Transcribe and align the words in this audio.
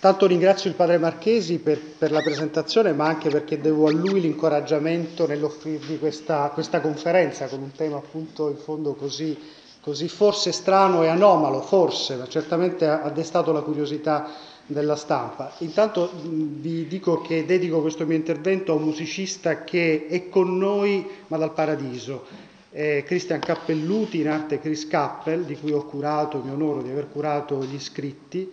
Tanto 0.00 0.24
ringrazio 0.24 0.70
il 0.70 0.76
padre 0.76 0.96
Marchesi 0.96 1.58
per, 1.58 1.78
per, 1.78 2.10
la 2.10 2.22
presentazione, 2.22 2.94
ma 2.94 3.04
anche 3.04 3.28
perché 3.28 3.60
devo 3.60 3.86
a 3.86 3.90
lui 3.90 4.22
l'incoraggiamento 4.22 5.26
nell'offrirvi 5.26 5.98
questa, 5.98 6.50
questa 6.54 6.80
conferenza 6.80 7.48
con 7.48 7.60
un 7.60 7.72
tema 7.72 7.98
appunto 7.98 8.48
in 8.48 8.56
fondo 8.56 8.94
così, 8.94 9.38
così, 9.82 10.08
forse 10.08 10.52
strano 10.52 11.02
e 11.02 11.08
anomalo, 11.08 11.60
forse, 11.60 12.16
ma 12.16 12.26
certamente 12.26 12.86
ha, 12.86 13.10
destato 13.10 13.52
la 13.52 13.60
curiosità 13.60 14.30
della 14.64 14.96
stampa. 14.96 15.52
Intanto 15.58 16.10
vi 16.22 16.86
dico 16.86 17.20
che 17.20 17.44
dedico 17.44 17.82
questo 17.82 18.06
mio 18.06 18.16
intervento 18.16 18.72
a 18.72 18.76
un 18.76 18.84
musicista 18.84 19.64
che 19.64 20.06
è 20.08 20.30
con 20.30 20.56
noi 20.56 21.06
ma 21.26 21.36
dal 21.36 21.52
paradiso, 21.52 22.24
eh, 22.70 23.02
Christian 23.04 23.40
Cappelluti, 23.40 24.20
in 24.20 24.30
arte 24.30 24.60
Chris 24.60 24.86
Cappell, 24.88 25.44
di 25.44 25.58
cui 25.58 25.72
ho 25.72 25.84
curato, 25.84 26.40
mi 26.42 26.50
onoro 26.52 26.80
di 26.80 26.88
aver 26.88 27.10
curato 27.10 27.62
gli 27.62 27.78
scritti 27.78 28.50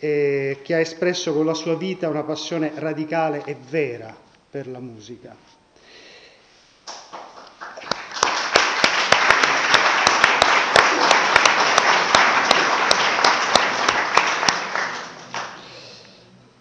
eh, 0.00 0.58
che 0.62 0.74
ha 0.74 0.80
espresso 0.80 1.32
con 1.32 1.44
la 1.44 1.54
sua 1.54 1.76
vita 1.76 2.08
una 2.08 2.24
passione 2.24 2.72
radicale 2.74 3.42
e 3.44 3.54
vera 3.68 4.16
per 4.50 4.66
la 4.66 4.80
musica. 4.80 5.36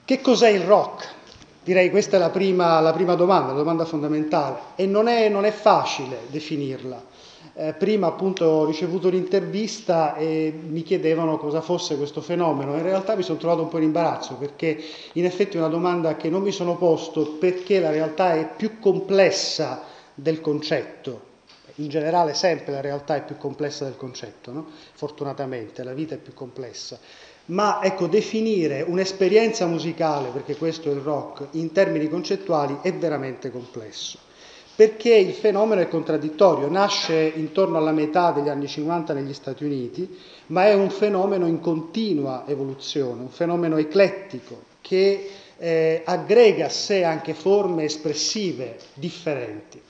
Che 0.06 0.22
cos'è 0.22 0.50
il 0.50 0.64
rock? 0.64 1.08
Direi 1.64 1.92
questa 1.92 2.18
è 2.18 2.20
la 2.20 2.32
prima, 2.32 2.80
la 2.80 2.94
prima 2.94 3.14
domanda, 3.14 3.52
la 3.52 3.60
domanda 3.60 3.86
fondamentale, 3.86 4.60
e 4.76 4.88
non 4.88 5.08
è, 5.08 5.30
non 5.30 5.46
è 5.46 5.52
facile 5.52 6.22
definirla. 6.30 7.00
Eh, 7.60 7.74
prima 7.74 8.08
appunto 8.08 8.46
ho 8.46 8.66
ricevuto 8.66 9.10
l'intervista 9.10 10.16
e 10.16 10.58
mi 10.66 10.82
chiedevano 10.82 11.38
cosa 11.38 11.60
fosse 11.60 11.98
questo 11.98 12.22
fenomeno. 12.22 12.76
In 12.76 12.84
realtà 12.84 13.18
mi 13.18 13.22
sono 13.22 13.38
trovato 13.38 13.64
un 13.64 13.68
po' 13.68 13.80
in 13.80 13.84
imbarazzo 13.84 14.36
perché 14.36 14.82
in 15.14 15.26
effetti 15.26 15.58
è 15.58 15.60
una 15.60 15.68
domanda 15.68 16.16
che 16.16 16.30
non 16.30 16.42
mi 16.42 16.52
sono 16.52 16.78
posto 16.78 17.34
perché 17.34 17.82
la 17.82 17.92
realtà 17.92 18.36
è 18.36 18.48
più 18.56 18.80
complessa 18.80 19.84
del 20.14 20.40
concetto. 20.40 21.28
In 21.76 21.90
generale 21.90 22.34
sempre 22.34 22.72
la 22.72 22.82
realtà 22.82 23.16
è 23.16 23.26
più 23.26 23.36
complessa 23.36 23.84
del 23.84 23.98
concetto, 23.98 24.54
no? 24.54 24.68
fortunatamente 24.94 25.84
la 25.84 25.94
vita 25.94 26.16
è 26.16 26.18
più 26.18 26.34
complessa. 26.34 26.98
Ma 27.48 27.84
ecco, 27.84 28.08
definire 28.08 28.84
un'esperienza 28.84 29.66
musicale, 29.66 30.30
perché 30.30 30.56
questo 30.56 30.90
è 30.90 30.94
il 30.94 31.02
rock, 31.02 31.48
in 31.52 31.74
termini 31.74 32.08
concettuali 32.08 32.80
è 32.84 32.94
veramente 32.94 33.52
complesso 33.52 34.28
perché 34.80 35.14
il 35.14 35.34
fenomeno 35.34 35.82
è 35.82 35.90
contraddittorio, 35.90 36.70
nasce 36.70 37.34
intorno 37.36 37.76
alla 37.76 37.92
metà 37.92 38.32
degli 38.32 38.48
anni 38.48 38.66
50 38.66 39.12
negli 39.12 39.34
Stati 39.34 39.66
Uniti, 39.66 40.18
ma 40.46 40.68
è 40.68 40.74
un 40.74 40.90
fenomeno 40.90 41.48
in 41.48 41.60
continua 41.60 42.46
evoluzione, 42.48 43.20
un 43.20 43.30
fenomeno 43.30 43.76
eclettico 43.76 44.64
che 44.80 45.32
eh, 45.58 46.02
aggrega 46.06 46.68
a 46.68 46.70
sé 46.70 47.04
anche 47.04 47.34
forme 47.34 47.84
espressive 47.84 48.78
differenti. 48.94 49.82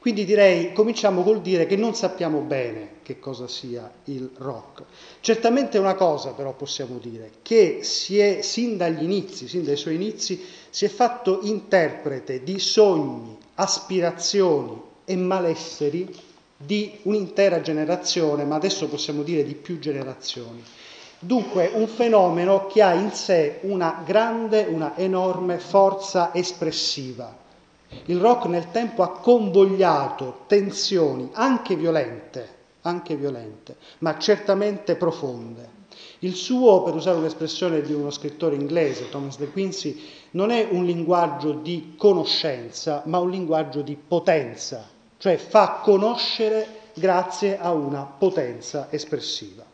Quindi 0.00 0.24
direi, 0.24 0.72
cominciamo 0.72 1.22
col 1.22 1.40
dire 1.40 1.64
che 1.66 1.76
non 1.76 1.94
sappiamo 1.94 2.40
bene 2.40 2.94
che 3.04 3.20
cosa 3.20 3.46
sia 3.46 3.88
il 4.06 4.28
rock. 4.38 4.82
Certamente 5.20 5.78
una 5.78 5.94
cosa 5.94 6.30
però 6.30 6.52
possiamo 6.54 6.98
dire, 6.98 7.30
che 7.42 7.84
si 7.84 8.18
è, 8.18 8.40
sin 8.42 8.76
dagli 8.76 9.04
inizi, 9.04 9.46
sin 9.46 9.62
dai 9.62 9.76
suoi 9.76 9.94
inizi, 9.94 10.44
si 10.68 10.84
è 10.84 10.88
fatto 10.88 11.38
interprete 11.42 12.42
di 12.42 12.58
sogni, 12.58 13.38
aspirazioni 13.62 14.80
e 15.04 15.16
malesseri 15.16 16.12
di 16.56 16.98
un'intera 17.02 17.60
generazione, 17.60 18.44
ma 18.44 18.56
adesso 18.56 18.88
possiamo 18.88 19.22
dire 19.22 19.44
di 19.44 19.54
più 19.54 19.78
generazioni. 19.78 20.62
Dunque 21.18 21.70
un 21.74 21.86
fenomeno 21.86 22.66
che 22.66 22.82
ha 22.82 22.94
in 22.94 23.12
sé 23.12 23.60
una 23.62 24.02
grande, 24.04 24.66
una 24.68 24.96
enorme 24.96 25.58
forza 25.58 26.34
espressiva. 26.34 27.38
Il 28.06 28.18
rock 28.18 28.46
nel 28.46 28.70
tempo 28.72 29.02
ha 29.02 29.10
convogliato 29.10 30.44
tensioni 30.46 31.30
anche 31.32 31.76
violente, 31.76 32.48
anche 32.82 33.14
violente, 33.14 33.76
ma 33.98 34.18
certamente 34.18 34.96
profonde. 34.96 35.80
Il 36.20 36.34
suo, 36.34 36.82
per 36.82 36.94
usare 36.94 37.18
un'espressione 37.18 37.80
di 37.82 37.92
uno 37.92 38.10
scrittore 38.10 38.54
inglese, 38.54 39.08
Thomas 39.08 39.38
De 39.38 39.48
Quincy, 39.50 40.00
non 40.32 40.50
è 40.50 40.68
un 40.70 40.84
linguaggio 40.84 41.52
di 41.52 41.94
conoscenza, 41.96 43.02
ma 43.06 43.18
un 43.18 43.30
linguaggio 43.30 43.82
di 43.82 43.96
potenza, 43.96 44.88
cioè 45.18 45.36
fa 45.36 45.80
conoscere 45.82 46.80
grazie 46.94 47.58
a 47.58 47.72
una 47.72 48.04
potenza 48.04 48.88
espressiva. 48.90 49.64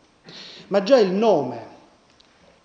Ma 0.67 0.83
già 0.83 0.97
il 0.99 1.11
nome, 1.11 1.77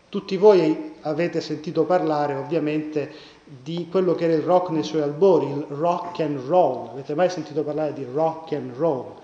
tutti 0.09 0.37
voi 0.37 0.95
avete 1.01 1.41
sentito 1.41 1.85
parlare 1.85 2.35
ovviamente 2.35 3.13
di 3.45 3.89
quello 3.91 4.15
che 4.15 4.25
era 4.25 4.35
il 4.35 4.43
rock 4.43 4.71
nei 4.71 4.83
suoi 4.83 5.03
albori, 5.03 5.47
il 5.47 5.67
rock 5.69 6.21
and 6.21 6.39
roll, 6.47 6.89
avete 6.89 7.15
mai 7.15 7.29
sentito 7.29 7.63
parlare 7.63 7.93
di 7.93 8.07
rock 8.11 8.53
and 8.53 8.75
roll? 8.77 9.15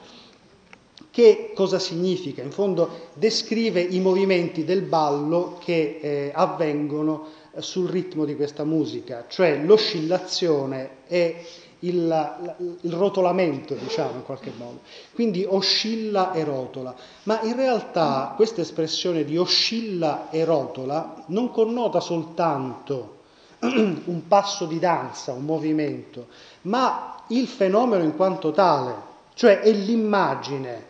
Che 1.11 1.53
cosa 1.55 1.81
significa? 1.81 2.43
In 2.43 2.53
fondo 2.53 3.09
descrive 3.15 3.81
i 3.81 3.99
movimenti 3.99 4.65
del 4.65 4.83
ballo 4.83 5.59
che 5.63 5.99
eh, 6.01 6.33
avvengono 6.33 7.27
sul 7.59 7.89
ritmo 7.89 8.25
di 8.25 8.37
questa 8.37 8.63
musica, 8.65 9.25
cioè 9.29 9.61
l'oscillazione 9.65 10.99
e 11.09 11.45
il, 11.81 12.77
il, 12.83 12.93
rotolamento, 12.93 13.75
diciamo 13.75 14.17
in 14.17 14.25
qualche 14.25 14.53
modo. 14.57 14.81
Quindi 15.13 15.45
oscilla 15.49 16.33
e 16.33 16.45
rotola. 16.45 16.95
Ma 17.25 17.41
in 17.43 17.57
realtà 17.57 18.33
questa 18.37 18.61
espressione 18.61 19.25
di 19.25 19.37
oscilla 19.37 20.31
e 20.31 20.45
rotola 20.45 21.25
non 21.27 21.51
connota 21.51 22.01
soltanto 22.01 23.19
un 23.61 24.23
passo 24.29 24.67
di 24.67 24.79
danza, 24.79 25.33
un 25.33 25.45
movimento, 25.45 26.27
ma 26.63 27.25
il 27.29 27.47
fenomeno 27.47 28.05
in 28.05 28.15
quanto 28.15 28.53
tale, 28.53 28.95
cioè 29.35 29.61
è 29.61 29.71
l'immagine 29.71 30.89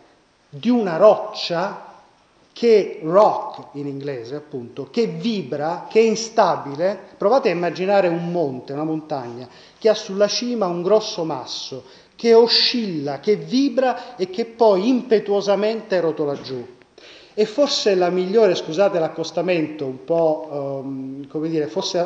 di 0.53 0.69
una 0.69 0.97
roccia 0.97 1.87
che 2.51 2.99
rock 3.03 3.75
in 3.77 3.87
inglese 3.87 4.35
appunto, 4.35 4.89
che 4.91 5.07
vibra, 5.07 5.87
che 5.89 6.01
è 6.01 6.03
instabile. 6.03 6.99
Provate 7.17 7.49
a 7.49 7.53
immaginare 7.53 8.09
un 8.09 8.31
monte, 8.31 8.73
una 8.73 8.83
montagna, 8.83 9.47
che 9.79 9.89
ha 9.89 9.93
sulla 9.93 10.27
cima 10.27 10.67
un 10.67 10.81
grosso 10.81 11.23
masso, 11.23 11.83
che 12.15 12.33
oscilla, 12.33 13.19
che 13.19 13.37
vibra 13.37 14.17
e 14.17 14.29
che 14.29 14.45
poi 14.45 14.89
impetuosamente 14.89 15.99
rotola 16.01 16.39
giù. 16.41 16.67
E 17.33 17.45
forse 17.45 17.95
la 17.95 18.09
migliore, 18.09 18.53
scusate 18.55 18.99
l'accostamento 18.99 19.85
un 19.85 20.03
po', 20.03 20.81
um, 20.83 21.27
come 21.29 21.47
dire, 21.47 21.67
forse, 21.67 22.05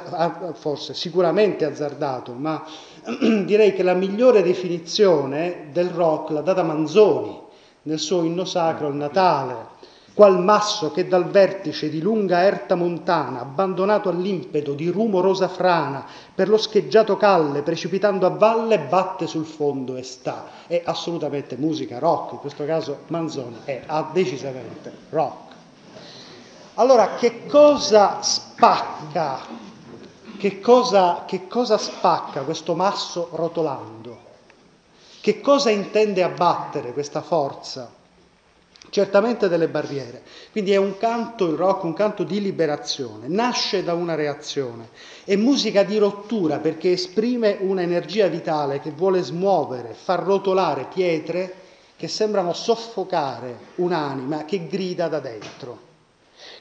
forse 0.53 0.93
sicuramente 0.93 1.65
azzardato, 1.65 2.33
ma 2.33 2.63
direi 3.43 3.73
che 3.73 3.81
la 3.81 3.95
migliore 3.95 4.43
definizione 4.43 5.69
del 5.71 5.89
rock 5.89 6.29
l'ha 6.29 6.41
data 6.41 6.61
Manzoni 6.61 7.44
nel 7.85 7.99
suo 7.99 8.23
inno 8.23 8.45
sacro, 8.45 8.87
il 8.87 8.95
Natale, 8.95 9.73
qual 10.15 10.41
masso 10.41 10.91
che 10.91 11.07
dal 11.07 11.25
vertice 11.25 11.89
di 11.89 12.01
lunga 12.01 12.41
erta 12.43 12.75
montana, 12.75 13.41
abbandonato 13.41 14.09
all'impeto 14.09 14.73
di 14.73 14.87
rumorosa 14.87 15.49
frana, 15.49 16.05
per 16.33 16.47
lo 16.47 16.57
scheggiato 16.57 17.17
calle, 17.17 17.63
precipitando 17.63 18.25
a 18.25 18.29
valle, 18.29 18.79
batte 18.79 19.27
sul 19.27 19.45
fondo 19.45 19.97
e 19.97 20.03
sta. 20.03 20.45
È 20.67 20.81
assolutamente 20.85 21.57
musica 21.57 21.99
rock, 21.99 22.33
in 22.33 22.39
questo 22.39 22.65
caso 22.65 22.99
Manzoni 23.07 23.57
è 23.65 23.83
decisamente 24.13 24.91
rock. 25.09 25.53
Allora, 26.75 27.15
che 27.15 27.45
cosa 27.45 28.21
spacca? 28.21 29.39
Che 30.37 30.59
cosa, 30.59 31.23
che 31.25 31.47
cosa 31.47 31.77
spacca 31.77 32.41
questo 32.41 32.73
masso 32.73 33.29
rotolando? 33.33 34.25
Che 35.25 35.41
cosa 35.41 35.71
intende 35.71 36.21
abbattere 36.21 36.93
questa 36.93 37.23
forza? 37.23 37.91
certamente 38.91 39.49
delle 39.49 39.67
barriere. 39.67 40.21
Quindi 40.51 40.71
è 40.71 40.75
un 40.75 40.97
canto, 40.97 41.47
il 41.47 41.57
rock, 41.57 41.83
un 41.83 41.93
canto 41.93 42.23
di 42.23 42.39
liberazione, 42.39 43.27
nasce 43.27 43.83
da 43.83 43.95
una 43.95 44.13
reazione, 44.13 44.89
è 45.23 45.35
musica 45.35 45.81
di 45.81 45.97
rottura 45.97 46.59
perché 46.59 46.91
esprime 46.91 47.57
un'energia 47.59 48.27
vitale 48.27 48.79
che 48.79 48.91
vuole 48.91 49.23
smuovere, 49.23 49.95
far 49.95 50.21
rotolare 50.21 50.87
pietre 50.93 51.55
che 51.97 52.07
sembrano 52.07 52.53
soffocare 52.53 53.57
un'anima 53.77 54.45
che 54.45 54.67
grida 54.67 55.07
da 55.07 55.19
dentro. 55.19 55.79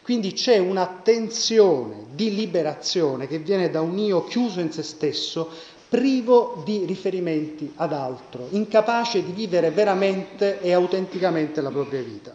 Quindi 0.02 0.32
c'è 0.32 0.56
una 0.56 1.00
tensione 1.02 2.06
di 2.14 2.34
liberazione 2.34 3.26
che 3.26 3.38
viene 3.38 3.68
da 3.68 3.82
un 3.82 3.98
io 3.98 4.24
chiuso 4.24 4.60
in 4.60 4.72
se 4.72 4.82
stesso 4.82 5.50
privo 5.88 6.62
di 6.64 6.84
riferimenti 6.84 7.72
ad 7.76 7.92
altro, 7.92 8.48
incapace 8.50 9.24
di 9.24 9.32
vivere 9.32 9.70
veramente 9.70 10.60
e 10.60 10.72
autenticamente 10.72 11.60
la 11.60 11.70
propria 11.70 12.02
vita. 12.02 12.34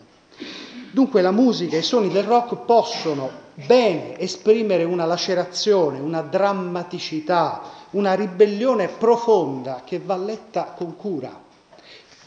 Dunque 0.91 1.21
la 1.21 1.31
musica 1.31 1.75
e 1.75 1.79
i 1.79 1.83
suoni 1.83 2.09
del 2.09 2.23
rock 2.23 2.65
possono 2.65 3.47
bene 3.53 4.17
esprimere 4.19 4.83
una 4.83 5.05
lacerazione, 5.05 5.99
una 5.99 6.21
drammaticità, 6.21 7.61
una 7.91 8.13
ribellione 8.13 8.87
profonda 8.87 9.83
che 9.85 9.99
va 9.99 10.17
letta 10.17 10.73
con 10.75 10.95
cura. 10.95 11.47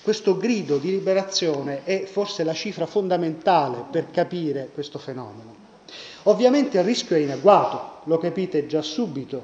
Questo 0.02 0.36
grido 0.36 0.78
di 0.78 0.90
liberazione 0.90 1.84
è 1.84 2.04
forse 2.04 2.44
la 2.44 2.52
cifra 2.52 2.86
fondamentale 2.86 3.84
per 3.90 4.10
capire 4.10 4.70
questo 4.74 4.98
fenomeno. 4.98 5.54
Ovviamente 6.24 6.78
il 6.78 6.84
rischio 6.84 7.16
è 7.16 7.20
inagguato, 7.20 8.00
lo 8.04 8.19
capite 8.19 8.66
già 8.66 8.82
subito, 8.82 9.42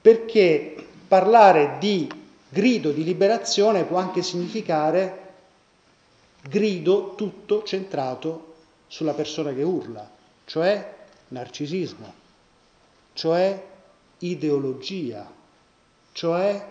perché 0.00 0.83
parlare 1.14 1.76
di 1.78 2.10
grido 2.48 2.90
di 2.90 3.04
liberazione 3.04 3.84
può 3.84 3.98
anche 3.98 4.20
significare 4.20 5.34
grido 6.42 7.14
tutto 7.14 7.62
centrato 7.62 8.54
sulla 8.88 9.12
persona 9.12 9.54
che 9.54 9.62
urla, 9.62 10.10
cioè 10.44 10.92
narcisismo, 11.28 12.12
cioè 13.12 13.64
ideologia, 14.18 15.30
cioè 16.10 16.66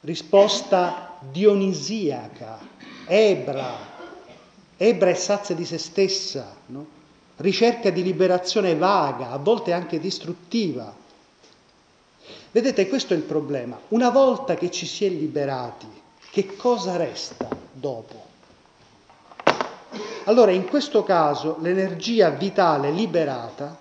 risposta 0.00 1.18
dionisiaca, 1.30 2.60
ebra, 3.04 3.76
ebra 4.78 5.10
e 5.10 5.14
sazia 5.14 5.54
di 5.54 5.66
se 5.66 5.76
stessa, 5.76 6.56
no? 6.68 6.86
ricerca 7.36 7.90
di 7.90 8.02
liberazione 8.02 8.74
vaga, 8.74 9.32
a 9.32 9.36
volte 9.36 9.74
anche 9.74 10.00
distruttiva. 10.00 11.00
Vedete, 12.52 12.86
questo 12.86 13.14
è 13.14 13.16
il 13.16 13.22
problema. 13.22 13.80
Una 13.88 14.10
volta 14.10 14.54
che 14.56 14.70
ci 14.70 14.84
si 14.84 15.06
è 15.06 15.08
liberati, 15.08 15.86
che 16.30 16.54
cosa 16.54 16.96
resta 16.96 17.48
dopo? 17.72 18.30
Allora, 20.24 20.52
in 20.52 20.66
questo 20.66 21.02
caso, 21.02 21.56
l'energia 21.60 22.28
vitale 22.28 22.90
liberata 22.90 23.76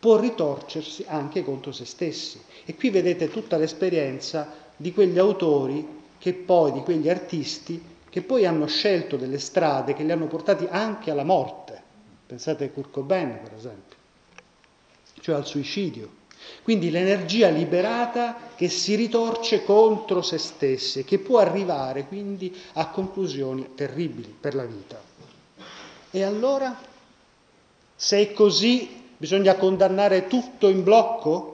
può 0.00 0.18
ritorcersi 0.18 1.04
anche 1.06 1.44
contro 1.44 1.70
se 1.70 1.84
stessi. 1.84 2.42
E 2.64 2.74
qui 2.74 2.88
vedete 2.88 3.28
tutta 3.28 3.58
l'esperienza 3.58 4.50
di 4.74 4.92
quegli 4.92 5.18
autori 5.18 5.86
che 6.18 6.32
poi, 6.32 6.72
di 6.72 6.80
quegli 6.80 7.10
artisti, 7.10 7.80
che 8.08 8.22
poi 8.22 8.46
hanno 8.46 8.66
scelto 8.66 9.18
delle 9.18 9.38
strade 9.38 9.92
che 9.92 10.02
li 10.02 10.12
hanno 10.12 10.26
portati 10.26 10.66
anche 10.68 11.10
alla 11.10 11.24
morte. 11.24 11.82
Pensate 12.26 12.64
a 12.64 12.70
Kurt 12.70 12.90
Cobain, 12.90 13.38
per 13.42 13.52
esempio, 13.52 13.96
cioè 15.20 15.34
al 15.34 15.46
suicidio. 15.46 16.15
Quindi 16.62 16.90
l'energia 16.90 17.48
liberata 17.48 18.36
che 18.56 18.68
si 18.68 18.94
ritorce 18.94 19.64
contro 19.64 20.22
se 20.22 20.38
stessi, 20.38 21.04
che 21.04 21.18
può 21.18 21.38
arrivare 21.38 22.06
quindi 22.06 22.54
a 22.74 22.88
conclusioni 22.88 23.74
terribili 23.74 24.34
per 24.38 24.54
la 24.54 24.64
vita. 24.64 25.00
E 26.10 26.22
allora, 26.22 26.76
se 27.94 28.18
è 28.20 28.32
così, 28.32 29.04
bisogna 29.16 29.54
condannare 29.54 30.26
tutto 30.26 30.68
in 30.68 30.82
blocco? 30.82 31.52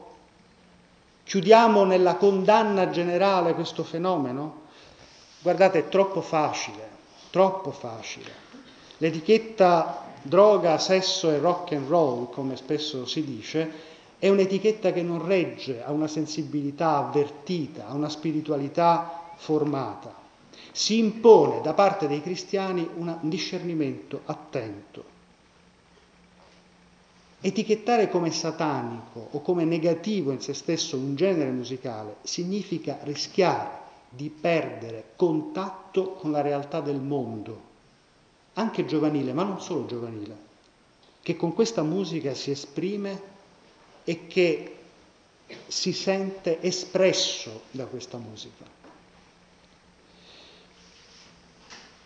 Chiudiamo 1.24 1.84
nella 1.84 2.16
condanna 2.16 2.90
generale 2.90 3.54
questo 3.54 3.84
fenomeno? 3.84 4.60
Guardate, 5.40 5.80
è 5.80 5.88
troppo 5.88 6.20
facile, 6.20 6.88
troppo 7.30 7.70
facile. 7.70 8.30
L'etichetta 8.98 10.10
droga, 10.22 10.78
sesso 10.78 11.30
e 11.30 11.38
rock 11.38 11.72
and 11.72 11.88
roll, 11.88 12.30
come 12.30 12.56
spesso 12.56 13.06
si 13.06 13.24
dice, 13.24 13.90
è 14.22 14.28
un'etichetta 14.28 14.92
che 14.92 15.02
non 15.02 15.26
regge 15.26 15.82
a 15.82 15.90
una 15.90 16.06
sensibilità 16.06 16.98
avvertita, 16.98 17.88
a 17.88 17.94
una 17.94 18.08
spiritualità 18.08 19.32
formata. 19.34 20.14
Si 20.70 20.96
impone 20.96 21.60
da 21.60 21.72
parte 21.72 22.06
dei 22.06 22.22
cristiani 22.22 22.88
un 22.94 23.18
discernimento 23.22 24.20
attento. 24.26 25.04
Etichettare 27.40 28.08
come 28.08 28.30
satanico 28.30 29.26
o 29.32 29.40
come 29.40 29.64
negativo 29.64 30.30
in 30.30 30.40
se 30.40 30.54
stesso 30.54 30.96
un 30.96 31.16
genere 31.16 31.50
musicale 31.50 32.18
significa 32.22 33.00
rischiare 33.02 33.70
di 34.08 34.30
perdere 34.30 35.14
contatto 35.16 36.12
con 36.12 36.30
la 36.30 36.42
realtà 36.42 36.80
del 36.80 37.00
mondo, 37.00 37.60
anche 38.52 38.84
giovanile, 38.84 39.32
ma 39.32 39.42
non 39.42 39.60
solo 39.60 39.84
giovanile, 39.86 40.36
che 41.22 41.34
con 41.34 41.52
questa 41.54 41.82
musica 41.82 42.34
si 42.34 42.52
esprime 42.52 43.31
e 44.04 44.26
che 44.26 44.76
si 45.66 45.92
sente 45.92 46.60
espresso 46.60 47.62
da 47.70 47.86
questa 47.86 48.18
musica. 48.18 48.64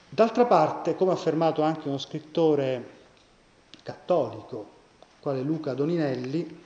D'altra 0.09 0.47
parte, 0.47 0.97
come 0.97 1.11
ha 1.11 1.15
affermato 1.15 1.63
anche 1.63 1.89
uno 1.89 1.99
scrittore 1.99 2.95
cattolico, 3.83 4.75
quale 5.21 5.43
Luca 5.43 5.75
Doninelli, 5.75 6.65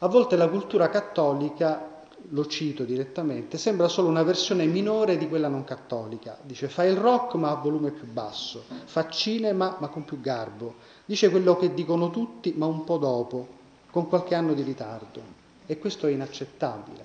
a 0.00 0.06
volte 0.08 0.36
la 0.36 0.48
cultura 0.48 0.88
cattolica, 0.88 1.90
lo 2.28 2.46
cito 2.46 2.84
direttamente, 2.84 3.58
sembra 3.58 3.88
solo 3.88 4.08
una 4.08 4.22
versione 4.22 4.64
minore 4.66 5.16
di 5.16 5.28
quella 5.28 5.48
non 5.48 5.64
cattolica. 5.64 6.38
Dice 6.42 6.68
fa 6.68 6.84
il 6.84 6.96
rock 6.96 7.34
ma 7.34 7.50
a 7.50 7.56
volume 7.56 7.90
più 7.90 8.06
basso, 8.06 8.64
fa 8.84 9.08
cinema 9.08 9.76
ma 9.80 9.88
con 9.88 10.04
più 10.04 10.20
garbo, 10.20 10.74
dice 11.04 11.30
quello 11.30 11.56
che 11.56 11.74
dicono 11.74 12.10
tutti 12.10 12.52
ma 12.56 12.66
un 12.66 12.84
po' 12.84 12.98
dopo, 12.98 13.60
con 13.92 14.08
qualche 14.08 14.34
anno 14.34 14.54
di 14.54 14.62
ritardo 14.62 15.20
e 15.66 15.78
questo 15.78 16.06
è 16.06 16.10
inaccettabile. 16.10 17.04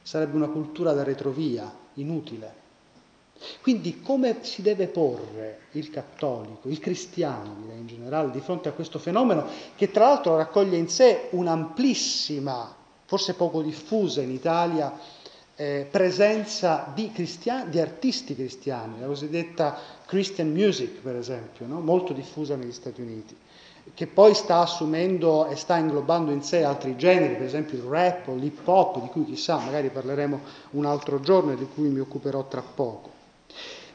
Sarebbe 0.00 0.36
una 0.36 0.46
cultura 0.46 0.92
da 0.92 1.02
retrovia, 1.02 1.70
inutile. 1.94 2.62
Quindi 3.60 4.00
come 4.00 4.38
si 4.42 4.62
deve 4.62 4.86
porre 4.86 5.62
il 5.72 5.90
cattolico, 5.90 6.68
il 6.68 6.78
cristiano 6.78 7.72
in 7.76 7.86
generale, 7.88 8.30
di 8.30 8.40
fronte 8.40 8.68
a 8.68 8.72
questo 8.72 9.00
fenomeno 9.00 9.44
che 9.74 9.90
tra 9.90 10.06
l'altro 10.06 10.36
raccoglie 10.36 10.76
in 10.76 10.88
sé 10.88 11.28
un'amplissima, 11.30 12.74
forse 13.06 13.34
poco 13.34 13.60
diffusa 13.60 14.22
in 14.22 14.30
Italia, 14.30 14.96
eh, 15.56 15.88
presenza 15.90 16.92
di, 16.94 17.10
cristiani, 17.10 17.70
di, 17.70 17.80
artisti 17.80 18.36
cristiani, 18.36 19.00
la 19.00 19.06
cosiddetta 19.06 19.76
Christian 20.06 20.52
music 20.52 21.00
per 21.00 21.16
esempio, 21.16 21.66
no? 21.66 21.80
molto 21.80 22.12
diffusa 22.12 22.54
negli 22.54 22.72
Stati 22.72 23.00
Uniti 23.00 23.36
che 23.92 24.06
poi 24.06 24.34
sta 24.34 24.60
assumendo 24.60 25.46
e 25.46 25.56
sta 25.56 25.76
inglobando 25.76 26.30
in 26.30 26.42
sé 26.42 26.64
altri 26.64 26.96
generi, 26.96 27.34
per 27.34 27.46
esempio 27.46 27.76
il 27.76 27.84
rap 27.84 28.28
o 28.28 28.34
l'hip 28.34 28.66
hop, 28.66 29.00
di 29.00 29.08
cui 29.08 29.24
chissà, 29.24 29.58
magari 29.58 29.90
parleremo 29.90 30.40
un 30.70 30.86
altro 30.86 31.20
giorno 31.20 31.52
e 31.52 31.56
di 31.56 31.68
cui 31.72 31.88
mi 31.88 32.00
occuperò 32.00 32.46
tra 32.48 32.62
poco. 32.62 33.10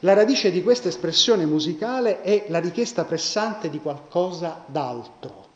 La 0.00 0.14
radice 0.14 0.50
di 0.50 0.62
questa 0.62 0.88
espressione 0.88 1.44
musicale 1.44 2.22
è 2.22 2.46
la 2.48 2.60
richiesta 2.60 3.04
pressante 3.04 3.68
di 3.68 3.80
qualcosa 3.80 4.62
d'altro, 4.66 5.48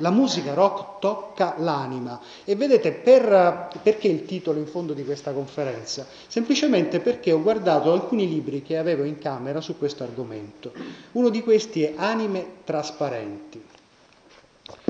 la 0.00 0.10
musica 0.10 0.52
rock 0.54 0.98
tocca 0.98 1.54
l'anima. 1.58 2.20
E 2.44 2.56
vedete 2.56 2.92
per, 2.92 3.70
perché 3.82 4.08
il 4.08 4.26
titolo 4.26 4.58
in 4.58 4.66
fondo 4.66 4.92
di 4.92 5.04
questa 5.04 5.32
conferenza? 5.32 6.06
Semplicemente 6.26 7.00
perché 7.00 7.32
ho 7.32 7.40
guardato 7.40 7.92
alcuni 7.92 8.28
libri 8.28 8.62
che 8.62 8.76
avevo 8.76 9.04
in 9.04 9.18
camera 9.18 9.60
su 9.60 9.78
questo 9.78 10.02
argomento. 10.02 10.72
Uno 11.12 11.28
di 11.28 11.42
questi 11.42 11.82
è 11.82 11.94
Anime 11.96 12.46
trasparenti. 12.64 13.62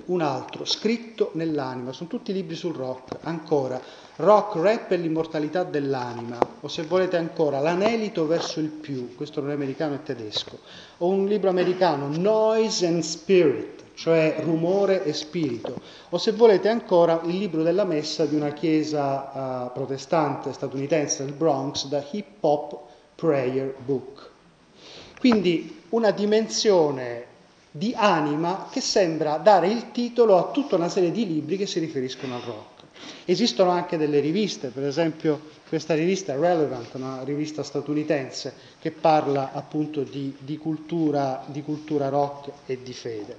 Un 0.06 0.22
altro, 0.22 0.64
Scritto 0.64 1.30
nell'anima, 1.34 1.92
sono 1.92 2.08
tutti 2.08 2.32
libri 2.32 2.56
sul 2.56 2.74
rock. 2.74 3.18
Ancora, 3.22 3.80
Rock, 4.20 4.56
rap 4.56 4.90
e 4.90 4.96
l'immortalità 4.96 5.64
dell'anima, 5.64 6.38
o 6.60 6.68
se 6.68 6.82
volete 6.82 7.16
ancora, 7.16 7.58
L'anelito 7.58 8.26
verso 8.26 8.60
il 8.60 8.68
più, 8.68 9.14
questo 9.14 9.40
non 9.40 9.50
è 9.50 9.54
americano, 9.54 9.94
è 9.94 10.02
tedesco. 10.02 10.58
O 10.98 11.08
un 11.08 11.26
libro 11.26 11.48
americano, 11.48 12.08
Noise 12.08 12.86
and 12.86 13.00
Spirit, 13.00 13.82
cioè 14.00 14.36
rumore 14.40 15.04
e 15.04 15.12
spirito, 15.12 15.78
o 16.08 16.16
se 16.16 16.32
volete 16.32 16.70
ancora 16.70 17.20
il 17.24 17.36
libro 17.36 17.62
della 17.62 17.84
messa 17.84 18.24
di 18.24 18.34
una 18.34 18.54
chiesa 18.54 19.66
uh, 19.66 19.72
protestante 19.74 20.54
statunitense 20.54 21.22
del 21.22 21.34
Bronx, 21.34 21.86
The 21.86 22.06
Hip 22.12 22.26
Hop 22.40 22.78
Prayer 23.14 23.74
Book. 23.84 24.30
Quindi 25.18 25.82
una 25.90 26.12
dimensione 26.12 27.26
di 27.70 27.92
anima 27.94 28.68
che 28.70 28.80
sembra 28.80 29.36
dare 29.36 29.68
il 29.68 29.90
titolo 29.90 30.38
a 30.38 30.50
tutta 30.50 30.76
una 30.76 30.88
serie 30.88 31.10
di 31.10 31.26
libri 31.26 31.58
che 31.58 31.66
si 31.66 31.78
riferiscono 31.78 32.36
al 32.36 32.40
rock. 32.40 32.84
Esistono 33.26 33.68
anche 33.68 33.98
delle 33.98 34.20
riviste, 34.20 34.68
per 34.68 34.84
esempio 34.84 35.42
questa 35.68 35.92
rivista 35.92 36.34
Relevant, 36.34 36.94
una 36.94 37.22
rivista 37.22 37.62
statunitense 37.62 38.54
che 38.80 38.92
parla 38.92 39.52
appunto 39.52 40.04
di, 40.04 40.34
di, 40.38 40.56
cultura, 40.56 41.44
di 41.48 41.62
cultura 41.62 42.08
rock 42.08 42.50
e 42.64 42.82
di 42.82 42.94
fede. 42.94 43.36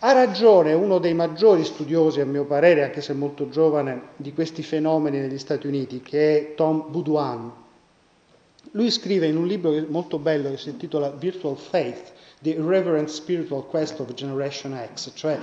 Ha 0.00 0.12
ragione 0.12 0.74
uno 0.74 0.98
dei 0.98 1.12
maggiori 1.12 1.64
studiosi, 1.64 2.20
a 2.20 2.24
mio 2.26 2.44
parere, 2.44 2.84
anche 2.84 3.00
se 3.00 3.14
molto 3.14 3.48
giovane, 3.48 4.10
di 4.16 4.32
questi 4.32 4.62
fenomeni 4.62 5.18
negli 5.18 5.38
Stati 5.38 5.66
Uniti, 5.66 6.02
che 6.02 6.38
è 6.38 6.54
Tom 6.54 6.84
Boudouin. 6.88 7.50
Lui 8.72 8.90
scrive 8.92 9.26
in 9.26 9.36
un 9.36 9.46
libro 9.46 9.74
molto 9.88 10.18
bello 10.18 10.50
che 10.50 10.56
si 10.56 10.68
intitola 10.68 11.10
Virtual 11.10 11.56
Faith, 11.56 12.12
The 12.40 12.50
Irreverent 12.50 13.08
Spiritual 13.08 13.66
Quest 13.66 13.98
of 13.98 14.14
Generation 14.14 14.78
X, 14.94 15.10
cioè 15.14 15.36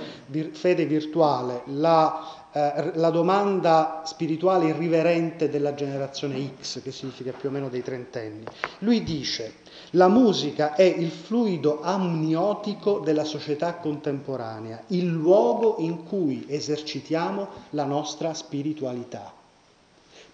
fede 0.52 0.86
virtuale, 0.86 1.62
la, 1.66 2.48
eh, 2.50 2.92
la, 2.94 3.10
domanda 3.10 4.04
spirituale 4.06 4.68
irriverente 4.68 5.50
della 5.50 5.74
generazione 5.74 6.52
X, 6.58 6.80
che 6.80 6.92
significa 6.92 7.32
più 7.32 7.50
o 7.50 7.52
meno 7.52 7.68
dei 7.68 7.82
trentenni. 7.82 8.44
Lui 8.78 9.02
dice, 9.02 9.52
la 9.90 10.08
musica 10.08 10.74
è 10.74 10.82
il 10.82 11.10
fluido 11.10 11.80
amniotico 11.80 12.98
della 12.98 13.24
società 13.24 13.74
contemporanea, 13.74 14.82
il 14.88 15.06
luogo 15.06 15.76
in 15.78 16.04
cui 16.04 16.44
esercitiamo 16.48 17.48
la 17.70 17.84
nostra 17.84 18.34
spiritualità. 18.34 19.32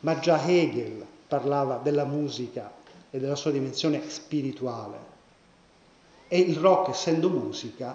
Ma 0.00 0.18
già 0.18 0.42
Hegel 0.42 1.04
parlava 1.28 1.76
della 1.76 2.04
musica 2.04 2.72
e 3.10 3.18
della 3.18 3.36
sua 3.36 3.50
dimensione 3.50 4.08
spirituale. 4.08 5.10
E 6.28 6.38
il 6.38 6.56
rock, 6.56 6.88
essendo 6.88 7.28
musica, 7.28 7.94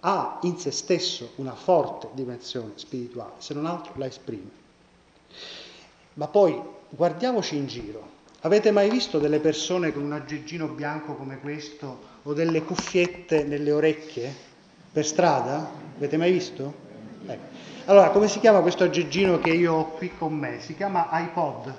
ha 0.00 0.38
in 0.42 0.58
se 0.58 0.70
stesso 0.70 1.32
una 1.36 1.54
forte 1.54 2.08
dimensione 2.12 2.72
spirituale, 2.76 3.34
se 3.38 3.52
non 3.52 3.66
altro 3.66 3.92
la 3.96 4.06
esprime. 4.06 4.50
Ma 6.14 6.28
poi 6.28 6.60
guardiamoci 6.88 7.56
in 7.56 7.66
giro. 7.66 8.13
Avete 8.44 8.70
mai 8.72 8.90
visto 8.90 9.18
delle 9.18 9.38
persone 9.38 9.90
con 9.90 10.02
un 10.02 10.12
aggeggino 10.12 10.66
bianco 10.66 11.14
come 11.14 11.38
questo 11.38 12.00
o 12.24 12.34
delle 12.34 12.60
cuffiette 12.60 13.42
nelle 13.42 13.72
orecchie 13.72 14.30
per 14.92 15.06
strada? 15.06 15.70
Avete 15.96 16.18
mai 16.18 16.30
visto? 16.30 16.74
Ecco. 17.26 17.46
Allora, 17.86 18.10
come 18.10 18.28
si 18.28 18.40
chiama 18.40 18.60
questo 18.60 18.84
aggeggino 18.84 19.38
che 19.38 19.48
io 19.48 19.72
ho 19.72 19.90
qui 19.92 20.10
con 20.18 20.34
me? 20.34 20.60
Si 20.60 20.76
chiama 20.76 21.08
iPod, 21.10 21.74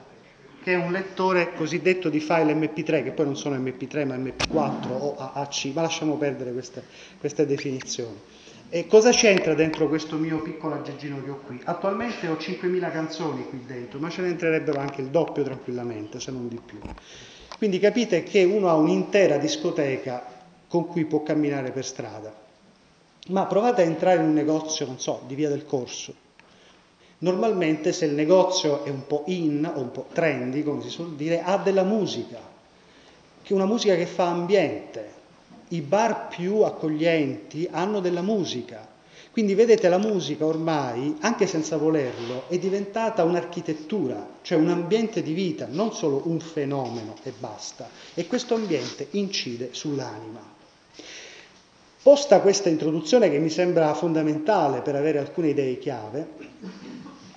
che 0.63 0.73
è 0.73 0.75
un 0.75 0.91
lettore 0.91 1.53
cosiddetto 1.53 2.09
di 2.09 2.19
file 2.19 2.55
MP3, 2.55 3.03
che 3.03 3.11
poi 3.11 3.25
non 3.25 3.37
sono 3.37 3.55
MP3 3.57 4.07
ma 4.07 4.15
MP4 4.15 4.89
o 4.89 5.15
AAC, 5.17 5.65
ma 5.71 5.83
lasciamo 5.83 6.17
perdere 6.17 6.51
queste, 6.51 6.83
queste 7.19 7.45
definizioni. 7.45 8.19
E 8.69 8.87
cosa 8.87 9.11
c'entra 9.11 9.53
dentro 9.53 9.87
questo 9.87 10.17
mio 10.17 10.41
piccolo 10.41 10.75
aggeggino 10.75 11.23
che 11.23 11.29
ho 11.29 11.39
qui? 11.45 11.61
Attualmente 11.63 12.27
ho 12.27 12.33
5.000 12.33 12.91
canzoni 12.91 13.45
qui 13.47 13.63
dentro, 13.65 13.99
ma 13.99 14.09
ce 14.09 14.21
ne 14.21 14.29
entrerebbero 14.29 14.79
anche 14.79 15.01
il 15.01 15.07
doppio 15.07 15.43
tranquillamente, 15.43 16.19
se 16.19 16.31
non 16.31 16.47
di 16.47 16.59
più. 16.63 16.79
Quindi 17.57 17.79
capite 17.79 18.23
che 18.23 18.43
uno 18.43 18.67
ha 18.69 18.75
un'intera 18.75 19.37
discoteca 19.37 20.25
con 20.67 20.87
cui 20.87 21.05
può 21.05 21.23
camminare 21.23 21.71
per 21.71 21.85
strada. 21.85 22.33
Ma 23.27 23.45
provate 23.45 23.83
a 23.83 23.85
entrare 23.85 24.19
in 24.19 24.27
un 24.27 24.33
negozio, 24.33 24.85
non 24.85 24.99
so, 24.99 25.21
di 25.25 25.35
via 25.35 25.49
del 25.49 25.65
corso, 25.65 26.23
Normalmente 27.19 27.93
se 27.93 28.05
il 28.05 28.13
negozio 28.13 28.83
è 28.83 28.89
un 28.89 29.07
po' 29.07 29.23
in 29.27 29.69
o 29.73 29.79
un 29.79 29.91
po' 29.91 30.07
trendy, 30.11 30.63
come 30.63 30.81
si 30.81 30.89
suol 30.89 31.15
dire, 31.15 31.41
ha 31.41 31.57
della 31.57 31.83
musica, 31.83 32.39
che 33.41 33.53
è 33.53 33.55
una 33.55 33.65
musica 33.65 33.95
che 33.95 34.05
fa 34.05 34.27
ambiente. 34.27 35.14
I 35.69 35.81
bar 35.81 36.27
più 36.27 36.61
accoglienti 36.61 37.67
hanno 37.71 37.99
della 37.99 38.21
musica. 38.21 38.93
Quindi 39.31 39.53
vedete 39.53 39.89
la 39.89 39.97
musica 39.97 40.45
ormai, 40.45 41.17
anche 41.19 41.47
senza 41.47 41.77
volerlo, 41.77 42.43
è 42.47 42.57
diventata 42.57 43.23
un'architettura, 43.23 44.37
cioè 44.41 44.57
un 44.57 44.69
ambiente 44.69 45.21
di 45.21 45.33
vita, 45.33 45.67
non 45.69 45.93
solo 45.93 46.21
un 46.25 46.39
fenomeno 46.39 47.15
e 47.23 47.33
basta. 47.37 47.89
E 48.13 48.27
questo 48.27 48.55
ambiente 48.55 49.07
incide 49.11 49.69
sull'anima. 49.71 50.53
Posta 52.01 52.39
questa 52.39 52.69
introduzione 52.69 53.29
che 53.29 53.39
mi 53.39 53.49
sembra 53.49 53.93
fondamentale 53.93 54.81
per 54.81 54.95
avere 54.95 55.17
alcune 55.17 55.49
idee 55.49 55.79
chiave, 55.79 56.27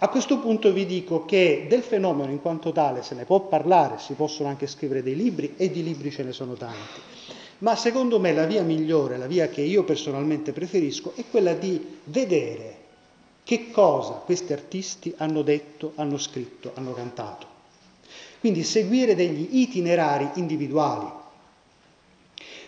a 0.01 0.09
questo 0.11 0.39
punto 0.39 0.73
vi 0.73 0.87
dico 0.87 1.25
che 1.25 1.67
del 1.69 1.83
fenomeno 1.83 2.31
in 2.31 2.41
quanto 2.41 2.71
tale 2.71 3.03
se 3.03 3.17
ne 3.17 3.25
può 3.25 3.41
parlare, 3.41 3.99
si 3.99 4.13
possono 4.13 4.49
anche 4.49 4.69
scrivere 4.69 5.03
dei 5.03 5.17
libri 5.17 5.55
e 5.57 5.73
di 5.73 5.83
libri 5.83 6.13
ce 6.13 6.23
ne 6.23 6.33
sono 6.33 6.53
tanti. 6.53 7.18
Ma 7.59 7.75
secondo 7.75 8.21
me 8.21 8.33
la 8.33 8.47
via 8.47 8.63
migliore, 8.63 9.17
la 9.17 9.27
via 9.27 9.49
che 9.49 9.63
io 9.63 9.83
personalmente 9.83 10.53
preferisco, 10.53 11.13
è 11.17 11.25
quella 11.29 11.55
di 11.55 11.99
vedere 12.05 12.77
che 13.43 13.71
cosa 13.71 14.13
questi 14.13 14.53
artisti 14.53 15.13
hanno 15.17 15.43
detto, 15.43 15.93
hanno 15.97 16.19
scritto, 16.19 16.73
hanno 16.75 16.93
cantato. 16.93 17.47
Quindi 18.39 18.63
seguire 18.63 19.15
degli 19.17 19.59
itinerari 19.59 20.31
individuali. 20.35 21.11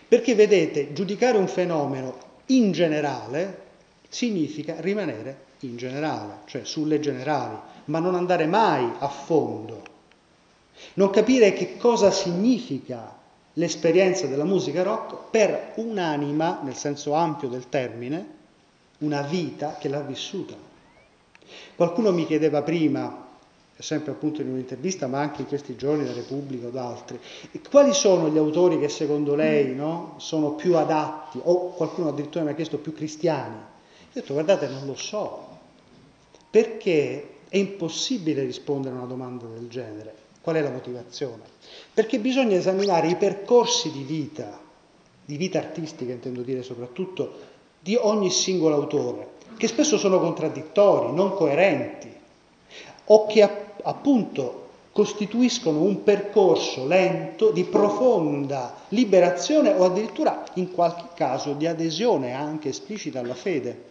Perché 0.07 0.35
vedete, 0.35 0.91
giudicare 0.91 1.37
un 1.37 1.47
fenomeno 1.47 2.17
in 2.47 2.73
generale 2.73 3.69
significa 4.09 4.75
rimanere 4.79 5.45
in 5.59 5.77
generale, 5.77 6.39
cioè 6.45 6.65
sulle 6.65 6.99
generali, 6.99 7.55
ma 7.85 7.99
non 7.99 8.15
andare 8.15 8.45
mai 8.45 8.91
a 8.97 9.07
fondo. 9.07 9.83
Non 10.95 11.09
capire 11.11 11.53
che 11.53 11.77
cosa 11.77 12.11
significa 12.11 13.19
l'esperienza 13.53 14.27
della 14.27 14.45
musica 14.45 14.83
rock 14.83 15.29
per 15.29 15.73
un'anima, 15.75 16.61
nel 16.63 16.75
senso 16.75 17.13
ampio 17.13 17.49
del 17.49 17.69
termine, 17.69 18.39
una 18.99 19.21
vita 19.21 19.77
che 19.79 19.89
l'ha 19.89 20.01
vissuta. 20.01 20.55
Qualcuno 21.75 22.11
mi 22.11 22.25
chiedeva 22.25 22.61
prima, 22.61 23.27
sempre 23.77 24.11
appunto 24.11 24.41
in 24.41 24.49
un'intervista, 24.49 25.07
ma 25.07 25.19
anche 25.19 25.41
in 25.41 25.47
questi 25.47 25.75
giorni 25.75 26.05
da 26.05 26.13
Repubblica 26.13 26.67
o 26.67 26.69
da 26.69 26.87
altri, 26.87 27.19
quali 27.69 27.93
sono 27.93 28.29
gli 28.29 28.37
autori 28.37 28.79
che 28.79 28.89
secondo 28.89 29.35
lei 29.35 29.73
no, 29.75 30.15
sono 30.17 30.51
più 30.51 30.77
adatti, 30.77 31.39
o 31.43 31.71
qualcuno 31.71 32.09
addirittura 32.09 32.43
mi 32.43 32.51
ha 32.51 32.55
chiesto 32.55 32.77
più 32.77 32.93
cristiani. 32.93 33.55
Io 33.55 33.59
ho 33.59 34.13
detto, 34.13 34.33
guardate, 34.33 34.67
non 34.67 34.85
lo 34.85 34.95
so, 34.95 35.47
perché 36.49 37.37
è 37.49 37.57
impossibile 37.57 38.43
rispondere 38.43 38.95
a 38.95 38.99
una 38.99 39.07
domanda 39.07 39.45
del 39.45 39.67
genere. 39.67 40.15
Qual 40.41 40.55
è 40.55 40.61
la 40.61 40.69
motivazione? 40.69 41.43
Perché 41.93 42.19
bisogna 42.19 42.55
esaminare 42.55 43.09
i 43.09 43.15
percorsi 43.15 43.91
di 43.91 44.03
vita, 44.03 44.57
di 45.25 45.35
vita 45.35 45.59
artistica 45.59 46.13
intendo 46.13 46.41
dire 46.41 46.63
soprattutto, 46.63 47.49
di 47.81 47.95
ogni 47.99 48.29
singolo 48.29 48.75
autore, 48.75 49.27
che 49.57 49.67
spesso 49.67 49.97
sono 49.97 50.19
contraddittori, 50.19 51.13
non 51.13 51.33
coerenti, 51.33 52.09
o 53.05 53.25
che 53.27 53.41
appunto 53.83 54.59
costituiscono 54.93 55.81
un 55.81 56.03
percorso 56.03 56.85
lento 56.85 57.51
di 57.51 57.63
profonda 57.65 58.73
liberazione 58.89 59.71
o 59.73 59.85
addirittura 59.85 60.43
in 60.55 60.71
qualche 60.71 61.07
caso 61.13 61.53
di 61.53 61.65
adesione 61.65 62.33
anche 62.33 62.69
esplicita 62.69 63.19
alla 63.19 63.33
fede. 63.33 63.89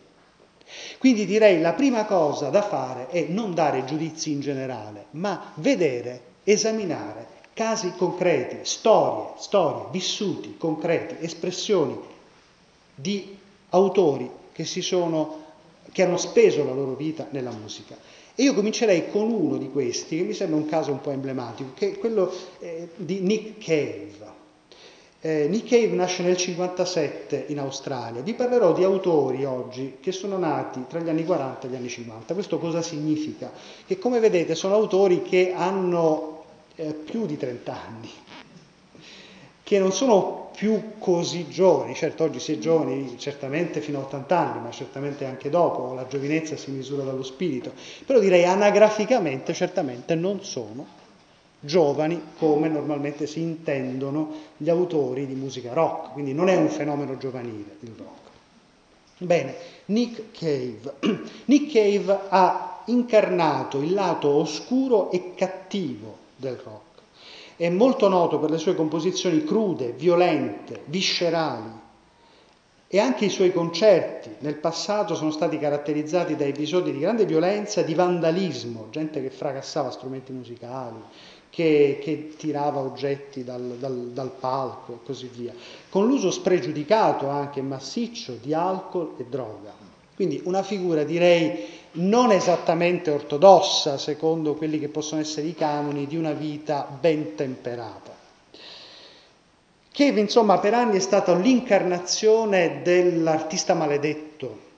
Quindi 0.99 1.27
direi 1.27 1.61
la 1.61 1.73
prima 1.73 2.05
cosa 2.05 2.49
da 2.49 2.63
fare 2.63 3.09
è 3.09 3.27
non 3.29 3.55
dare 3.55 3.85
giudizi 3.85 4.31
in 4.33 4.41
generale, 4.41 5.07
ma 5.13 5.53
vedere, 5.57 6.23
esaminare 6.45 7.39
casi 7.61 7.93
concreti, 7.95 8.61
storie, 8.63 9.35
storie, 9.37 9.89
vissuti 9.91 10.57
concreti, 10.57 11.17
espressioni 11.23 11.95
di 12.95 13.37
autori 13.69 14.31
che, 14.51 14.65
sono, 14.65 15.43
che 15.93 16.03
hanno 16.03 16.17
speso 16.17 16.65
la 16.65 16.73
loro 16.73 16.95
vita 16.95 17.27
nella 17.33 17.51
musica. 17.51 17.99
E 18.35 18.45
io 18.45 18.55
comincerei 18.55 19.11
con 19.11 19.31
uno 19.31 19.59
di 19.59 19.69
questi, 19.69 20.17
che 20.17 20.23
mi 20.23 20.33
sembra 20.33 20.57
un 20.57 20.65
caso 20.65 20.91
un 20.91 21.03
po' 21.03 21.11
emblematico, 21.11 21.73
che 21.75 21.91
è 21.91 21.99
quello 21.99 22.33
eh, 22.61 22.89
di 22.97 23.21
Nick 23.21 23.63
Cave. 23.63 24.29
Eh, 25.21 25.47
Nick 25.51 25.69
Cave 25.69 25.89
nasce 25.89 26.23
nel 26.23 26.37
1957 26.37 27.45
in 27.49 27.59
Australia. 27.59 28.23
Vi 28.23 28.33
parlerò 28.33 28.73
di 28.73 28.85
autori 28.85 29.45
oggi 29.45 29.99
che 30.01 30.13
sono 30.13 30.39
nati 30.39 30.87
tra 30.89 30.99
gli 31.01 31.11
anni 31.11 31.27
40 31.27 31.67
e 31.67 31.71
gli 31.71 31.75
anni 31.75 31.91
50. 31.91 32.33
Questo 32.33 32.59
cosa 32.59 32.81
significa? 32.81 33.53
Che 33.87 33.99
come 33.99 34.19
vedete 34.19 34.55
sono 34.55 34.77
autori 34.77 35.21
che 35.21 35.53
hanno 35.55 36.40
eh, 36.77 36.93
più 36.93 37.27
di 37.27 37.37
30 37.37 37.73
anni, 37.73 38.11
che 39.63 39.79
non 39.79 39.93
sono 39.93 40.51
più 40.55 40.99
così 40.99 41.49
giovani, 41.49 41.95
certo 41.95 42.25
oggi 42.25 42.41
si 42.41 42.53
è 42.53 42.59
giovani 42.59 43.17
certamente 43.19 43.81
fino 43.81 43.99
a 43.99 44.03
80 44.03 44.39
anni, 44.39 44.63
ma 44.63 44.71
certamente 44.71 45.25
anche 45.25 45.49
dopo, 45.49 45.95
la 45.95 46.07
giovinezza 46.07 46.57
si 46.57 46.71
misura 46.71 47.03
dallo 47.03 47.23
spirito, 47.23 47.73
però 48.05 48.19
direi 48.19 48.45
anagraficamente 48.45 49.55
certamente 49.55 50.15
non 50.15 50.43
sono 50.45 50.99
giovani 51.61 52.21
come 52.39 52.69
normalmente 52.69 53.27
si 53.27 53.41
intendono 53.41 54.33
gli 54.57 54.71
autori 54.71 55.27
di 55.27 55.35
musica 55.35 55.73
rock, 55.73 56.13
quindi 56.13 56.33
non 56.33 56.49
è 56.49 56.57
un 56.57 56.69
fenomeno 56.69 57.17
giovanile 57.17 57.77
il 57.81 57.93
rock. 57.97 58.29
Bene, 59.19 59.55
Nick 59.87 60.31
Cave. 60.33 60.95
Nick 61.47 61.73
Cave 61.73 62.19
ha 62.29 62.83
incarnato 62.87 63.81
il 63.81 63.93
lato 63.93 64.29
oscuro 64.29 65.11
e 65.11 65.35
cattivo 65.35 66.17
del 66.41 66.57
rock. 66.57 67.03
È 67.55 67.69
molto 67.69 68.09
noto 68.09 68.41
per 68.41 68.51
le 68.51 68.59
sue 68.59 68.75
composizioni 68.75 69.45
crude, 69.45 69.93
violente, 69.93 70.83
viscerali, 70.87 71.79
e 72.93 72.99
anche 72.99 73.27
i 73.27 73.31
suoi 73.31 73.53
concerti 73.53 74.31
nel 74.41 74.57
passato 74.57 75.15
sono 75.15 75.31
stati 75.31 75.59
caratterizzati 75.59 76.35
da 76.35 76.45
episodi 76.45 76.91
di 76.91 76.99
grande 76.99 77.25
violenza, 77.25 77.83
di 77.83 77.95
vandalismo, 77.95 78.89
gente 78.91 79.23
che 79.23 79.31
fracassava 79.31 79.93
strumenti 79.93 80.33
musicali, 80.33 80.97
che, 81.51 82.01
che 82.03 82.35
tirava 82.37 82.81
oggetti 82.81 83.45
dal, 83.45 83.77
dal, 83.79 84.11
dal, 84.13 84.31
palco 84.31 84.95
e 84.95 85.07
così 85.07 85.31
via, 85.33 85.53
con 85.89 86.09
l'uso 86.09 86.33
spregiudicato 86.33 87.29
anche 87.29 87.63
massiccio 87.63 88.37
di 88.41 88.53
alcol 88.53 89.13
e 89.19 89.25
droga. 89.29 89.73
Quindi 90.17 90.41
una 90.45 90.65
figura 90.65 91.05
direi 91.05 91.65
non 91.93 92.31
esattamente 92.31 93.11
ortodossa 93.11 93.99
secondo 93.99 94.55
quelli 94.55 94.79
che 94.79 94.89
possono 94.89 95.21
essere 95.21 95.49
i 95.49 95.55
canoni 95.55 96.07
di 96.07 96.17
una 96.17 96.33
vita 96.33 96.87
ben 96.89 97.35
temperata. 97.35 98.17
Cave 99.93 100.21
insomma 100.21 100.59
per 100.59 100.75
anni 100.75 100.97
è 100.97 101.01
stato 101.01 101.35
l'incarnazione 101.35 102.81
dell'artista 102.83 103.75
maledetto, 103.75 104.69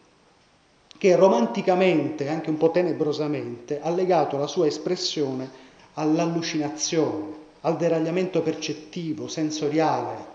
che 0.97 1.15
romanticamente, 1.17 2.29
anche 2.29 2.49
un 2.49 2.57
po' 2.57 2.71
tenebrosamente, 2.71 3.81
ha 3.83 3.91
legato 3.91 4.39
la 4.39 4.47
sua 4.47 4.67
espressione 4.67 5.51
all'allucinazione, 5.95 7.41
al 7.61 7.77
deragliamento 7.77 8.41
percettivo, 8.41 9.29
sensoriale. 9.29 10.31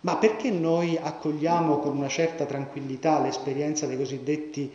Ma 0.00 0.16
perché 0.16 0.50
noi 0.50 0.98
accogliamo 1.00 1.78
con 1.78 1.96
una 1.96 2.08
certa 2.08 2.44
tranquillità 2.44 3.20
l'esperienza 3.20 3.86
dei 3.86 3.96
cosiddetti 3.96 4.72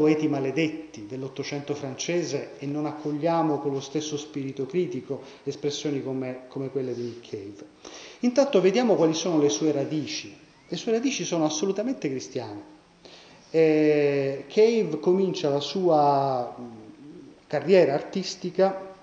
poeti 0.00 0.28
maledetti 0.28 1.04
dell'Ottocento 1.04 1.74
francese 1.74 2.52
e 2.58 2.64
non 2.64 2.86
accogliamo 2.86 3.58
con 3.58 3.74
lo 3.74 3.80
stesso 3.80 4.16
spirito 4.16 4.64
critico 4.64 5.20
espressioni 5.44 6.02
come, 6.02 6.44
come 6.48 6.70
quelle 6.70 6.94
di 6.94 7.02
Nick 7.02 7.28
Cave? 7.28 7.66
Intanto 8.20 8.62
vediamo 8.62 8.94
quali 8.94 9.12
sono 9.12 9.38
le 9.38 9.50
sue 9.50 9.72
radici. 9.72 10.34
Le 10.66 10.76
sue 10.78 10.92
radici 10.92 11.26
sono 11.26 11.44
assolutamente 11.44 12.08
cristiane. 12.08 12.62
eh, 13.50 14.46
Cave 14.48 15.00
comincia 15.00 15.50
la 15.50 15.60
sua 15.60 16.56
carriera 17.46 17.92
artistica 17.92 18.94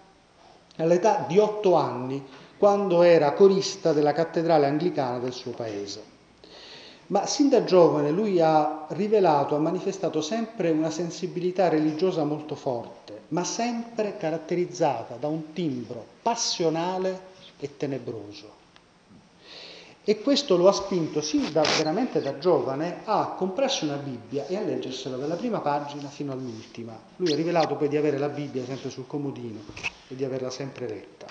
all'età 0.78 1.26
di 1.28 1.38
otto 1.38 1.76
anni, 1.76 2.26
quando 2.58 3.04
era 3.04 3.34
corista 3.34 3.94
della 3.94 4.14
cattedrale 4.14 4.66
anglicana 4.66 5.20
del 5.20 5.34
suo 5.34 5.52
paese. 5.52 6.17
Ma 7.08 7.26
sin 7.26 7.48
da 7.48 7.64
giovane 7.64 8.12
lui 8.12 8.42
ha 8.42 8.86
rivelato, 8.90 9.56
ha 9.56 9.60
manifestato 9.60 10.22
sempre 10.22 10.72
una 10.72 10.90
sensibilità 10.90 11.70
religiosa 11.70 12.26
molto 12.26 12.56
forte, 12.56 13.22
ma 13.30 13.46
sempre 13.46 14.18
caratterizzata 14.18 15.16
da 15.16 15.28
un 15.28 15.54
timbro 15.54 16.04
passionale 16.22 17.36
e 17.60 17.78
tenebroso. 17.78 18.58
E 20.04 20.22
questo 20.22 20.56
lo 20.56 20.70
ha 20.70 20.74
spinto 20.74 21.20
sin 21.20 21.52
da, 21.52 21.64
veramente 21.78 22.22
da 22.22 22.38
giovane 22.38 23.02
a 23.04 23.36
comprarsi 23.38 23.84
una 23.84 23.98
Bibbia 23.98 24.48
e 24.48 24.56
a 24.56 24.62
leggersela 24.62 25.18
dalla 25.18 25.36
prima 25.36 25.60
pagina 25.60 26.08
fino 26.08 26.32
all'ultima. 26.32 26.98
Lui 27.18 27.34
ha 27.34 27.36
rivelato 27.36 27.76
poi 27.76 27.90
di 27.90 27.98
avere 27.98 28.18
la 28.18 28.30
Bibbia 28.30 28.64
sempre 28.64 28.90
sul 28.90 29.06
comodino 29.06 29.60
e 30.08 30.16
di 30.16 30.24
averla 30.24 30.50
sempre 30.50 30.88
letta. 30.88 31.26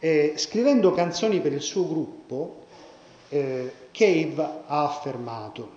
E, 0.00 0.34
scrivendo 0.36 0.92
canzoni 0.92 1.40
per 1.40 1.52
il 1.52 1.62
suo 1.62 1.86
gruppo, 1.86 2.65
eh, 3.36 3.72
Cave 3.92 4.42
ha 4.66 4.84
affermato, 4.84 5.68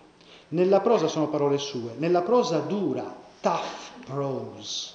nella 0.50 0.80
prosa 0.80 1.08
sono 1.08 1.28
parole 1.28 1.58
sue, 1.58 1.94
nella 1.98 2.22
prosa 2.22 2.60
dura, 2.60 3.16
tough 3.40 4.06
prose, 4.06 4.92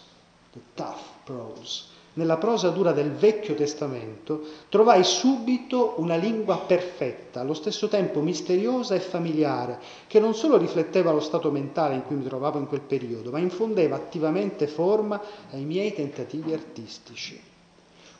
the 0.52 0.60
tough 0.74 1.00
prose, 1.24 1.84
nella 2.14 2.36
prosa 2.36 2.70
dura 2.70 2.92
del 2.92 3.10
Vecchio 3.12 3.54
Testamento 3.54 4.40
trovai 4.68 5.02
subito 5.02 5.94
una 5.96 6.16
lingua 6.16 6.58
perfetta, 6.58 7.40
allo 7.40 7.54
stesso 7.54 7.88
tempo 7.88 8.20
misteriosa 8.20 8.94
e 8.94 9.00
familiare, 9.00 9.80
che 10.06 10.20
non 10.20 10.34
solo 10.34 10.56
rifletteva 10.56 11.10
lo 11.10 11.20
stato 11.20 11.50
mentale 11.50 11.94
in 11.94 12.04
cui 12.04 12.16
mi 12.16 12.24
trovavo 12.24 12.58
in 12.58 12.68
quel 12.68 12.82
periodo, 12.82 13.30
ma 13.30 13.38
infondeva 13.38 13.96
attivamente 13.96 14.66
forma 14.68 15.20
ai 15.50 15.64
miei 15.64 15.92
tentativi 15.92 16.52
artistici. 16.52 17.40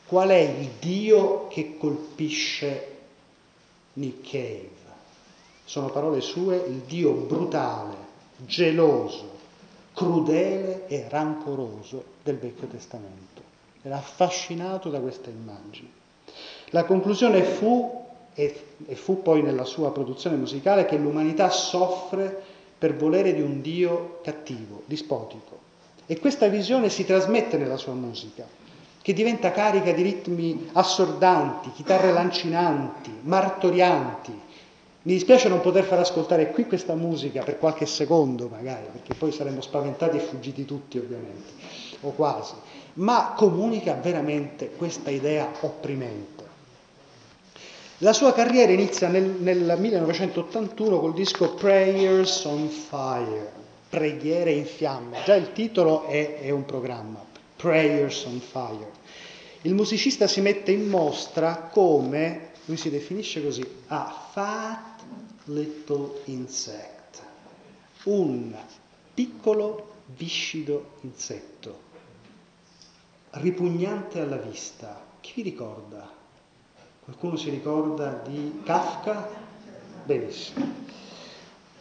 Qual 0.05 0.29
è 0.29 0.39
il 0.59 0.69
Dio 0.79 1.47
che 1.47 1.77
colpisce 1.77 2.94
Nick 3.95 4.29
Cave. 4.29 4.69
Sono 5.63 5.89
parole 5.89 6.21
sue, 6.21 6.57
il 6.67 6.81
Dio 6.87 7.11
brutale, 7.11 7.95
geloso, 8.37 9.31
crudele 9.93 10.87
e 10.87 11.07
rancoroso 11.09 12.03
del 12.23 12.37
Vecchio 12.37 12.67
Testamento. 12.67 13.41
Era 13.81 13.97
affascinato 13.97 14.89
da 14.89 14.99
questa 14.99 15.29
immagine. 15.29 15.89
La 16.69 16.83
conclusione 16.83 17.43
fu, 17.43 18.05
e, 18.33 18.63
fu 18.93 19.21
poi 19.21 19.41
nella 19.41 19.65
sua 19.65 19.91
produzione 19.91 20.35
musicale, 20.35 20.85
che 20.85 20.97
l'umanità 20.97 21.49
soffre 21.49 22.43
per 22.77 22.95
volere 22.95 23.33
di 23.33 23.41
un 23.41 23.61
Dio 23.61 24.19
cattivo, 24.21 24.83
dispotico. 24.85 25.63
E 26.05 26.19
questa 26.19 26.47
visione 26.47 26.89
si 26.89 27.05
trasmette 27.05 27.57
nella 27.57 27.77
sua 27.77 27.93
musica 27.93 28.45
che 29.05 29.13
diventa 29.13 29.51
carica 29.51 29.91
di 29.91 30.01
ritmi 30.01 30.69
assordanti, 30.73 31.69
chitarre 31.73 32.11
lancinanti, 32.11 33.11
martorianti. 33.21 34.31
Mi 34.31 35.13
dispiace 35.13 35.47
non 35.47 35.61
poter 35.61 35.83
far 35.83 35.99
ascoltare 35.99 36.49
qui 36.49 36.65
questa 36.65 36.95
musica 36.95 37.43
per 37.43 37.59
qualche 37.59 37.85
secondo 37.85 38.47
magari, 38.49 38.87
perché 38.91 39.13
poi 39.13 39.31
saremmo 39.31 39.61
spaventati 39.61 40.17
e 40.17 40.21
fuggiti 40.21 40.65
tutti 40.65 40.97
ovviamente, 40.97 41.51
o 42.01 42.13
quasi, 42.13 42.55
ma 42.93 43.33
comunica 43.37 43.93
veramente 43.93 44.71
questa 44.71 45.11
idea 45.11 45.51
opprimente. 45.59 46.43
La 47.99 48.11
sua 48.11 48.33
carriera 48.33 48.71
inizia 48.71 49.07
nel, 49.07 49.35
nel 49.37 49.75
1981 49.77 50.99
col 50.99 51.13
disco 51.13 51.53
Prayers 51.53 52.43
on 52.45 52.69
Fire, 52.69 53.51
Preghiere 53.87 54.51
in 54.51 54.65
fiamme. 54.65 55.19
Già 55.23 55.35
il 55.35 55.53
titolo 55.53 56.07
è, 56.07 56.39
è 56.39 56.49
un 56.49 56.65
programma, 56.65 57.33
Prayers 57.55 58.25
on 58.25 58.39
Fire. 58.39 58.91
Il 59.65 59.73
musicista 59.73 60.27
si 60.27 60.41
mette 60.41 60.71
in 60.71 60.87
mostra 60.87 61.55
come, 61.55 62.51
lui 62.65 62.77
si 62.77 62.91
definisce 62.91 63.43
così, 63.43 63.67
a 63.87 64.29
fat 64.31 65.01
little 65.45 66.21
insect, 66.25 67.23
un 68.03 68.55
piccolo 69.11 69.93
viscido 70.15 70.97
insetto, 71.01 71.79
ripugnante 73.31 74.19
alla 74.19 74.37
vista. 74.37 75.03
Chi 75.19 75.31
vi 75.37 75.41
ricorda? 75.41 76.13
Qualcuno 77.03 77.35
si 77.35 77.49
ricorda 77.49 78.21
di 78.23 78.61
Kafka? 78.63 79.27
Benissimo. 80.03 80.73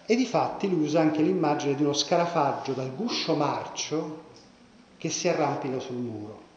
E 0.06 0.16
di 0.16 0.24
fatti 0.24 0.70
lui 0.70 0.84
usa 0.84 1.00
anche 1.00 1.20
l'immagine 1.20 1.74
di 1.74 1.82
uno 1.82 1.92
scarafaggio 1.92 2.72
dal 2.72 2.94
guscio 2.96 3.36
marcio 3.36 4.22
che 4.96 5.10
si 5.10 5.28
arrampica 5.28 5.78
sul 5.80 5.96
muro. 5.96 6.52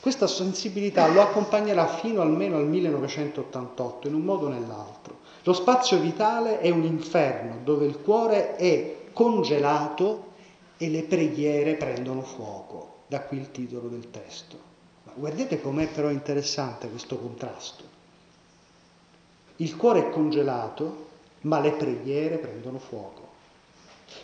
Questa 0.00 0.26
sensibilità 0.26 1.08
lo 1.08 1.20
accompagnerà 1.20 1.86
fino 1.86 2.22
almeno 2.22 2.56
al 2.56 2.66
1988, 2.66 4.08
in 4.08 4.14
un 4.14 4.22
modo 4.22 4.46
o 4.46 4.48
nell'altro. 4.48 5.18
Lo 5.42 5.52
spazio 5.52 5.98
vitale 5.98 6.60
è 6.60 6.70
un 6.70 6.84
inferno 6.84 7.58
dove 7.62 7.86
il 7.86 8.00
cuore 8.00 8.56
è 8.56 8.96
congelato 9.12 10.28
e 10.76 10.88
le 10.88 11.02
preghiere 11.02 11.74
prendono 11.74 12.22
fuoco. 12.22 13.02
Da 13.06 13.20
qui 13.20 13.38
il 13.38 13.50
titolo 13.50 13.88
del 13.88 14.10
testo. 14.10 14.56
Ma 15.04 15.12
guardate 15.14 15.60
com'è 15.60 15.88
però 15.88 16.10
interessante 16.10 16.88
questo 16.88 17.18
contrasto. 17.18 17.84
Il 19.56 19.76
cuore 19.76 20.06
è 20.06 20.10
congelato, 20.10 21.08
ma 21.42 21.60
le 21.60 21.72
preghiere 21.72 22.38
prendono 22.38 22.78
fuoco. 22.78 23.19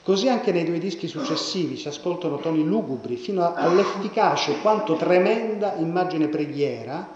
Così 0.02 0.28
anche 0.28 0.52
nei 0.52 0.64
due 0.64 0.78
dischi 0.78 1.08
successivi 1.08 1.76
si 1.76 1.88
ascoltano 1.88 2.38
toni 2.38 2.64
lugubri 2.64 3.16
fino 3.16 3.54
all'efficace 3.54 4.60
quanto 4.60 4.94
tremenda 4.94 5.74
immagine 5.74 6.28
preghiera 6.28 7.08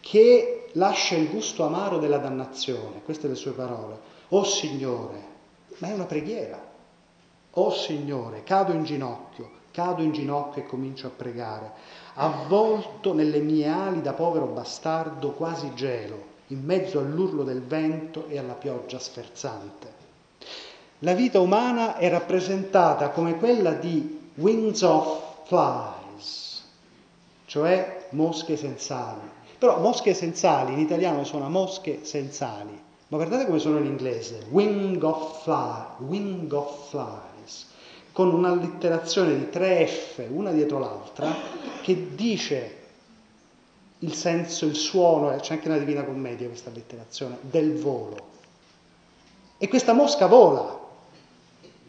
che 0.00 0.68
lascia 0.72 1.16
il 1.16 1.28
gusto 1.28 1.64
amaro 1.64 1.98
della 1.98 2.18
dannazione. 2.18 3.02
Queste 3.04 3.28
le 3.28 3.34
sue 3.34 3.52
parole. 3.52 3.98
Oh 4.28 4.44
Signore, 4.44 5.22
ma 5.78 5.88
è 5.88 5.92
una 5.92 6.04
preghiera. 6.04 6.60
Oh 7.52 7.70
Signore, 7.70 8.42
cado 8.42 8.72
in 8.72 8.84
ginocchio, 8.84 9.50
cado 9.70 10.02
in 10.02 10.12
ginocchio 10.12 10.62
e 10.62 10.66
comincio 10.66 11.06
a 11.06 11.10
pregare. 11.10 11.72
Avvolto 12.14 13.12
nelle 13.12 13.40
mie 13.40 13.68
ali 13.68 14.00
da 14.00 14.12
povero 14.12 14.46
bastardo 14.46 15.32
quasi 15.32 15.72
gelo, 15.74 16.30
in 16.48 16.62
mezzo 16.64 16.98
all'urlo 16.98 17.44
del 17.44 17.62
vento 17.62 18.26
e 18.28 18.38
alla 18.38 18.54
pioggia 18.54 18.98
sferzante. 18.98 20.01
La 21.04 21.14
vita 21.14 21.40
umana 21.40 21.96
è 21.96 22.08
rappresentata 22.08 23.10
come 23.10 23.36
quella 23.36 23.72
di 23.72 24.30
wings 24.36 24.82
of 24.82 25.46
flies, 25.46 26.62
cioè 27.46 28.06
mosche 28.10 28.56
sensali. 28.56 29.28
Però 29.58 29.80
mosche 29.80 30.14
sensali 30.14 30.74
in 30.74 30.78
italiano 30.78 31.24
suona 31.24 31.48
mosche 31.48 32.04
sensali, 32.04 32.80
ma 33.08 33.16
guardate 33.16 33.46
come 33.46 33.58
sono 33.58 33.78
in 33.78 33.86
inglese, 33.86 34.46
wing 34.50 35.02
of 35.02 35.42
fly, 35.42 36.06
wing 36.06 36.52
of 36.52 36.90
flies, 36.90 37.66
con 38.12 38.32
un'allitterazione 38.32 39.36
di 39.36 39.50
tre 39.50 39.84
F, 39.88 40.24
una 40.30 40.52
dietro 40.52 40.78
l'altra, 40.78 41.34
che 41.82 42.14
dice 42.14 42.76
il 43.98 44.14
senso, 44.14 44.66
il 44.66 44.76
suono, 44.76 45.34
c'è 45.34 45.54
anche 45.54 45.66
una 45.66 45.78
Divina 45.78 46.04
Commedia 46.04 46.46
questa 46.46 46.70
allitterazione, 46.70 47.38
del 47.40 47.76
volo. 47.76 48.30
E 49.58 49.68
questa 49.68 49.92
mosca 49.92 50.26
vola, 50.26 50.78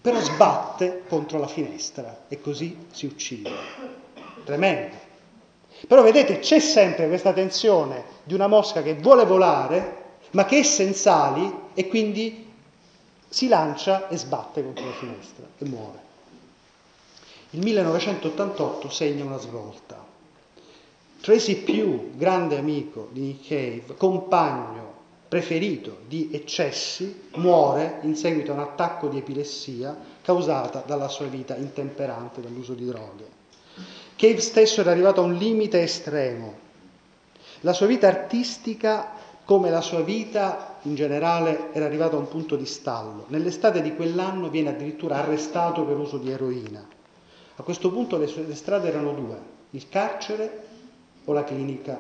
però 0.04 0.20
sbatte 0.20 1.04
contro 1.08 1.40
la 1.40 1.48
finestra 1.48 2.26
e 2.28 2.42
così 2.42 2.88
si 2.92 3.06
uccide. 3.06 3.50
Tremendo. 4.44 4.98
Però 5.88 6.02
vedete, 6.02 6.40
c'è 6.40 6.60
sempre 6.60 7.08
questa 7.08 7.32
tensione 7.32 8.04
di 8.26 8.34
una 8.34 8.48
mosca 8.48 8.82
che 8.82 8.96
vuole 8.96 9.24
volare, 9.24 10.18
ma 10.32 10.44
che 10.44 10.60
è 10.60 10.64
sensali 10.64 11.50
e 11.74 11.88
quindi 11.88 12.52
si 13.30 13.48
lancia 13.48 14.10
e 14.10 14.18
sbatte 14.18 14.62
contro 14.62 14.84
la 14.84 14.92
finestra 14.92 15.46
e 15.58 15.66
muore. 15.70 16.00
Il 17.52 17.62
1988 17.62 18.90
segna 18.90 19.24
una 19.24 19.38
svolta. 19.38 20.06
Tracy 21.22 21.64
Pugh, 21.64 22.18
grande 22.18 22.58
amico 22.58 23.08
di 23.14 23.22
Nick 23.22 23.48
Cave, 23.48 23.96
compagno 23.96 24.93
preferito 25.34 26.02
di 26.08 26.30
eccessi, 26.32 27.30
muore 27.38 28.02
in 28.04 28.16
seguito 28.16 28.52
a 28.52 28.54
un 28.54 28.60
attacco 28.60 29.08
di 29.08 29.18
epilessia 29.18 29.98
causata 30.22 30.84
dalla 30.86 31.08
sua 31.08 31.26
vita 31.26 31.56
intemperante, 31.56 32.40
dall'uso 32.40 32.76
di 32.76 32.86
droghe. 32.86 33.28
Cave 34.16 34.40
stesso 34.40 34.82
era 34.82 34.92
arrivato 34.92 35.22
a 35.22 35.24
un 35.24 35.34
limite 35.34 35.82
estremo. 35.82 36.54
La 37.62 37.74
sua 37.74 37.88
vita 37.88 38.08
artistica, 38.08 39.10
come 39.44 39.72
la 39.72 39.82
sua 39.82 40.02
vita 40.02 40.78
in 40.84 40.94
generale, 40.94 41.74
era 41.74 41.86
arrivata 41.86 42.16
a 42.16 42.20
un 42.20 42.28
punto 42.28 42.56
di 42.56 42.68
stallo. 42.68 43.26
Nell'estate 43.30 43.82
di 43.82 43.96
quell'anno 43.96 44.50
viene 44.50 44.70
addirittura 44.70 45.16
arrestato 45.16 45.84
per 45.84 45.98
uso 45.98 46.20
di 46.20 46.30
eroina. 46.30 46.88
A 47.56 47.64
questo 47.64 47.90
punto 47.90 48.20
le 48.20 48.28
sue 48.28 48.54
strade 48.54 48.88
erano 48.88 49.14
due, 49.14 49.40
il 49.72 49.90
carcere 49.90 50.64
o 51.26 51.34
la 51.34 51.44
clinica 51.44 52.00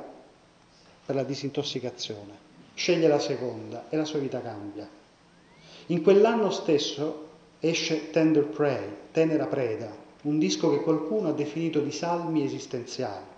per 1.03 1.15
la 1.15 1.23
disintossicazione 1.23 2.42
sceglie 2.73 3.07
la 3.07 3.19
seconda 3.19 3.85
e 3.89 3.97
la 3.97 4.05
sua 4.05 4.19
vita 4.19 4.41
cambia. 4.41 4.87
In 5.87 6.01
quell'anno 6.01 6.49
stesso 6.49 7.27
esce 7.59 8.09
Tender 8.09 8.45
Prey, 8.45 8.87
Tenera 9.11 9.45
Preda, 9.45 9.91
un 10.23 10.39
disco 10.39 10.69
che 10.69 10.81
qualcuno 10.81 11.29
ha 11.29 11.33
definito 11.33 11.79
di 11.79 11.91
salmi 11.91 12.43
esistenziali. 12.43 13.31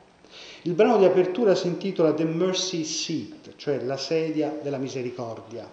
Il 0.63 0.73
brano 0.73 0.97
di 0.97 1.05
apertura 1.05 1.55
si 1.55 1.67
intitola 1.67 2.13
The 2.13 2.25
Mercy 2.25 2.83
Seat, 2.83 3.55
cioè 3.55 3.81
la 3.81 3.97
sedia 3.97 4.57
della 4.61 4.77
misericordia, 4.77 5.67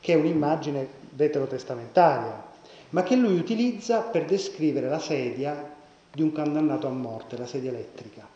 che 0.00 0.12
è 0.12 0.16
un'immagine 0.16 0.86
veterotestamentaria, 1.10 2.50
ma 2.90 3.02
che 3.02 3.16
lui 3.16 3.38
utilizza 3.38 4.00
per 4.00 4.24
descrivere 4.24 4.88
la 4.88 4.98
sedia 4.98 5.74
di 6.12 6.22
un 6.22 6.32
condannato 6.32 6.86
a 6.86 6.90
morte, 6.90 7.38
la 7.38 7.46
sedia 7.46 7.70
elettrica, 7.70 8.26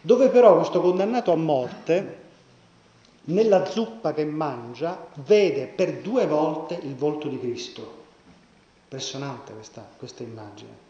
dove 0.00 0.28
però 0.28 0.56
questo 0.56 0.80
condannato 0.80 1.32
a 1.32 1.36
morte, 1.36 2.26
nella 3.28 3.64
zuppa 3.64 4.12
che 4.12 4.24
mangia, 4.24 5.08
vede 5.24 5.66
per 5.66 6.00
due 6.00 6.26
volte 6.26 6.78
il 6.82 6.94
volto 6.94 7.28
di 7.28 7.38
Cristo. 7.38 7.96
Impressionante 8.84 9.52
questa, 9.52 9.86
questa 9.96 10.22
immagine. 10.22 10.86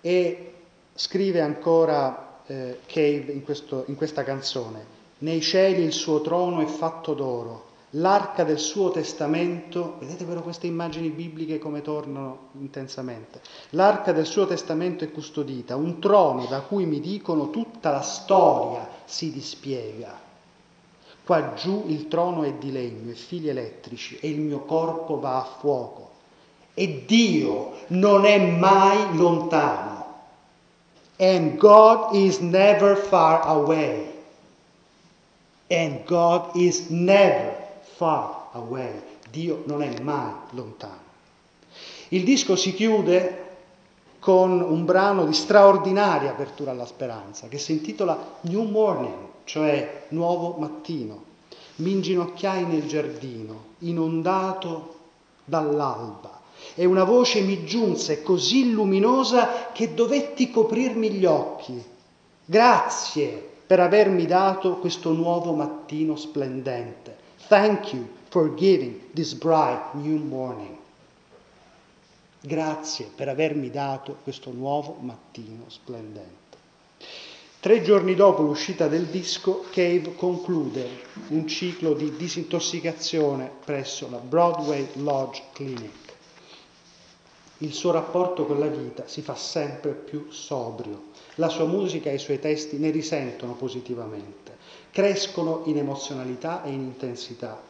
E 0.00 0.54
scrive 0.94 1.40
ancora 1.40 2.40
eh, 2.46 2.80
Cave 2.86 3.32
in, 3.32 3.44
questo, 3.44 3.84
in 3.86 3.94
questa 3.94 4.24
canzone, 4.24 5.00
nei 5.18 5.40
cieli 5.40 5.82
il 5.82 5.92
suo 5.92 6.20
trono 6.20 6.60
è 6.60 6.66
fatto 6.66 7.14
d'oro, 7.14 7.70
l'arca 7.90 8.42
del 8.42 8.58
suo 8.58 8.90
testamento, 8.90 9.96
vedete 10.00 10.24
però 10.24 10.42
queste 10.42 10.66
immagini 10.66 11.10
bibliche 11.10 11.58
come 11.58 11.82
tornano 11.82 12.48
intensamente, 12.58 13.40
l'arca 13.70 14.10
del 14.10 14.26
suo 14.26 14.46
testamento 14.46 15.04
è 15.04 15.12
custodita, 15.12 15.76
un 15.76 16.00
trono 16.00 16.46
da 16.46 16.62
cui 16.62 16.84
mi 16.84 16.98
dicono 16.98 17.50
tutta 17.50 17.90
la 17.90 18.02
storia 18.02 18.88
si 19.04 19.30
dispiega. 19.30 20.30
Qua 21.32 21.54
giù 21.54 21.84
il 21.86 22.08
trono 22.08 22.42
è 22.42 22.52
di 22.52 22.70
legno 22.70 23.10
e 23.10 23.14
fili 23.14 23.48
elettrici 23.48 24.18
e 24.20 24.28
il 24.28 24.38
mio 24.38 24.58
corpo 24.66 25.18
va 25.18 25.38
a 25.38 25.44
fuoco. 25.60 26.10
E 26.74 27.04
Dio 27.06 27.72
non 27.86 28.26
è 28.26 28.38
mai 28.38 29.16
lontano. 29.16 30.04
And 31.16 31.56
God 31.56 32.14
is 32.14 32.36
never 32.40 32.98
far 32.98 33.46
away. 33.46 34.12
And 35.70 36.04
God 36.04 36.54
is 36.54 36.88
never 36.90 37.56
far 37.80 38.48
away. 38.52 39.00
Dio 39.30 39.62
non 39.64 39.82
è 39.82 40.00
mai 40.02 40.34
lontano. 40.50 41.00
Il 42.08 42.24
disco 42.24 42.56
si 42.56 42.74
chiude 42.74 43.54
con 44.18 44.60
un 44.60 44.84
brano 44.84 45.24
di 45.24 45.32
straordinaria 45.32 46.32
apertura 46.32 46.72
alla 46.72 46.84
speranza 46.84 47.48
che 47.48 47.56
si 47.56 47.72
intitola 47.72 48.36
New 48.42 48.64
Morning, 48.64 49.30
cioè 49.44 50.06
Nuovo 50.08 50.56
Mattino. 50.58 51.30
Mi 51.76 51.92
inginocchiai 51.92 52.64
nel 52.64 52.86
giardino, 52.86 53.64
inondato 53.78 54.98
dall'alba, 55.44 56.40
e 56.74 56.84
una 56.84 57.04
voce 57.04 57.40
mi 57.40 57.64
giunse 57.64 58.22
così 58.22 58.72
luminosa 58.72 59.72
che 59.72 59.94
dovetti 59.94 60.50
coprirmi 60.50 61.10
gli 61.10 61.24
occhi. 61.24 61.82
Grazie 62.44 63.50
per 63.66 63.80
avermi 63.80 64.26
dato 64.26 64.76
questo 64.76 65.12
nuovo 65.12 65.52
mattino 65.52 66.16
splendente. 66.16 67.16
Thank 67.48 67.92
you 67.92 68.06
for 68.28 68.54
giving 68.54 69.12
this 69.12 69.34
bright 69.34 69.94
new 69.94 70.18
morning. 70.18 70.76
Grazie 72.40 73.10
per 73.14 73.28
avermi 73.28 73.70
dato 73.70 74.16
questo 74.22 74.50
nuovo 74.50 74.96
mattino 75.00 75.64
splendente. 75.68 76.41
Tre 77.62 77.80
giorni 77.80 78.16
dopo 78.16 78.42
l'uscita 78.42 78.88
del 78.88 79.06
disco, 79.06 79.64
Cave 79.70 80.16
conclude 80.16 80.84
un 81.28 81.46
ciclo 81.46 81.92
di 81.92 82.16
disintossicazione 82.16 83.48
presso 83.64 84.10
la 84.10 84.16
Broadway 84.16 84.84
Lodge 84.94 85.44
Clinic. 85.52 86.12
Il 87.58 87.72
suo 87.72 87.92
rapporto 87.92 88.46
con 88.46 88.58
la 88.58 88.66
vita 88.66 89.06
si 89.06 89.22
fa 89.22 89.36
sempre 89.36 89.92
più 89.92 90.28
sobrio. 90.32 91.10
La 91.36 91.48
sua 91.48 91.66
musica 91.66 92.10
e 92.10 92.14
i 92.14 92.18
suoi 92.18 92.40
testi 92.40 92.78
ne 92.78 92.90
risentono 92.90 93.52
positivamente, 93.52 94.56
crescono 94.90 95.62
in 95.66 95.78
emozionalità 95.78 96.64
e 96.64 96.70
in 96.70 96.80
intensità. 96.80 97.62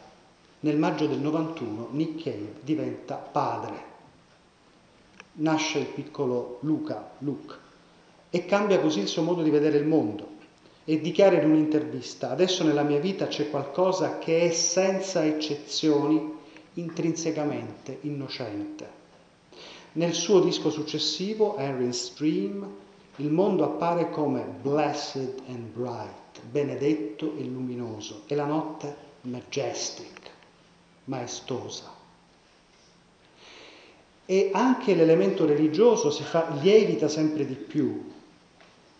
Nel 0.61 0.77
maggio 0.79 1.05
del 1.05 1.19
91 1.19 1.89
Nick 1.91 2.23
Cave 2.23 2.53
diventa 2.61 3.17
padre. 3.17 3.83
Nasce 5.33 5.77
il 5.77 5.85
piccolo 5.85 6.57
Luca, 6.61 7.11
Luke, 7.19 7.61
e 8.35 8.45
cambia 8.45 8.79
così 8.79 8.99
il 8.99 9.07
suo 9.07 9.21
modo 9.21 9.43
di 9.43 9.51
vedere 9.51 9.77
il 9.77 9.85
mondo 9.85 10.27
e 10.85 10.99
dichiara 10.99 11.39
in 11.39 11.51
un'intervista, 11.51 12.31
adesso 12.31 12.63
nella 12.63 12.81
mia 12.81 12.99
vita 12.99 13.27
c'è 13.27 13.51
qualcosa 13.51 14.17
che 14.17 14.41
è 14.41 14.51
senza 14.51 15.23
eccezioni 15.23 16.33
intrinsecamente 16.73 17.99
innocente. 18.01 18.89
Nel 19.91 20.15
suo 20.15 20.39
disco 20.39 20.71
successivo, 20.71 21.57
Henry 21.57 21.93
Stream, 21.93 22.67
il 23.17 23.29
mondo 23.29 23.65
appare 23.65 24.09
come 24.09 24.43
blessed 24.63 25.43
and 25.49 25.67
bright, 25.67 26.41
benedetto 26.49 27.35
e 27.37 27.43
luminoso, 27.43 28.23
e 28.25 28.33
la 28.33 28.45
notte 28.45 28.95
majestic, 29.21 30.31
maestosa. 31.03 31.93
E 34.25 34.49
anche 34.53 34.95
l'elemento 34.95 35.45
religioso 35.45 36.09
si 36.09 36.23
fa, 36.23 36.49
lievita 36.59 37.07
sempre 37.07 37.45
di 37.45 37.53
più. 37.53 38.12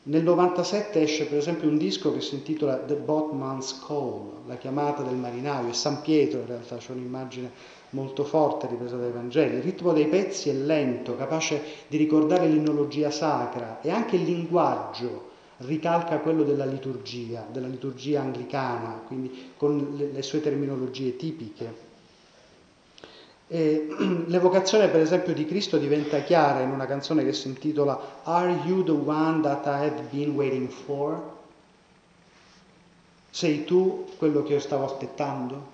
Nel 0.06 0.22
97 0.22 1.02
esce 1.02 1.28
per 1.28 1.38
esempio 1.38 1.70
un 1.70 1.78
disco 1.78 2.12
che 2.12 2.20
si 2.20 2.36
intitola 2.36 2.76
The 2.76 2.96
Botman's 2.96 3.80
Call, 3.88 4.46
la 4.48 4.58
chiamata 4.58 5.02
del 5.02 5.16
marinaio, 5.16 5.70
è 5.70 5.74
San 5.74 6.02
Pietro 6.02 6.42
in 6.42 6.48
realtà, 6.48 6.76
c'è 6.76 6.92
un'immagine 6.92 7.50
molto 7.92 8.26
forte 8.26 8.68
ripresa 8.68 8.98
dai 8.98 9.14
Vangeli. 9.14 9.56
Il 9.56 9.62
ritmo 9.62 9.94
dei 9.94 10.08
pezzi 10.08 10.50
è 10.50 10.54
lento, 10.54 11.16
capace 11.16 11.62
di 11.88 11.96
ricordare 11.96 12.48
l'innologia 12.48 13.12
sacra 13.12 13.80
e 13.80 13.92
anche 13.92 14.18
il 14.18 14.24
linguaggio 14.24 15.32
ricalca 15.60 16.20
quello 16.20 16.44
della 16.44 16.66
liturgia, 16.66 17.48
della 17.50 17.68
liturgia 17.68 18.20
anglicana, 18.20 19.04
quindi 19.08 19.54
con 19.56 19.96
le 20.12 20.22
sue 20.22 20.42
terminologie 20.42 21.16
tipiche. 21.16 21.93
E, 23.54 23.86
l'evocazione 24.26 24.88
per 24.88 25.02
esempio 25.02 25.32
di 25.32 25.46
Cristo 25.46 25.78
diventa 25.78 26.24
chiara 26.24 26.62
in 26.62 26.72
una 26.72 26.88
canzone 26.88 27.24
che 27.24 27.34
si 27.34 27.50
intitola 27.50 28.22
Are 28.24 28.52
you 28.66 28.84
the 28.84 28.90
one 28.90 29.42
that 29.42 29.68
I 29.68 29.86
have 29.86 30.02
been 30.10 30.32
waiting 30.32 30.68
for? 30.70 31.22
Sei 33.30 33.64
tu 33.64 34.08
quello 34.18 34.42
che 34.42 34.54
io 34.54 34.60
stavo 34.60 34.86
aspettando? 34.86 35.70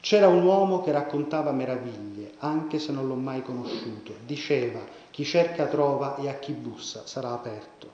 C'era 0.00 0.26
un 0.26 0.42
uomo 0.42 0.82
che 0.82 0.90
raccontava 0.90 1.52
meraviglie, 1.52 2.32
anche 2.38 2.80
se 2.80 2.90
non 2.90 3.06
l'ho 3.06 3.14
mai 3.14 3.42
conosciuto. 3.42 4.14
Diceva, 4.26 4.80
chi 5.12 5.24
cerca 5.24 5.66
trova 5.66 6.16
e 6.16 6.28
a 6.28 6.34
chi 6.34 6.50
bussa 6.50 7.06
sarà 7.06 7.30
aperto. 7.30 7.90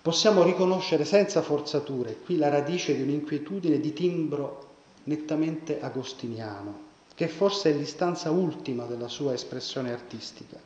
Possiamo 0.00 0.42
riconoscere 0.42 1.04
senza 1.04 1.42
forzature 1.42 2.16
qui 2.24 2.38
la 2.38 2.48
radice 2.48 2.96
di 2.96 3.02
un'inquietudine 3.02 3.78
di 3.78 3.92
timbro 3.92 4.64
nettamente 5.04 5.80
agostiniano, 5.82 6.92
che 7.14 7.28
forse 7.28 7.70
è 7.70 7.74
l'istanza 7.74 8.30
ultima 8.30 8.84
della 8.84 9.08
sua 9.08 9.32
espressione 9.32 9.92
artistica. 9.92 10.58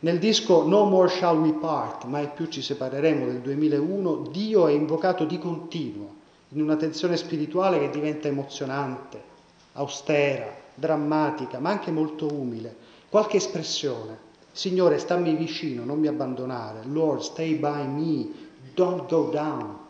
Nel 0.00 0.18
disco 0.18 0.66
No 0.66 0.84
More 0.84 1.08
Shall 1.08 1.40
We 1.40 1.54
Part, 1.54 2.04
mai 2.04 2.28
più 2.28 2.46
ci 2.46 2.62
separeremo 2.62 3.26
del 3.26 3.40
2001, 3.40 4.28
Dio 4.30 4.68
è 4.68 4.72
invocato 4.72 5.24
di 5.24 5.38
continuo 5.38 6.14
in 6.50 6.62
una 6.62 6.76
tensione 6.76 7.16
spirituale 7.16 7.78
che 7.80 7.90
diventa 7.90 8.28
emozionante, 8.28 9.20
austera, 9.72 10.54
drammatica, 10.74 11.58
ma 11.58 11.70
anche 11.70 11.90
molto 11.90 12.32
umile. 12.32 12.74
Qualche 13.08 13.38
espressione. 13.38 14.26
Signore, 14.52 14.98
stammi 14.98 15.34
vicino, 15.34 15.84
non 15.84 15.98
mi 15.98 16.06
abbandonare. 16.06 16.80
Lord, 16.84 17.20
stay 17.20 17.56
by 17.56 17.86
me, 17.86 18.28
don't 18.74 19.08
go 19.08 19.28
down. 19.30 19.86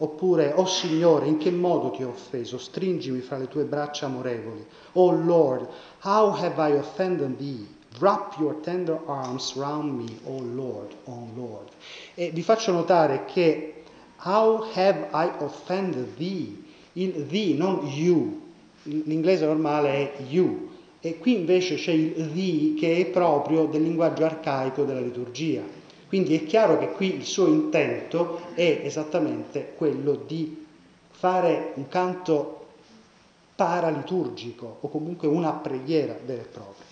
Oppure, 0.00 0.52
oh 0.54 0.66
Signore, 0.66 1.26
in 1.26 1.38
che 1.38 1.50
modo 1.50 1.90
ti 1.90 2.02
ho 2.02 2.08
offeso? 2.08 2.58
Stringimi 2.58 3.20
fra 3.20 3.36
le 3.36 3.48
tue 3.48 3.64
braccia 3.64 4.06
amorevoli. 4.06 4.64
Oh 4.92 5.10
Lord, 5.10 5.68
how 6.02 6.30
have 6.32 6.54
I 6.60 6.76
offended 6.76 7.36
thee? 7.38 7.66
Wrap 7.98 8.36
your 8.38 8.60
tender 8.60 9.00
arms 9.06 9.54
round 9.56 10.00
me, 10.00 10.18
oh 10.24 10.40
Lord, 10.40 10.94
oh 11.04 11.26
Lord. 11.34 11.68
E 12.14 12.30
vi 12.30 12.42
faccio 12.42 12.70
notare 12.72 13.24
che 13.24 13.78
How 14.20 14.64
have 14.74 15.10
I 15.12 15.30
offended 15.38 16.16
thee? 16.16 16.56
Il 16.94 17.26
thee, 17.28 17.54
non 17.54 17.86
you. 17.86 18.40
L'inglese 18.82 19.46
normale 19.46 19.90
è 19.90 20.22
you. 20.28 20.70
E 21.00 21.18
qui 21.18 21.36
invece 21.36 21.76
c'è 21.76 21.92
il 21.92 22.32
thee 22.32 22.74
che 22.74 22.96
è 22.96 23.06
proprio 23.06 23.66
del 23.66 23.82
linguaggio 23.82 24.24
arcaico 24.24 24.82
della 24.84 25.00
liturgia. 25.00 25.62
Quindi 26.08 26.34
è 26.34 26.46
chiaro 26.46 26.78
che 26.78 26.92
qui 26.92 27.14
il 27.14 27.24
suo 27.24 27.46
intento 27.46 28.40
è 28.54 28.80
esattamente 28.82 29.74
quello 29.76 30.14
di 30.26 30.66
fare 31.10 31.72
un 31.74 31.86
canto 31.88 32.66
paraliturgico 33.54 34.78
o 34.80 34.88
comunque 34.88 35.28
una 35.28 35.52
preghiera 35.52 36.16
vera 36.24 36.42
e 36.42 36.46
propria. 36.46 36.86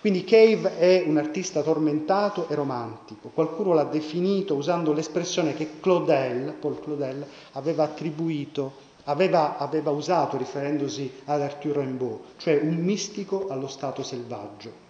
Quindi 0.00 0.24
Cave 0.24 0.78
è 0.78 1.04
un 1.06 1.16
artista 1.16 1.62
tormentato 1.62 2.48
e 2.48 2.54
romantico. 2.54 3.30
Qualcuno 3.32 3.72
l'ha 3.72 3.84
definito 3.84 4.54
usando 4.54 4.92
l'espressione 4.92 5.54
che 5.54 5.80
Claudel, 5.80 6.54
Paul 6.58 6.80
Claudel 6.80 7.24
aveva 7.52 7.84
attribuito 7.84 8.90
aveva, 9.04 9.58
aveva 9.58 9.90
usato 9.90 10.36
riferendosi 10.36 11.10
ad 11.24 11.40
Arthur 11.40 11.78
Rimbaud, 11.78 12.18
cioè 12.36 12.60
un 12.62 12.76
mistico 12.76 13.48
allo 13.48 13.68
stato 13.68 14.02
selvaggio. 14.02 14.81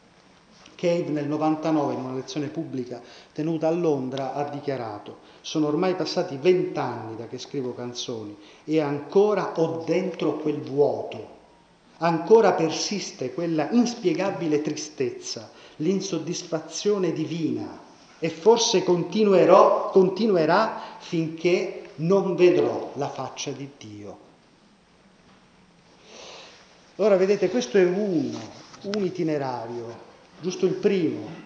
Cave 0.82 1.10
nel 1.10 1.28
99 1.28 1.92
in 1.92 2.00
una 2.00 2.14
lezione 2.14 2.48
pubblica 2.48 3.00
tenuta 3.32 3.68
a 3.68 3.70
Londra 3.70 4.34
ha 4.34 4.42
dichiarato 4.48 5.18
sono 5.40 5.68
ormai 5.68 5.94
passati 5.94 6.36
vent'anni 6.36 7.14
da 7.14 7.28
che 7.28 7.38
scrivo 7.38 7.72
canzoni 7.72 8.36
e 8.64 8.80
ancora 8.80 9.60
ho 9.60 9.84
dentro 9.86 10.38
quel 10.38 10.60
vuoto, 10.60 11.28
ancora 11.98 12.54
persiste 12.54 13.32
quella 13.32 13.70
inspiegabile 13.70 14.60
tristezza, 14.60 15.52
l'insoddisfazione 15.76 17.12
divina 17.12 17.78
e 18.18 18.28
forse 18.28 18.82
continuerò, 18.82 19.90
continuerà 19.90 20.80
finché 20.98 21.90
non 21.96 22.34
vedrò 22.34 22.90
la 22.94 23.08
faccia 23.08 23.52
di 23.52 23.70
Dio. 23.78 24.18
Ora 26.96 27.14
vedete, 27.14 27.50
questo 27.50 27.78
è 27.78 27.84
uno, 27.84 28.40
un 28.96 29.04
itinerario, 29.04 30.10
giusto 30.42 30.66
il 30.66 30.74
primo 30.74 31.40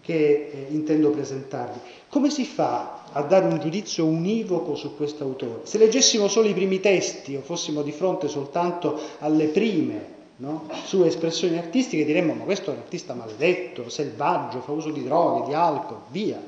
che 0.00 0.50
eh, 0.52 0.66
intendo 0.70 1.10
presentarvi. 1.10 1.80
Come 2.08 2.30
si 2.30 2.44
fa 2.44 3.02
a 3.12 3.22
dare 3.22 3.46
un 3.46 3.58
giudizio 3.58 4.06
univoco 4.06 4.76
su 4.76 4.96
questo 4.96 5.24
autore? 5.24 5.60
Se 5.64 5.78
leggessimo 5.78 6.28
solo 6.28 6.46
i 6.48 6.54
primi 6.54 6.80
testi 6.80 7.34
o 7.34 7.40
fossimo 7.40 7.82
di 7.82 7.92
fronte 7.92 8.28
soltanto 8.28 8.98
alle 9.18 9.46
prime 9.46 10.14
no? 10.36 10.68
sue 10.84 11.08
espressioni 11.08 11.58
artistiche, 11.58 12.04
diremmo 12.04 12.34
ma 12.34 12.44
questo 12.44 12.70
è 12.70 12.74
un 12.74 12.80
artista 12.80 13.14
maledetto, 13.14 13.88
selvaggio, 13.88 14.60
fa 14.60 14.72
uso 14.72 14.90
di 14.90 15.02
droghe, 15.02 15.48
di 15.48 15.54
alcol, 15.54 15.98
via. 16.08 16.40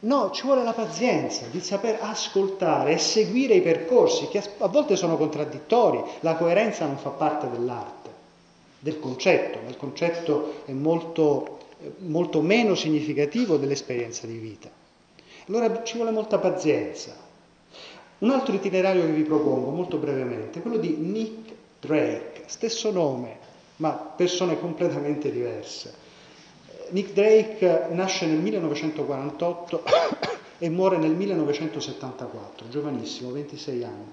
No, 0.00 0.30
ci 0.32 0.42
vuole 0.42 0.62
la 0.62 0.74
pazienza 0.74 1.46
di 1.50 1.60
saper 1.60 1.98
ascoltare 2.00 2.92
e 2.92 2.98
seguire 2.98 3.54
i 3.54 3.62
percorsi 3.62 4.28
che 4.28 4.42
a 4.58 4.68
volte 4.68 4.96
sono 4.96 5.16
contraddittori. 5.16 6.02
La 6.20 6.36
coerenza 6.36 6.84
non 6.84 6.98
fa 6.98 7.08
parte 7.08 7.48
dell'arte, 7.48 8.03
del 8.84 9.00
concetto, 9.00 9.60
ma 9.62 9.70
il 9.70 9.78
concetto 9.78 10.60
è 10.66 10.72
molto, 10.72 11.60
molto 12.00 12.42
meno 12.42 12.74
significativo 12.74 13.56
dell'esperienza 13.56 14.26
di 14.26 14.36
vita. 14.36 14.68
Allora 15.48 15.82
ci 15.84 15.96
vuole 15.96 16.10
molta 16.10 16.38
pazienza. 16.38 17.16
Un 18.18 18.30
altro 18.30 18.54
itinerario 18.54 19.06
che 19.06 19.12
vi 19.12 19.22
propongo 19.22 19.70
molto 19.70 19.96
brevemente 19.96 20.58
è 20.58 20.62
quello 20.62 20.76
di 20.76 20.96
Nick 20.98 21.52
Drake, 21.80 22.42
stesso 22.44 22.90
nome, 22.90 23.38
ma 23.76 23.92
persone 23.92 24.60
completamente 24.60 25.32
diverse. 25.32 26.02
Nick 26.90 27.14
Drake 27.14 27.86
nasce 27.90 28.26
nel 28.26 28.36
1948 28.36 29.82
e 30.58 30.68
muore 30.68 30.98
nel 30.98 31.12
1974, 31.12 32.68
giovanissimo, 32.68 33.30
26 33.30 33.82
anni. 33.82 34.12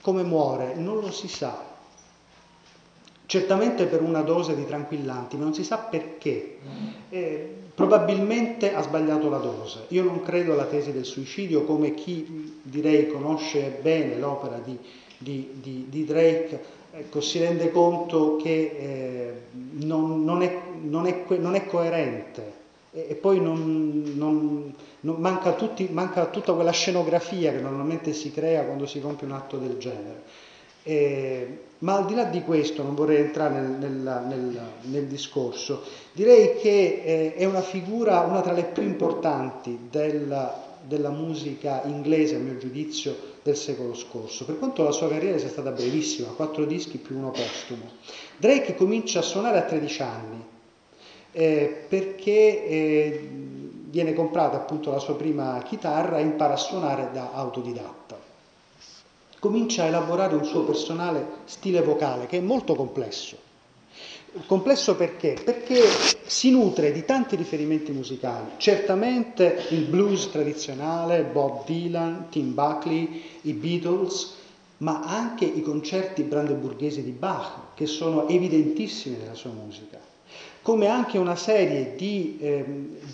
Come 0.00 0.22
muore? 0.22 0.74
Non 0.76 1.00
lo 1.00 1.10
si 1.10 1.26
sa. 1.26 1.71
Certamente 3.32 3.86
per 3.86 4.02
una 4.02 4.20
dose 4.20 4.54
di 4.54 4.66
tranquillanti, 4.66 5.38
ma 5.38 5.44
non 5.44 5.54
si 5.54 5.64
sa 5.64 5.78
perché. 5.78 6.58
Eh, 7.08 7.54
probabilmente 7.74 8.74
ha 8.74 8.82
sbagliato 8.82 9.30
la 9.30 9.38
dose. 9.38 9.86
Io 9.88 10.02
non 10.02 10.22
credo 10.22 10.52
alla 10.52 10.66
tesi 10.66 10.92
del 10.92 11.06
suicidio 11.06 11.64
come 11.64 11.94
chi 11.94 12.60
direi 12.60 13.06
conosce 13.06 13.78
bene 13.80 14.18
l'opera 14.18 14.60
di, 14.62 14.76
di, 15.16 15.48
di, 15.62 15.86
di 15.88 16.04
Drake 16.04 16.60
ecco, 16.90 17.22
si 17.22 17.38
rende 17.38 17.70
conto 17.70 18.36
che 18.36 18.76
eh, 18.78 19.32
non, 19.80 20.24
non, 20.24 20.42
è, 20.42 20.54
non, 20.82 21.06
è, 21.06 21.24
non, 21.38 21.54
è, 21.54 21.64
coerente 21.64 22.52
e, 22.92 23.06
e 23.08 23.14
poi 23.14 23.40
manca, 25.00 25.52
tutti, 25.54 25.88
manca, 25.90 26.26
tutta 26.26 26.52
quella 26.52 26.70
scenografia 26.70 27.50
che 27.50 27.60
normalmente 27.60 28.12
si 28.12 28.30
crea 28.30 28.64
quando 28.64 28.84
si 28.84 29.00
compie 29.00 29.26
un 29.26 29.32
atto 29.32 29.56
del 29.56 29.78
genere. 29.78 30.41
Eh, 30.82 31.58
ma 31.78 31.96
al 31.96 32.06
di 32.06 32.14
là 32.14 32.24
di 32.24 32.42
questo, 32.42 32.82
non 32.82 32.94
vorrei 32.94 33.18
entrare 33.18 33.60
nel, 33.60 33.70
nel, 33.78 34.24
nel, 34.28 34.60
nel 34.82 35.06
discorso, 35.06 35.82
direi 36.12 36.56
che 36.56 37.02
eh, 37.04 37.34
è 37.34 37.44
una 37.44 37.60
figura, 37.60 38.20
una 38.20 38.40
tra 38.40 38.52
le 38.52 38.64
più 38.64 38.82
importanti 38.82 39.88
della, 39.90 40.78
della 40.86 41.10
musica 41.10 41.82
inglese, 41.84 42.36
a 42.36 42.38
mio 42.38 42.56
giudizio, 42.56 43.30
del 43.42 43.56
secolo 43.56 43.94
scorso, 43.94 44.44
per 44.44 44.58
quanto 44.58 44.84
la 44.84 44.92
sua 44.92 45.08
carriera 45.08 45.38
sia 45.38 45.48
stata 45.48 45.70
brevissima, 45.70 46.28
quattro 46.28 46.64
dischi 46.64 46.98
più 46.98 47.16
uno 47.16 47.30
postumo. 47.30 47.90
Drake 48.36 48.76
comincia 48.76 49.18
a 49.18 49.22
suonare 49.22 49.58
a 49.58 49.62
13 49.62 50.02
anni 50.02 50.44
eh, 51.32 51.84
perché 51.88 52.66
eh, 52.66 53.28
viene 53.90 54.14
comprata 54.14 54.56
appunto 54.56 54.90
la 54.90 54.98
sua 54.98 55.16
prima 55.16 55.60
chitarra 55.64 56.18
e 56.18 56.22
impara 56.22 56.54
a 56.54 56.58
suonare 56.58 57.10
da 57.12 57.30
autodidatta. 57.32 58.01
Comincia 59.42 59.82
a 59.82 59.86
elaborare 59.86 60.36
un 60.36 60.44
suo 60.44 60.62
personale 60.62 61.26
stile 61.46 61.82
vocale 61.82 62.26
che 62.26 62.38
è 62.38 62.40
molto 62.40 62.76
complesso. 62.76 63.36
Complesso 64.46 64.94
perché? 64.94 65.34
Perché 65.44 65.82
si 66.24 66.52
nutre 66.52 66.92
di 66.92 67.04
tanti 67.04 67.34
riferimenti 67.34 67.90
musicali, 67.90 68.50
certamente 68.58 69.66
il 69.70 69.86
blues 69.86 70.30
tradizionale, 70.30 71.24
Bob 71.24 71.64
Dylan, 71.64 72.28
Tim 72.30 72.54
Buckley, 72.54 73.20
i 73.40 73.52
Beatles, 73.54 74.32
ma 74.76 75.00
anche 75.00 75.44
i 75.44 75.60
concerti 75.60 76.22
brandeburghesi 76.22 77.02
di 77.02 77.10
Bach, 77.10 77.74
che 77.74 77.86
sono 77.86 78.28
evidentissimi 78.28 79.16
nella 79.16 79.34
sua 79.34 79.50
musica, 79.50 79.98
come 80.62 80.86
anche 80.86 81.18
una 81.18 81.34
serie 81.34 81.96
di, 81.96 82.38
eh, 82.38 82.64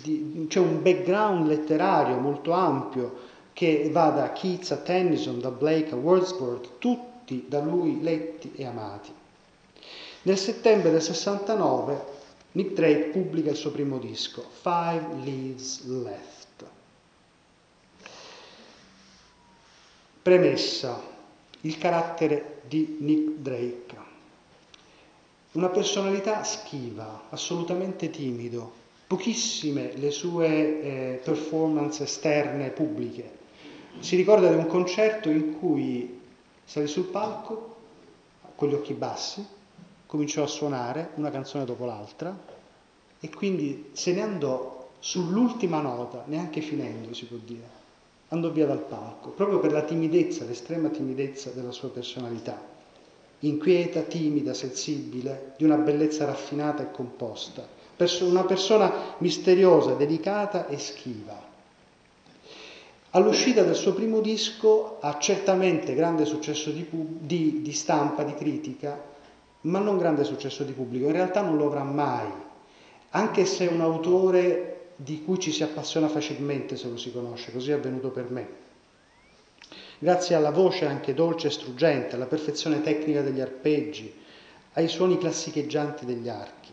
di 0.03 0.45
c'è 0.47 0.59
un 0.59 0.83
background 0.83 1.47
letterario 1.47 2.19
molto 2.19 2.51
ampio 2.51 3.28
che 3.53 3.89
va 3.91 4.09
da 4.09 4.31
Keats 4.31 4.71
a 4.71 4.77
Tennyson, 4.77 5.39
da 5.39 5.51
Blake 5.51 5.91
a 5.91 5.95
Wordsworth, 5.95 6.77
tutti 6.79 7.45
da 7.47 7.59
lui 7.59 8.01
letti 8.01 8.51
e 8.55 8.65
amati. 8.65 9.11
Nel 10.23 10.37
settembre 10.37 10.91
del 10.91 11.01
69 11.01 12.17
Nick 12.51 12.73
Drake 12.73 13.09
pubblica 13.11 13.51
il 13.51 13.55
suo 13.55 13.71
primo 13.71 13.99
disco, 13.99 14.43
Five 14.61 15.23
Leaves 15.23 15.85
Left. 15.85 16.65
Premessa, 20.21 21.01
il 21.61 21.77
carattere 21.77 22.61
di 22.67 22.97
Nick 22.99 23.37
Drake. 23.37 23.97
Una 25.51 25.69
personalità 25.69 26.43
schiva, 26.43 27.27
assolutamente 27.29 28.09
timido, 28.09 28.71
pochissime 29.07 29.95
le 29.95 30.11
sue 30.11 30.47
eh, 30.47 31.21
performance 31.23 32.03
esterne 32.03 32.69
pubbliche. 32.69 33.37
Si 33.97 34.15
ricorda 34.15 34.49
di 34.49 34.55
un 34.55 34.67
concerto 34.67 35.29
in 35.29 35.57
cui 35.59 36.19
salì 36.63 36.87
sul 36.87 37.05
palco 37.05 37.75
con 38.55 38.69
gli 38.69 38.73
occhi 38.73 38.93
bassi, 38.93 39.45
cominciò 40.05 40.43
a 40.43 40.47
suonare 40.47 41.11
una 41.15 41.31
canzone 41.31 41.65
dopo 41.65 41.85
l'altra 41.85 42.37
e 43.19 43.29
quindi 43.29 43.89
se 43.93 44.13
ne 44.13 44.21
andò 44.21 44.89
sull'ultima 44.99 45.81
nota, 45.81 46.23
neanche 46.27 46.61
finendo 46.61 47.13
si 47.13 47.25
può 47.25 47.37
dire, 47.43 47.67
andò 48.29 48.49
via 48.51 48.65
dal 48.65 48.83
palco, 48.83 49.29
proprio 49.29 49.59
per 49.59 49.71
la 49.71 49.83
timidezza, 49.83 50.45
l'estrema 50.45 50.89
timidezza 50.89 51.51
della 51.51 51.71
sua 51.71 51.89
personalità, 51.89 52.61
inquieta, 53.39 54.01
timida, 54.01 54.53
sensibile, 54.53 55.53
di 55.57 55.63
una 55.63 55.77
bellezza 55.77 56.25
raffinata 56.25 56.83
e 56.83 56.91
composta, 56.91 57.67
una 58.21 58.43
persona 58.43 59.15
misteriosa, 59.17 59.93
delicata 59.93 60.67
e 60.67 60.77
schiva. 60.77 61.48
All'uscita 63.11 63.63
del 63.63 63.75
suo 63.75 63.93
primo 63.93 64.19
disco 64.21 64.97
ha 64.99 65.17
certamente 65.17 65.95
grande 65.95 66.25
successo 66.25 66.69
di, 66.69 66.87
di, 66.91 67.61
di 67.63 67.71
stampa, 67.71 68.21
di 68.23 68.35
critica, 68.35 69.01
ma 69.61 69.79
non 69.79 69.97
grande 69.97 70.23
successo 70.23 70.63
di 70.63 70.73
pubblico, 70.73 71.07
in 71.07 71.13
realtà 71.13 71.41
non 71.41 71.57
lo 71.57 71.65
avrà 71.65 71.83
mai, 71.83 72.31
anche 73.09 73.45
se 73.45 73.67
è 73.67 73.71
un 73.71 73.81
autore 73.81 74.91
di 74.95 75.23
cui 75.23 75.39
ci 75.39 75.51
si 75.51 75.63
appassiona 75.63 76.07
facilmente 76.07 76.77
se 76.77 76.87
lo 76.87 76.97
si 76.97 77.11
conosce, 77.11 77.51
così 77.51 77.71
è 77.71 77.73
avvenuto 77.73 78.09
per 78.09 78.29
me. 78.29 78.47
Grazie 79.97 80.35
alla 80.35 80.51
voce 80.51 80.85
anche 80.85 81.15
dolce 81.15 81.47
e 81.47 81.51
struggente, 81.51 82.15
alla 82.15 82.27
perfezione 82.27 82.81
tecnica 82.81 83.21
degli 83.21 83.41
arpeggi, 83.41 84.13
ai 84.73 84.87
suoni 84.87 85.17
classicheggianti 85.17 86.05
degli 86.05 86.29
archi. 86.29 86.71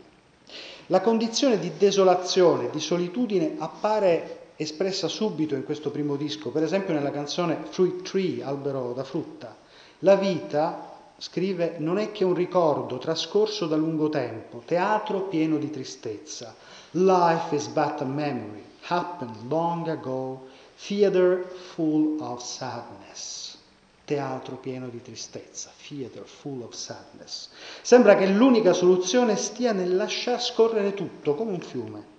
La 0.87 1.01
condizione 1.01 1.57
di 1.57 1.71
desolazione, 1.77 2.69
di 2.69 2.79
solitudine 2.79 3.55
appare 3.57 4.36
espressa 4.57 5.07
subito 5.07 5.55
in 5.55 5.63
questo 5.63 5.91
primo 5.91 6.15
disco, 6.15 6.49
per 6.49 6.63
esempio 6.63 6.93
nella 6.93 7.11
canzone 7.11 7.65
Fruit 7.69 8.01
Tree, 8.01 8.43
albero 8.43 8.91
da 8.93 9.03
frutta. 9.03 9.55
La 9.99 10.15
vita 10.15 10.95
scrive, 11.17 11.75
non 11.77 11.97
è 11.97 12.11
che 12.11 12.23
un 12.23 12.33
ricordo 12.33 12.97
trascorso 12.97 13.67
da 13.67 13.75
lungo 13.75 14.09
tempo, 14.09 14.63
teatro 14.65 15.21
pieno 15.21 15.57
di 15.57 15.69
tristezza. 15.69 16.55
Life 16.91 17.55
is 17.55 17.67
but 17.67 18.01
a 18.01 18.05
memory, 18.05 18.63
happened 18.87 19.35
long 19.47 19.87
ago, 19.87 20.47
theater 20.85 21.47
full 21.73 22.19
of 22.19 22.41
sadness. 22.41 23.57
Teatro 24.05 24.55
pieno 24.55 24.87
di 24.87 25.01
tristezza, 25.01 25.69
theater 25.87 26.23
full 26.23 26.61
of 26.61 26.73
sadness. 26.73 27.49
Sembra 27.81 28.15
che 28.15 28.25
l'unica 28.25 28.71
soluzione 28.73 29.35
stia 29.35 29.73
nel 29.73 29.95
lasciar 29.95 30.41
scorrere 30.41 30.93
tutto 30.93 31.35
come 31.35 31.51
un 31.51 31.59
fiume. 31.59 32.15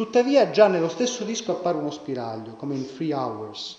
Tuttavia 0.00 0.50
già 0.50 0.66
nello 0.66 0.88
stesso 0.88 1.24
disco 1.24 1.52
appare 1.52 1.76
uno 1.76 1.90
spiraglio, 1.90 2.54
come 2.54 2.74
in 2.74 2.86
Three 2.86 3.12
Hours, 3.12 3.76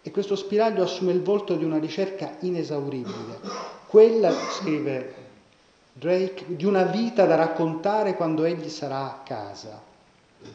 E 0.00 0.12
questo 0.12 0.36
spiraglio 0.36 0.84
assume 0.84 1.10
il 1.10 1.22
volto 1.22 1.56
di 1.56 1.64
una 1.64 1.80
ricerca 1.80 2.36
inesauribile, 2.38 3.40
quella, 3.88 4.32
scrive 4.52 5.14
Drake, 5.92 6.44
di 6.54 6.64
una 6.64 6.84
vita 6.84 7.26
da 7.26 7.34
raccontare 7.34 8.14
quando 8.14 8.44
egli 8.44 8.68
sarà 8.68 9.06
a 9.06 9.22
casa. 9.24 9.82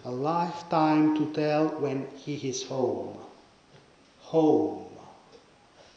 A 0.04 0.10
lifetime 0.10 1.12
to 1.17 1.30
tell 1.32 1.65
when 1.82 2.08
he 2.23 2.39
is 2.47 2.65
home. 2.69 3.17
Home. 4.30 4.88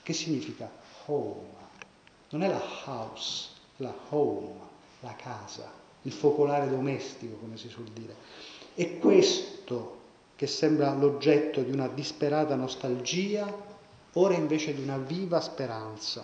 Che 0.03 0.13
significa 0.13 0.69
home? 1.05 1.55
Non 2.31 2.43
è 2.43 2.49
la 2.49 2.63
house, 2.85 3.47
la 3.77 3.95
home, 4.09 4.59
la 5.03 5.15
casa, 5.15 5.71
il 6.03 6.13
focolare 6.13 6.69
domestico, 6.69 7.37
come 7.37 7.57
si 7.57 7.69
suol 7.69 7.87
dire. 7.93 8.15
È 8.77 8.99
questo 8.99 9.95
che 10.37 10.47
sembra 10.47 10.93
l'oggetto 10.93 11.63
di 11.63 11.71
una 11.71 11.89
disperata 11.89 12.55
nostalgia, 12.57 13.51
ora 14.13 14.35
invece 14.35 14.75
di 14.75 14.83
una 14.83 14.99
viva 14.99 15.41
speranza. 15.41 16.23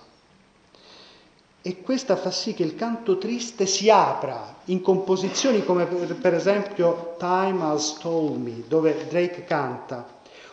E 1.63 1.81
questa 1.81 2.15
fa 2.15 2.31
sì 2.31 2.53
che 2.53 2.63
il 2.63 2.75
canto 2.75 3.17
triste 3.17 3.65
si 3.65 3.89
apra 3.89 4.57
in 4.67 4.83
composizioni 4.83 5.65
come 5.65 5.87
per 5.87 6.35
esempio 6.35 7.15
Time 7.19 7.65
Has 7.65 7.97
Told 7.97 8.37
Me, 8.37 8.65
dove 8.69 9.07
Drake 9.09 9.45
canta, 9.45 10.07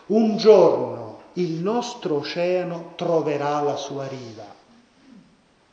un 0.05 0.37
giorno 0.37 1.23
il 1.33 1.51
nostro 1.51 2.15
oceano 2.15 2.93
troverà 2.95 3.59
la 3.59 3.75
sua 3.75 4.07
riva. 4.07 4.45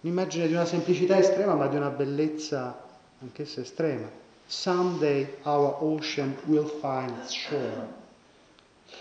Un'immagine 0.00 0.48
di 0.48 0.54
una 0.54 0.64
semplicità 0.64 1.16
estrema 1.16 1.54
ma 1.54 1.68
di 1.68 1.76
una 1.76 1.90
bellezza 1.90 2.82
anch'essa 3.20 3.60
estrema. 3.60 4.24
Someday 4.48 5.38
our 5.44 5.76
ocean 5.80 6.36
will 6.46 6.68
find 6.68 7.10
its 7.22 7.32
shore. 7.32 8.04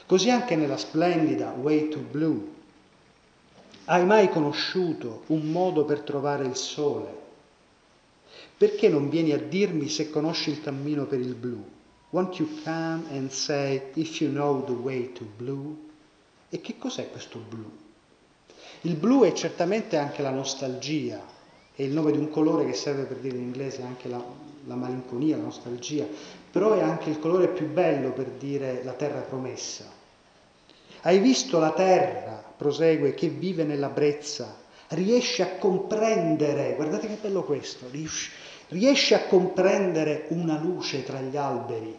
Così 0.07 0.29
anche 0.29 0.55
nella 0.55 0.77
splendida 0.77 1.51
Way 1.51 1.89
to 1.89 1.99
Blue. 1.99 2.53
Hai 3.85 4.03
mai 4.05 4.29
conosciuto 4.29 5.23
un 5.27 5.51
modo 5.51 5.85
per 5.85 6.01
trovare 6.01 6.45
il 6.45 6.55
sole? 6.55 7.23
Perché 8.57 8.89
non 8.89 9.09
vieni 9.09 9.31
a 9.33 9.37
dirmi 9.37 9.87
se 9.87 10.09
conosci 10.09 10.49
il 10.49 10.61
cammino 10.61 11.05
per 11.05 11.19
il 11.19 11.35
blu? 11.35 11.63
Won't 12.09 12.39
you 12.39 12.47
come 12.63 13.03
and 13.11 13.29
say 13.29 13.91
if 13.93 14.19
you 14.21 14.31
know 14.31 14.63
the 14.63 14.71
way 14.71 15.11
to 15.11 15.25
blue? 15.37 15.75
E 16.49 16.61
che 16.61 16.77
cos'è 16.77 17.11
questo 17.11 17.37
blu? 17.37 17.69
Il 18.81 18.95
blu 18.95 19.23
è 19.23 19.33
certamente 19.33 19.97
anche 19.97 20.21
la 20.21 20.29
nostalgia, 20.31 21.21
è 21.75 21.81
il 21.81 21.91
nome 21.91 22.11
di 22.11 22.17
un 22.17 22.29
colore 22.29 22.65
che 22.65 22.73
serve 22.73 23.03
per 23.03 23.17
dire 23.17 23.35
in 23.35 23.43
inglese 23.43 23.81
anche 23.81 24.07
la, 24.07 24.23
la 24.65 24.75
malinconia, 24.75 25.37
la 25.37 25.43
nostalgia, 25.43 26.05
però 26.51 26.73
è 26.73 26.81
anche 26.81 27.09
il 27.09 27.19
colore 27.19 27.49
più 27.49 27.71
bello 27.71 28.11
per 28.11 28.27
dire 28.37 28.81
la 28.83 28.93
terra 28.93 29.21
promessa. 29.21 29.85
Hai 31.01 31.19
visto 31.19 31.59
la 31.59 31.71
terra, 31.71 32.43
prosegue, 32.55 33.13
che 33.13 33.27
vive 33.27 33.63
nella 33.63 33.89
brezza, 33.89 34.55
riesce 34.89 35.43
a 35.43 35.57
comprendere, 35.57 36.75
guardate 36.75 37.07
che 37.07 37.17
bello 37.21 37.43
questo, 37.43 37.87
riesce 38.69 39.15
a 39.15 39.25
comprendere 39.25 40.25
una 40.29 40.59
luce 40.59 41.03
tra 41.03 41.19
gli 41.19 41.37
alberi. 41.37 41.97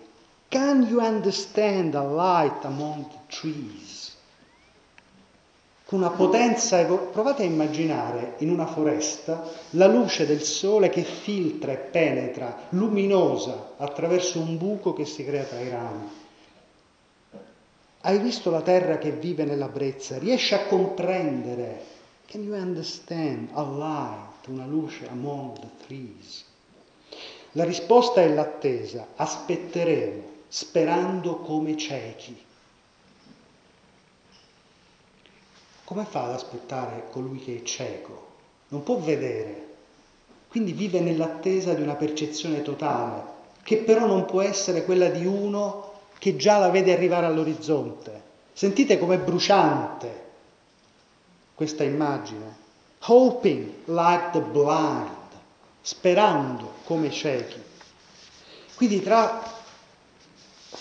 Can 0.49 0.83
you 0.83 1.01
understand 1.01 1.95
a 1.95 2.03
light 2.03 2.65
among 2.65 3.09
the 3.09 3.19
trees? 3.29 4.16
Con 5.87 6.01
una 6.01 6.11
potenza, 6.11 6.85
provate 6.85 7.43
a 7.43 7.47
immaginare 7.47 8.35
in 8.39 8.51
una 8.51 8.67
foresta 8.67 9.49
la 9.71 9.87
luce 9.87 10.27
del 10.27 10.43
sole 10.43 10.89
che 10.89 11.05
filtra 11.05 11.71
e 11.71 11.77
penetra, 11.77 12.67
luminosa, 12.71 13.75
attraverso 13.77 14.41
un 14.41 14.57
buco 14.57 14.93
che 14.93 15.05
si 15.05 15.25
crea 15.25 15.45
tra 15.45 15.61
i 15.61 15.69
rami. 15.69 16.11
Hai 18.01 18.19
visto 18.19 18.51
la 18.51 18.63
terra 18.63 18.99
che 18.99 19.13
vive 19.13 19.45
nella 19.45 19.69
brezza? 19.69 20.19
Riesci 20.19 20.55
a 20.55 20.67
comprendere? 20.67 21.83
Can 22.27 22.43
you 22.43 22.57
understand 22.57 23.51
a 23.53 23.63
light, 23.63 24.49
una 24.49 24.67
luce 24.67 25.07
among 25.09 25.61
the 25.61 25.69
trees? 25.87 26.45
La 27.53 27.63
risposta 27.63 28.21
è 28.21 28.29
l'attesa, 28.29 29.07
aspetteremo, 29.15 30.23
sperando 30.49 31.37
come 31.37 31.77
ciechi. 31.77 32.46
Come 35.87 36.05
fa 36.05 36.25
ad 36.25 36.33
aspettare 36.33 37.05
colui 37.13 37.39
che 37.39 37.59
è 37.59 37.63
cieco? 37.63 38.27
Non 38.71 38.83
può 38.83 38.97
vedere, 38.99 39.67
quindi 40.49 40.73
vive 40.73 40.99
nell'attesa 40.99 41.75
di 41.75 41.83
una 41.83 41.95
percezione 41.95 42.63
totale, 42.63 43.23
che 43.63 43.77
però 43.77 44.05
non 44.05 44.25
può 44.25 44.43
essere 44.43 44.85
quella 44.85 45.09
di 45.09 45.25
uno 45.25 45.93
che 46.19 46.35
già 46.35 46.59
la 46.59 46.71
vede 46.71 46.93
arrivare 46.93 47.27
all'orizzonte. 47.27 48.21
Sentite 48.53 48.99
com'è 48.99 49.19
bruciante 49.19 50.25
questa 51.55 51.85
immagine. 51.85 52.65
Hoping 53.07 53.73
like 53.85 54.31
the 54.33 54.41
blind, 54.41 55.09
sperando 55.83 56.73
come 56.85 57.13
ciechi. 57.13 57.63
Quindi 58.75 59.03
tra 59.03 59.56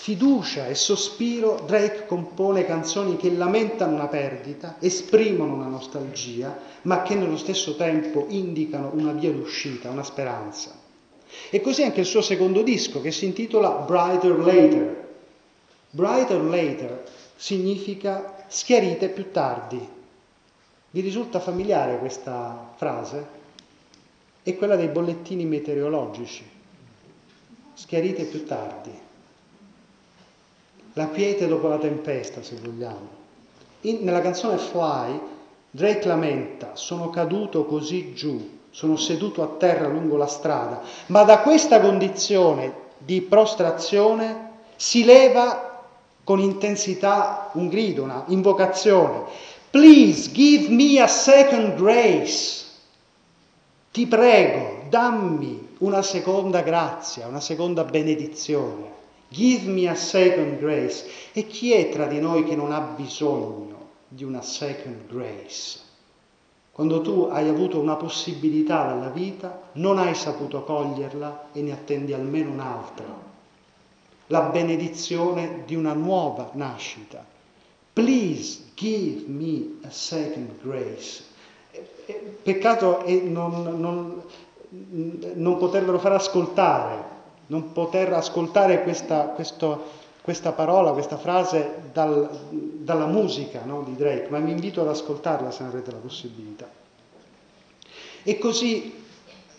fiducia 0.06 0.68
e 0.68 0.76
sospiro, 0.76 1.64
Drake 1.66 2.06
compone 2.06 2.64
canzoni 2.64 3.18
che 3.18 3.32
lamentano 3.32 3.96
una 3.96 4.06
perdita, 4.06 4.76
esprimono 4.80 5.56
una 5.56 5.66
nostalgia, 5.66 6.56
ma 6.84 7.02
che 7.02 7.16
nello 7.16 7.38
stesso 7.38 7.76
tempo 7.76 8.28
indicano 8.30 8.92
una 8.94 9.14
via 9.14 9.32
d'uscita, 9.32 9.90
una 9.90 10.04
speranza. 10.04 10.78
E 11.50 11.60
così 11.60 11.82
anche 11.82 12.02
il 12.02 12.06
suo 12.06 12.22
secondo 12.22 12.62
disco, 12.62 13.02
che 13.02 13.10
si 13.10 13.26
intitola 13.26 13.72
Brighter 13.72 14.38
Later. 14.38 15.08
Brighter 15.90 16.40
Later 16.40 17.04
significa 17.36 18.46
schiarite 18.48 19.10
più 19.10 19.32
tardi. 19.32 19.90
Vi 20.92 21.02
risulta 21.02 21.40
familiare 21.40 21.98
questa 21.98 22.74
frase? 22.76 23.26
È 24.44 24.56
quella 24.56 24.76
dei 24.76 24.90
bollettini 24.90 25.46
meteorologici. 25.46 26.48
Schiarite 27.74 28.26
più 28.26 28.46
tardi 28.46 29.05
la 30.96 31.10
quiete 31.10 31.48
dopo 31.48 31.68
la 31.68 31.78
tempesta, 31.78 32.42
se 32.42 32.56
vogliamo. 32.62 33.24
In, 33.82 34.00
nella 34.02 34.22
canzone 34.22 34.58
Fly, 34.58 35.20
Drake 35.70 36.08
lamenta, 36.08 36.72
sono 36.76 37.10
caduto 37.10 37.66
così 37.66 38.14
giù, 38.14 38.60
sono 38.70 38.96
seduto 38.96 39.44
a 39.44 39.58
terra 39.58 39.88
lungo 39.88 40.16
la 40.16 40.28
strada, 40.28 40.82
ma 41.08 41.24
da 41.24 41.40
questa 41.40 41.82
condizione 41.82 42.84
di 42.98 43.22
prostrazione 43.22 44.52
si 44.78 45.04
leva 45.04 45.84
con 46.24 46.40
intensità 46.40 47.50
un 47.54 47.68
grido, 47.68 48.04
una 48.04 48.24
invocazione. 48.28 49.24
Please 49.70 50.32
give 50.32 50.70
me 50.70 51.00
a 51.02 51.08
second 51.08 51.76
grace. 51.76 52.64
Ti 53.92 54.08
prego, 54.08 54.84
dammi 54.90 55.76
una 55.80 56.02
seconda 56.02 56.62
grazia, 56.62 57.28
una 57.28 57.42
seconda 57.42 57.84
benedizione. 57.84 58.95
Give 59.30 59.68
me 59.70 59.88
a 59.88 59.96
second 59.96 60.60
grace. 60.60 61.06
E 61.34 61.48
chi 61.48 61.74
è 61.74 61.90
tra 61.90 62.06
di 62.06 62.20
noi 62.20 62.44
che 62.44 62.56
non 62.56 62.72
ha 62.72 62.80
bisogno 62.80 63.90
di 64.08 64.24
una 64.24 64.42
second 64.42 65.08
grace? 65.08 65.80
Quando 66.72 67.02
tu 67.02 67.30
hai 67.32 67.48
avuto 67.48 67.80
una 67.80 67.96
possibilità 67.96 68.88
dalla 68.88 69.10
vita, 69.10 69.70
non 69.74 69.98
hai 69.98 70.14
saputo 70.14 70.64
coglierla 70.64 71.48
e 71.54 71.62
ne 71.62 71.72
attendi 71.72 72.14
almeno 72.14 72.52
un'altra. 72.52 73.06
La 74.28 74.42
benedizione 74.42 75.64
di 75.66 75.76
una 75.76 75.94
nuova 75.94 76.50
nascita. 76.54 77.26
Please 77.94 78.72
give 78.76 79.24
me 79.28 79.78
a 79.84 79.90
second 79.90 80.60
grace. 80.62 81.24
Peccato 82.44 83.04
è 83.04 83.14
non, 83.22 83.80
non, 83.80 84.22
non 85.36 85.58
potervelo 85.58 85.98
far 85.98 86.14
ascoltare 86.14 87.15
non 87.48 87.72
poter 87.72 88.14
ascoltare 88.14 88.84
questa, 88.84 89.30
questo, 89.30 89.84
questa 90.22 90.52
parola, 90.52 90.92
questa 90.92 91.18
frase 91.18 91.90
dal, 91.92 92.30
dalla 92.50 93.06
musica 93.06 93.64
no, 93.66 93.84
di 93.84 93.96
Drake, 93.96 94.28
ma 94.30 94.40
vi 94.40 94.52
invito 94.52 94.82
ad 94.82 94.88
ascoltarla 94.88 95.52
se 95.52 95.64
ne 95.64 95.70
avrete 95.70 95.92
la 95.92 95.98
possibilità. 95.98 96.68
E 98.24 98.38
così 98.40 99.04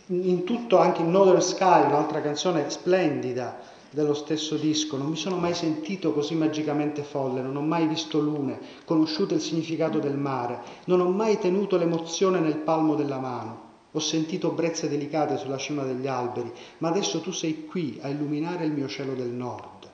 in 0.08 0.44
tutto 0.44 0.78
anche 0.78 1.02
in 1.02 1.10
Northern 1.10 1.40
Sky, 1.40 1.86
un'altra 1.86 2.20
canzone 2.20 2.70
splendida 2.70 3.74
dello 3.90 4.14
stesso 4.14 4.56
disco, 4.56 4.96
non 4.96 5.08
mi 5.08 5.16
sono 5.16 5.36
mai 5.36 5.54
sentito 5.54 6.12
così 6.12 6.34
magicamente 6.34 7.02
folle, 7.02 7.40
non 7.40 7.56
ho 7.56 7.62
mai 7.62 7.86
visto 7.86 8.18
lune, 8.18 8.58
conosciuto 8.84 9.34
il 9.34 9.40
significato 9.40 9.98
del 9.98 10.16
mare, 10.16 10.60
non 10.84 11.00
ho 11.00 11.08
mai 11.08 11.38
tenuto 11.38 11.76
l'emozione 11.76 12.40
nel 12.40 12.56
palmo 12.56 12.94
della 12.94 13.18
mano. 13.18 13.65
Ho 13.96 14.00
sentito 14.00 14.50
brezze 14.50 14.90
delicate 14.90 15.38
sulla 15.38 15.56
cima 15.56 15.82
degli 15.82 16.06
alberi, 16.06 16.52
ma 16.78 16.88
adesso 16.88 17.22
tu 17.22 17.32
sei 17.32 17.64
qui 17.64 17.98
a 18.02 18.08
illuminare 18.08 18.66
il 18.66 18.72
mio 18.72 18.88
cielo 18.88 19.14
del 19.14 19.28
nord. 19.30 19.88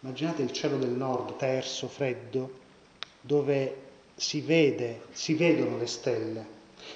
Immaginate 0.00 0.42
il 0.42 0.52
cielo 0.52 0.76
del 0.76 0.90
nord, 0.90 1.36
terso, 1.36 1.88
freddo, 1.88 2.50
dove 3.22 3.76
si 4.16 4.42
vede, 4.42 5.04
si 5.12 5.32
vedono 5.32 5.78
le 5.78 5.86
stelle. 5.86 6.44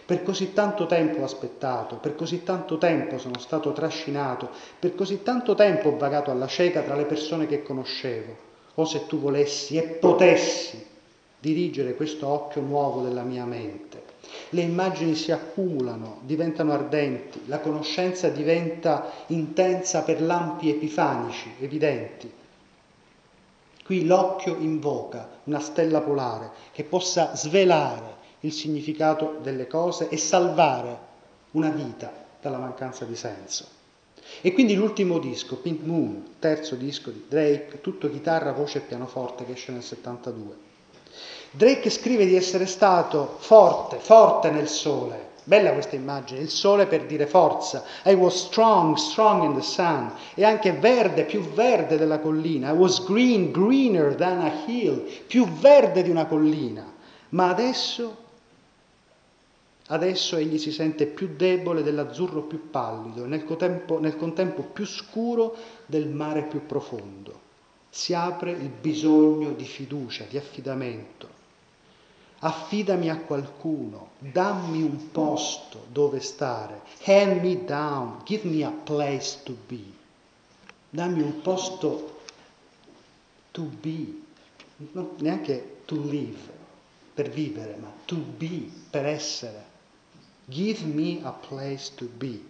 Per 0.04 0.22
così 0.22 0.52
tanto 0.52 0.84
tempo 0.84 1.20
ho 1.20 1.24
aspettato, 1.24 1.96
per 1.96 2.14
così 2.14 2.42
tanto 2.42 2.76
tempo 2.76 3.16
sono 3.16 3.38
stato 3.38 3.72
trascinato, 3.72 4.50
per 4.78 4.94
così 4.94 5.22
tanto 5.22 5.54
tempo 5.54 5.88
ho 5.88 5.96
vagato 5.96 6.30
alla 6.30 6.48
cieca 6.48 6.82
tra 6.82 6.96
le 6.96 7.06
persone 7.06 7.46
che 7.46 7.62
conoscevo. 7.62 8.36
O 8.74 8.84
se 8.84 9.06
tu 9.06 9.18
volessi 9.18 9.78
e 9.78 9.84
potessi 9.84 10.84
dirigere 11.40 11.94
questo 11.94 12.26
occhio 12.26 12.60
nuovo 12.60 13.00
della 13.00 13.22
mia 13.22 13.46
mente. 13.46 14.05
Le 14.50 14.60
immagini 14.60 15.14
si 15.14 15.32
accumulano, 15.32 16.20
diventano 16.22 16.72
ardenti, 16.72 17.42
la 17.46 17.60
conoscenza 17.60 18.28
diventa 18.28 19.10
intensa 19.28 20.02
per 20.02 20.22
lampi 20.22 20.70
epifanici, 20.70 21.54
evidenti. 21.60 22.32
Qui 23.84 24.04
l'occhio 24.04 24.56
invoca 24.56 25.40
una 25.44 25.60
stella 25.60 26.00
polare 26.00 26.50
che 26.72 26.84
possa 26.84 27.36
svelare 27.36 28.14
il 28.40 28.52
significato 28.52 29.38
delle 29.42 29.66
cose 29.66 30.08
e 30.08 30.16
salvare 30.16 30.98
una 31.52 31.70
vita 31.70 32.12
dalla 32.40 32.58
mancanza 32.58 33.04
di 33.04 33.16
senso. 33.16 33.74
E 34.40 34.52
quindi 34.52 34.74
l'ultimo 34.74 35.18
disco, 35.18 35.56
Pink 35.56 35.84
Moon, 35.84 36.34
terzo 36.38 36.74
disco 36.74 37.10
di 37.10 37.26
Drake, 37.28 37.80
tutto 37.80 38.10
chitarra, 38.10 38.52
voce 38.52 38.78
e 38.78 38.82
pianoforte 38.82 39.44
che 39.44 39.52
esce 39.52 39.72
nel 39.72 39.82
72. 39.82 40.65
Drake 41.50 41.90
scrive 41.90 42.26
di 42.26 42.34
essere 42.34 42.66
stato 42.66 43.36
forte, 43.38 43.98
forte 43.98 44.50
nel 44.50 44.68
sole. 44.68 45.24
Bella 45.44 45.72
questa 45.72 45.94
immagine, 45.94 46.40
il 46.40 46.50
sole 46.50 46.86
per 46.86 47.06
dire 47.06 47.26
forza. 47.26 47.84
I 48.04 48.14
was 48.14 48.46
strong, 48.46 48.96
strong 48.96 49.44
in 49.44 49.54
the 49.54 49.62
sun. 49.62 50.12
E 50.34 50.44
anche 50.44 50.72
verde, 50.72 51.24
più 51.24 51.40
verde 51.40 51.96
della 51.96 52.18
collina. 52.18 52.70
I 52.70 52.76
was 52.76 53.04
green, 53.04 53.52
greener 53.52 54.14
than 54.16 54.40
a 54.40 54.52
hill, 54.66 55.06
più 55.26 55.46
verde 55.46 56.02
di 56.02 56.10
una 56.10 56.26
collina. 56.26 56.84
Ma 57.28 57.48
adesso 57.48 58.24
Adesso 59.88 60.36
egli 60.36 60.58
si 60.58 60.72
sente 60.72 61.06
più 61.06 61.36
debole 61.36 61.84
dell'azzurro 61.84 62.42
più 62.42 62.70
pallido 62.70 63.22
e 63.22 63.28
nel 63.28 63.44
contempo, 63.44 64.00
nel 64.00 64.16
contempo 64.16 64.62
più 64.62 64.84
scuro 64.84 65.54
del 65.86 66.08
mare 66.08 66.42
più 66.42 66.66
profondo. 66.66 67.44
Si 67.88 68.12
apre 68.12 68.50
il 68.50 68.68
bisogno 68.68 69.52
di 69.52 69.64
fiducia, 69.64 70.24
di 70.28 70.36
affidamento. 70.36 71.35
Affidami 72.46 73.10
a 73.10 73.18
qualcuno, 73.18 74.10
dammi 74.20 74.80
un 74.80 75.10
posto 75.10 75.86
dove 75.90 76.20
stare. 76.20 76.80
Hand 77.02 77.42
me 77.42 77.64
down, 77.64 78.20
give 78.24 78.46
me 78.48 78.62
a 78.62 78.70
place 78.70 79.40
to 79.42 79.52
be. 79.66 79.82
Dammi 80.90 81.22
un 81.22 81.40
posto 81.42 82.20
to 83.50 83.62
be, 83.80 84.22
non 84.92 85.08
neanche 85.18 85.78
to 85.86 86.00
live, 86.00 86.38
per 87.12 87.30
vivere, 87.30 87.78
ma 87.80 87.90
to 88.04 88.14
be, 88.14 88.70
per 88.90 89.06
essere. 89.06 89.64
Give 90.44 90.84
me 90.84 91.18
a 91.24 91.32
place 91.32 91.90
to 91.96 92.04
be, 92.16 92.40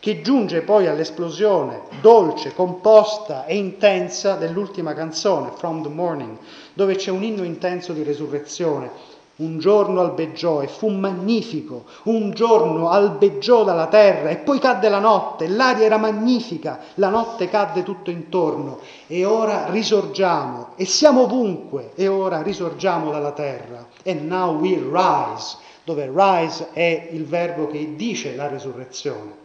che 0.00 0.22
giunge 0.22 0.62
poi 0.62 0.86
all'esplosione 0.86 1.82
dolce, 2.00 2.54
composta 2.54 3.44
e 3.44 3.58
intensa 3.58 4.36
dell'ultima 4.36 4.94
canzone, 4.94 5.50
From 5.50 5.82
the 5.82 5.90
Morning, 5.90 6.38
dove 6.72 6.96
c'è 6.96 7.10
un 7.10 7.22
inno 7.22 7.42
intenso 7.42 7.92
di 7.92 8.02
resurrezione. 8.02 9.12
Un 9.36 9.58
giorno 9.58 10.00
albeggiò 10.00 10.62
e 10.62 10.68
fu 10.68 10.88
magnifico, 10.88 11.86
un 12.04 12.30
giorno 12.30 12.90
albeggiò 12.90 13.64
dalla 13.64 13.88
terra 13.88 14.28
e 14.28 14.36
poi 14.36 14.60
cadde 14.60 14.88
la 14.88 15.00
notte, 15.00 15.48
l'aria 15.48 15.86
era 15.86 15.96
magnifica, 15.96 16.78
la 16.94 17.08
notte 17.08 17.48
cadde 17.48 17.82
tutto 17.82 18.10
intorno. 18.10 18.78
E 19.08 19.24
ora 19.24 19.70
risorgiamo. 19.70 20.68
E 20.76 20.84
siamo 20.84 21.22
ovunque. 21.22 21.90
E 21.96 22.06
ora 22.06 22.42
risorgiamo 22.42 23.10
dalla 23.10 23.32
terra. 23.32 23.86
And 24.04 24.26
now 24.28 24.56
we 24.56 24.78
rise 24.78 25.56
dove 25.84 26.10
rise 26.12 26.70
è 26.72 27.08
il 27.12 27.26
verbo 27.26 27.66
che 27.66 27.94
dice 27.94 28.34
la 28.34 28.48
resurrezione. 28.48 29.42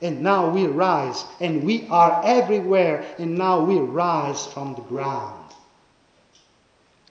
And 0.00 0.20
now 0.20 0.50
we 0.50 0.66
rise, 0.66 1.24
and 1.38 1.62
we 1.62 1.86
are 1.88 2.20
everywhere, 2.22 3.14
and 3.18 3.34
now 3.34 3.64
we 3.64 3.78
rise 3.78 4.46
from 4.46 4.74
the 4.74 4.82
ground. 4.88 5.44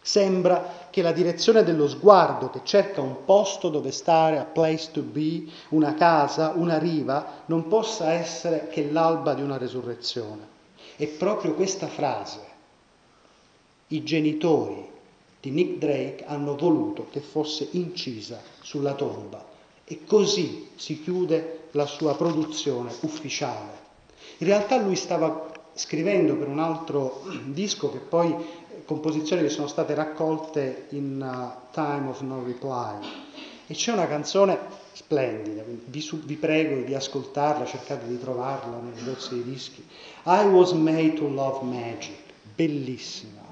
Sembra 0.04 0.85
che 0.96 1.02
la 1.02 1.12
direzione 1.12 1.64
dello 1.64 1.90
sguardo 1.90 2.50
che 2.50 2.62
cerca 2.64 3.02
un 3.02 3.26
posto 3.26 3.68
dove 3.68 3.92
stare, 3.92 4.38
a 4.38 4.46
place 4.46 4.92
to 4.94 5.02
be, 5.02 5.44
una 5.72 5.94
casa, 5.94 6.54
una 6.56 6.78
riva, 6.78 7.44
non 7.48 7.68
possa 7.68 8.14
essere 8.14 8.70
che 8.70 8.90
l'alba 8.90 9.34
di 9.34 9.42
una 9.42 9.58
resurrezione. 9.58 10.48
E 10.96 11.08
proprio 11.08 11.54
questa 11.54 11.88
frase 11.88 12.40
i 13.88 14.04
genitori 14.04 14.90
di 15.42 15.50
Nick 15.50 15.80
Drake 15.80 16.24
hanno 16.28 16.56
voluto 16.56 17.08
che 17.12 17.20
fosse 17.20 17.68
incisa 17.72 18.40
sulla 18.62 18.94
tomba 18.94 19.44
e 19.84 20.06
così 20.06 20.70
si 20.76 21.04
chiude 21.04 21.68
la 21.72 21.88
sua 21.88 22.16
produzione 22.16 22.96
ufficiale. 23.02 23.74
In 24.38 24.48
realtà 24.48 24.78
lui 24.78 24.96
stava 24.96 25.52
scrivendo 25.74 26.38
per 26.38 26.48
un 26.48 26.60
altro 26.60 27.24
disco 27.48 27.92
che 27.92 27.98
poi 27.98 28.34
composizioni 28.86 29.42
che 29.42 29.50
sono 29.50 29.68
state 29.68 29.94
raccolte 29.94 30.88
in 30.90 31.22
uh, 31.22 31.72
Time 31.72 32.10
of 32.10 32.22
No 32.22 32.44
Reply. 32.44 33.08
E 33.68 33.74
c'è 33.74 33.92
una 33.92 34.08
canzone 34.08 34.58
splendida, 34.92 35.64
vi, 35.66 36.02
su, 36.02 36.20
vi, 36.24 36.36
prego 36.36 36.86
di 36.86 36.94
ascoltarla, 36.94 37.66
cercate 37.66 38.08
di 38.08 38.20
trovarla 38.20 38.78
nei 38.78 38.94
negozi 38.96 39.36
di 39.36 39.44
dischi. 39.44 39.86
I 40.26 40.46
was 40.46 40.72
made 40.74 41.14
to 41.14 41.28
love 41.28 41.64
magic, 41.66 42.18
bellissima. 42.56 43.44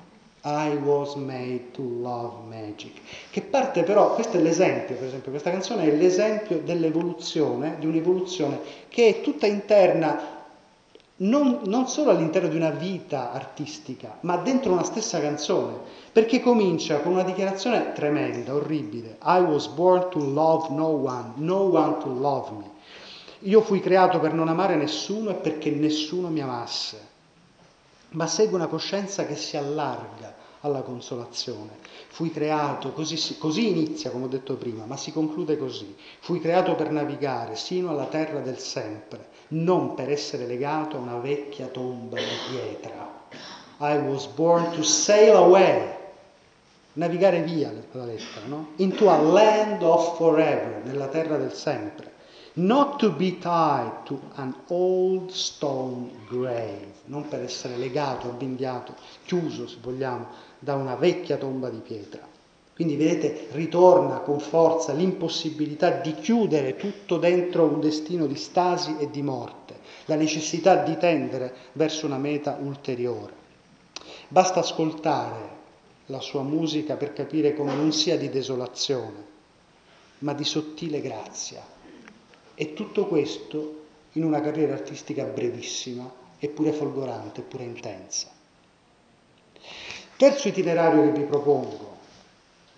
I 0.45 0.75
was 0.75 1.15
made 1.15 1.71
to 1.71 1.81
love 1.81 2.45
magic, 2.49 2.91
che 3.29 3.41
parte 3.41 3.83
però, 3.83 4.13
questo 4.13 4.35
è 4.35 4.41
l'esempio, 4.41 4.95
per 4.95 5.07
esempio, 5.07 5.31
questa 5.31 5.51
canzone 5.51 5.83
è 5.85 5.95
l'esempio 5.95 6.59
dell'evoluzione, 6.59 7.77
di 7.79 7.85
un'evoluzione 7.85 8.59
che 8.89 9.07
è 9.07 9.21
tutta 9.21 9.47
interna, 9.47 10.32
non, 11.17 11.61
non 11.65 11.87
solo 11.87 12.09
all'interno 12.11 12.47
di 12.47 12.55
una 12.55 12.71
vita 12.71 13.31
artistica, 13.31 14.17
ma 14.21 14.37
dentro 14.37 14.71
una 14.71 14.83
stessa 14.83 15.19
canzone, 15.19 15.75
perché 16.11 16.41
comincia 16.41 16.99
con 17.01 17.13
una 17.13 17.23
dichiarazione 17.23 17.93
tremenda, 17.93 18.53
orribile. 18.53 19.17
I 19.23 19.39
was 19.39 19.67
born 19.67 20.09
to 20.09 20.19
love 20.19 20.73
no 20.73 20.87
one, 20.87 21.33
no 21.35 21.61
one 21.61 21.97
to 21.99 22.07
love 22.07 22.51
me. 22.51 22.71
Io 23.39 23.61
fui 23.61 23.79
creato 23.79 24.19
per 24.19 24.33
non 24.33 24.47
amare 24.47 24.75
nessuno 24.75 25.29
e 25.31 25.35
perché 25.35 25.69
nessuno 25.69 26.29
mi 26.29 26.41
amasse 26.41 27.11
ma 28.13 28.27
segue 28.27 28.55
una 28.55 28.67
coscienza 28.67 29.25
che 29.25 29.35
si 29.35 29.57
allarga 29.57 30.41
alla 30.61 30.81
consolazione. 30.81 31.77
Fui 32.07 32.31
creato, 32.31 32.91
così, 32.91 33.37
così, 33.37 33.69
inizia, 33.69 34.11
come 34.11 34.25
ho 34.25 34.29
detto 34.29 34.55
prima, 34.55 34.85
ma 34.85 34.97
si 34.97 35.11
conclude 35.11 35.57
così. 35.57 35.95
Fui 36.19 36.39
creato 36.39 36.75
per 36.75 36.91
navigare 36.91 37.55
sino 37.55 37.89
alla 37.89 38.05
terra 38.05 38.39
del 38.39 38.59
sempre, 38.59 39.29
non 39.53 39.95
per 39.95 40.11
essere 40.11 40.45
legato 40.45 40.97
a 40.97 40.99
una 40.99 41.17
vecchia 41.17 41.67
tomba 41.67 42.17
di 42.17 42.25
pietra. 42.51 43.27
I 43.79 43.97
was 43.97 44.27
born 44.27 44.71
to 44.71 44.83
sail 44.83 45.35
away, 45.35 45.95
navigare 46.93 47.41
via 47.41 47.71
la 47.91 48.05
lettera, 48.05 48.45
no? 48.45 48.69
Into 48.77 49.09
a 49.09 49.17
land 49.17 49.81
of 49.81 50.17
forever, 50.17 50.81
nella 50.83 51.07
terra 51.07 51.37
del 51.37 51.53
sempre 51.53 52.11
not 52.55 52.99
to 52.99 53.09
be 53.09 53.39
tied 53.39 54.05
to 54.05 54.19
an 54.35 54.53
old 54.67 55.31
stone 55.31 56.11
grave, 56.27 56.93
non 57.05 57.27
per 57.27 57.41
essere 57.41 57.77
legato, 57.77 58.29
avvinghiato, 58.29 58.93
chiuso, 59.25 59.67
se 59.67 59.77
vogliamo, 59.81 60.27
da 60.59 60.75
una 60.75 60.95
vecchia 60.95 61.37
tomba 61.37 61.69
di 61.69 61.79
pietra. 61.79 62.32
Quindi 62.83 63.01
vedete, 63.01 63.47
ritorna 63.51 64.19
con 64.19 64.41
forza 64.41 64.91
l'impossibilità 64.91 66.01
di 66.01 66.15
chiudere 66.15 66.75
tutto 66.75 67.15
dentro 67.15 67.63
un 67.63 67.79
destino 67.79 68.27
di 68.27 68.35
stasi 68.35 68.97
e 68.99 69.09
di 69.09 69.21
morte, 69.21 69.75
la 70.07 70.15
necessità 70.15 70.83
di 70.83 70.97
tendere 70.97 71.53
verso 71.71 72.05
una 72.05 72.17
meta 72.17 72.59
ulteriore. 72.61 73.31
Basta 74.27 74.59
ascoltare 74.59 75.49
la 76.07 76.19
sua 76.19 76.41
musica 76.41 76.97
per 76.97 77.13
capire 77.13 77.53
come 77.53 77.73
non 77.73 77.93
sia 77.93 78.17
di 78.17 78.29
desolazione, 78.29 79.25
ma 80.19 80.33
di 80.33 80.43
sottile 80.43 80.99
grazia, 80.99 81.65
e 82.53 82.73
tutto 82.73 83.05
questo 83.05 83.83
in 84.11 84.25
una 84.25 84.41
carriera 84.41 84.73
artistica 84.73 85.23
brevissima, 85.23 86.11
eppure 86.37 86.73
folgorante, 86.73 87.39
eppure 87.39 87.63
intensa. 87.63 88.27
Terzo 90.17 90.49
itinerario 90.49 91.03
che 91.03 91.19
vi 91.21 91.25
propongo, 91.25 91.92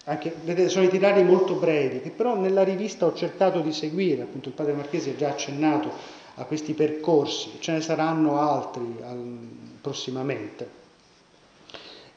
anche, 0.06 0.36
vedete, 0.43 0.70
sono 0.70 0.86
itinerari 0.86 1.24
molto 1.24 1.56
brevi, 1.56 2.01
che 2.01 2.12
però 2.12 2.36
nella 2.36 2.64
rivista 2.64 3.06
ho 3.06 3.14
cercato 3.14 3.62
di 3.62 3.74
seguire, 3.74 4.22
appunto 4.22 4.49
il 4.49 4.56
padre 4.56 4.74
Marchesi 4.74 5.10
ha 5.10 5.16
già 5.16 5.30
accennato 5.30 5.91
a 6.36 6.43
questi 6.45 6.74
percorsi, 6.74 7.53
ce 7.60 7.72
ne 7.72 7.82
saranno 7.82 8.39
altri 8.39 8.97
al, 9.01 9.38
prossimamente. 9.82 10.84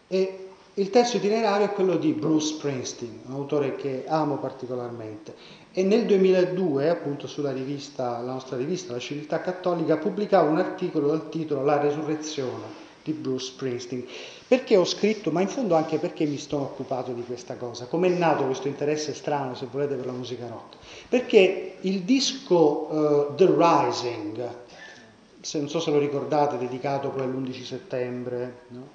E 0.06 0.48
il 0.74 0.90
terzo 0.90 1.16
itinerario 1.16 1.66
è 1.66 1.72
quello 1.72 1.96
di 1.96 2.12
Bruce 2.12 2.54
Springsteen, 2.54 3.20
un 3.26 3.32
autore 3.32 3.74
che 3.76 4.04
amo 4.06 4.36
particolarmente. 4.36 5.34
E 5.72 5.82
nel 5.82 6.04
2002, 6.04 6.90
appunto 6.90 7.26
sulla 7.26 7.52
rivista, 7.52 8.18
la 8.18 8.32
nostra 8.32 8.56
rivista, 8.56 8.92
La 8.92 8.98
Civiltà 8.98 9.40
Cattolica, 9.40 9.96
pubblicava 9.96 10.50
un 10.50 10.58
articolo 10.58 11.08
dal 11.08 11.28
titolo 11.30 11.64
La 11.64 11.80
resurrezione 11.80 12.87
di 13.12 13.18
Bruce 13.18 13.46
Springsteen. 13.46 14.04
Perché 14.46 14.76
ho 14.76 14.84
scritto, 14.84 15.30
ma 15.30 15.40
in 15.40 15.48
fondo 15.48 15.74
anche 15.74 15.98
perché 15.98 16.24
mi 16.24 16.38
sono 16.38 16.62
occupato 16.62 17.12
di 17.12 17.22
questa 17.22 17.56
cosa, 17.56 17.86
come 17.86 18.08
è 18.08 18.10
nato 18.10 18.44
questo 18.44 18.68
interesse 18.68 19.14
strano, 19.14 19.54
se 19.54 19.66
volete, 19.70 19.94
per 19.94 20.06
la 20.06 20.12
musica 20.12 20.46
rock? 20.46 20.76
Perché 21.08 21.76
il 21.80 22.00
disco 22.02 22.88
uh, 23.34 23.34
The 23.34 23.46
Rising, 23.46 24.54
se 25.40 25.58
non 25.58 25.68
so 25.68 25.80
se 25.80 25.90
lo 25.90 25.98
ricordate, 25.98 26.58
dedicato 26.58 27.10
poi 27.10 27.22
all'11 27.22 27.62
settembre, 27.62 28.60
no? 28.68 28.88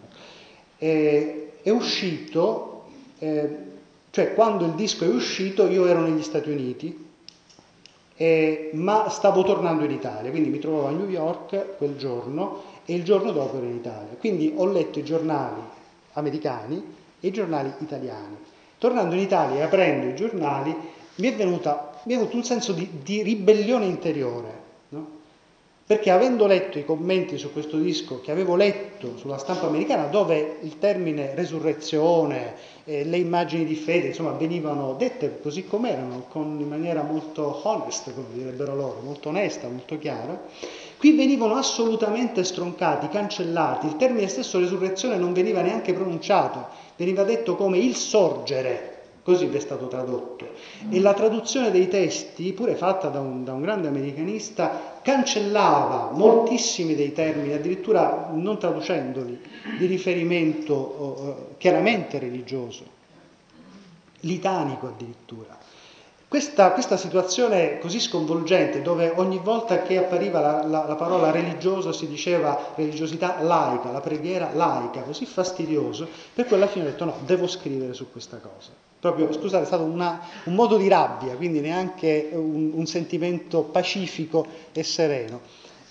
è, 0.78 1.49
è 1.61 1.70
uscito 1.70 2.86
eh, 3.20 3.72
Cioè, 4.09 4.34
quando 4.36 4.66
il 4.66 4.74
disco 4.74 5.05
è 5.05 5.07
uscito, 5.07 5.68
io 5.68 5.88
ero 5.88 6.01
negli 6.01 6.22
Stati 6.22 6.51
Uniti, 6.51 7.03
eh, 8.16 8.70
ma 8.74 9.09
stavo 9.09 9.43
tornando 9.43 9.86
in 9.86 9.91
Italia, 9.91 10.30
quindi 10.30 10.49
mi 10.49 10.59
trovavo 10.59 10.88
a 10.88 10.91
New 10.91 11.09
York 11.09 11.78
quel 11.78 11.97
giorno 11.97 12.61
e 12.86 12.94
il 12.94 13.04
giorno 13.04 13.32
dopo 13.32 13.58
ero 13.58 13.66
in 13.66 13.76
Italia. 13.76 14.16
Quindi 14.20 14.54
ho 14.56 14.66
letto 14.66 15.00
i 15.00 15.04
giornali 15.04 15.62
americani 16.14 16.84
e 17.20 17.28
i 17.28 17.32
giornali 17.32 17.74
italiani. 17.80 18.38
Tornando 18.78 19.16
in 19.16 19.22
Italia 19.22 19.60
e 19.60 19.62
aprendo 19.64 20.08
i 20.08 20.16
giornali, 20.16 20.76
mi 21.16 21.28
è, 21.28 21.36
venuta, 21.36 22.02
mi 22.06 22.14
è 22.14 22.18
venuto 22.18 22.36
un 22.36 22.44
senso 22.44 22.74
di, 22.74 22.90
di 23.02 23.22
ribellione 23.22 23.86
interiore 23.86 24.64
perché 25.86 26.12
avendo 26.12 26.48
letto 26.48 26.80
i 26.80 26.86
commenti 26.86 27.38
su 27.38 27.52
questo 27.52 27.78
disco 27.78 28.22
che 28.22 28.32
avevo 28.32 28.56
letto 28.56 29.18
sulla 29.18 29.38
stampa 29.38 29.68
americana, 29.68 30.06
dove 30.06 30.58
il 30.62 30.80
termine 30.80 31.36
resurrezione, 31.36 32.56
eh, 32.86 33.04
le 33.04 33.18
immagini 33.18 33.66
di 33.66 33.76
fede, 33.76 34.08
insomma, 34.08 34.32
venivano 34.32 34.94
dette 34.94 35.40
così 35.42 35.66
com'erano, 35.66 36.26
con, 36.30 36.58
in 36.60 36.70
maniera 36.70 37.04
molto 37.04 37.60
honest, 37.64 38.14
come 38.14 38.28
direbbero 38.34 38.76
loro, 38.76 39.02
molto 39.04 39.28
onesta, 39.28 39.68
molto 39.68 40.00
chiara, 40.00 40.42
qui 41.04 41.12
venivano 41.12 41.56
assolutamente 41.56 42.45
stroncati, 42.45 43.10
cancellati, 43.10 43.88
il 43.88 43.97
termine 43.97 44.30
stesso 44.30 44.58
resurrezione 44.58 45.18
non 45.18 45.34
veniva 45.34 45.60
neanche 45.60 45.91
pronunciato, 45.91 46.68
veniva 46.95 47.26
detto 47.26 47.58
come 47.58 47.78
il 47.78 47.93
sorgere, 47.93 49.01
così 49.22 49.49
è 49.49 49.60
stato 49.60 49.89
tradotto. 49.89 50.47
E 50.89 51.01
la 51.01 51.14
traduzione 51.14 51.72
dei 51.72 51.89
testi, 51.89 52.54
pure 52.54 52.76
fatta 52.76 53.10
da 53.10 53.20
un, 53.20 53.43
da 53.43 53.51
un, 53.51 53.60
grande 53.60 53.89
americanista, 53.89 54.99
cancellava 55.01 56.12
moltissimi 56.14 56.95
dei 56.95 57.12
termini, 57.12 57.51
addirittura 57.51 58.30
non 58.32 58.58
traducendoli, 58.58 59.41
di 59.78 59.86
riferimento 59.86 60.74
uh, 60.74 61.58
chiaramente 61.58 62.18
religioso, 62.18 62.86
litanico 64.22 64.88
addirittura. 64.88 65.62
Questa, 66.34 66.72
questa, 66.72 66.98
situazione 66.98 67.78
così 67.78 68.00
sconvolgente, 68.00 68.82
dove 68.82 69.14
ogni 69.18 69.38
volta 69.38 69.84
che 69.84 70.00
appariva 70.00 70.40
la, 70.40 70.64
la, 70.66 70.86
la, 70.88 70.96
parola 70.96 71.30
religioso 71.30 71.92
si 71.92 72.08
diceva 72.08 72.74
religiosità 72.74 73.44
laica, 73.44 73.92
la 73.92 74.00
preghiera 74.00 74.50
laica, 74.52 75.02
così 75.02 75.28
fastidioso, 75.28 76.08
per 76.34 76.48
cui 76.48 76.56
alla 76.56 76.66
fine 76.66 76.86
ho 76.86 76.90
detto 76.90 77.06
no, 77.06 77.18
devo 77.24 77.46
scrivere 77.46 77.94
su 77.94 78.12
questa 78.12 78.38
cosa. 78.38 78.72
Proprio, 79.00 79.32
scusate, 79.32 79.62
è 79.62 79.68
stato 79.68 79.84
una, 79.84 80.22
un 80.46 80.56
modo 80.56 80.78
di 80.78 80.88
rabbia, 80.88 81.36
quindi 81.36 81.60
neanche 81.60 82.32
un, 82.34 82.72
un 82.74 82.86
sentimento 82.88 83.62
pacifico 83.62 84.44
e 84.72 84.82
sereno. 84.82 85.40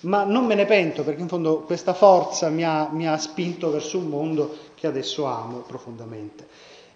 Ma 0.01 0.25
non 0.25 0.45
me 0.45 0.57
ne 0.57 0.65
pento 0.65 1.05
perché 1.05 1.21
in 1.21 1.29
fondo 1.29 1.61
questa 1.61 1.95
forza 1.95 2.49
mi 2.49 2.65
ha, 2.65 2.89
mi 2.91 3.07
ha 3.07 3.17
spinto 3.17 3.71
verso 3.71 3.97
un 3.97 4.09
mondo 4.09 4.57
che 4.75 4.89
adesso 4.89 5.25
amo 5.25 5.59
profondamente. 5.59 6.49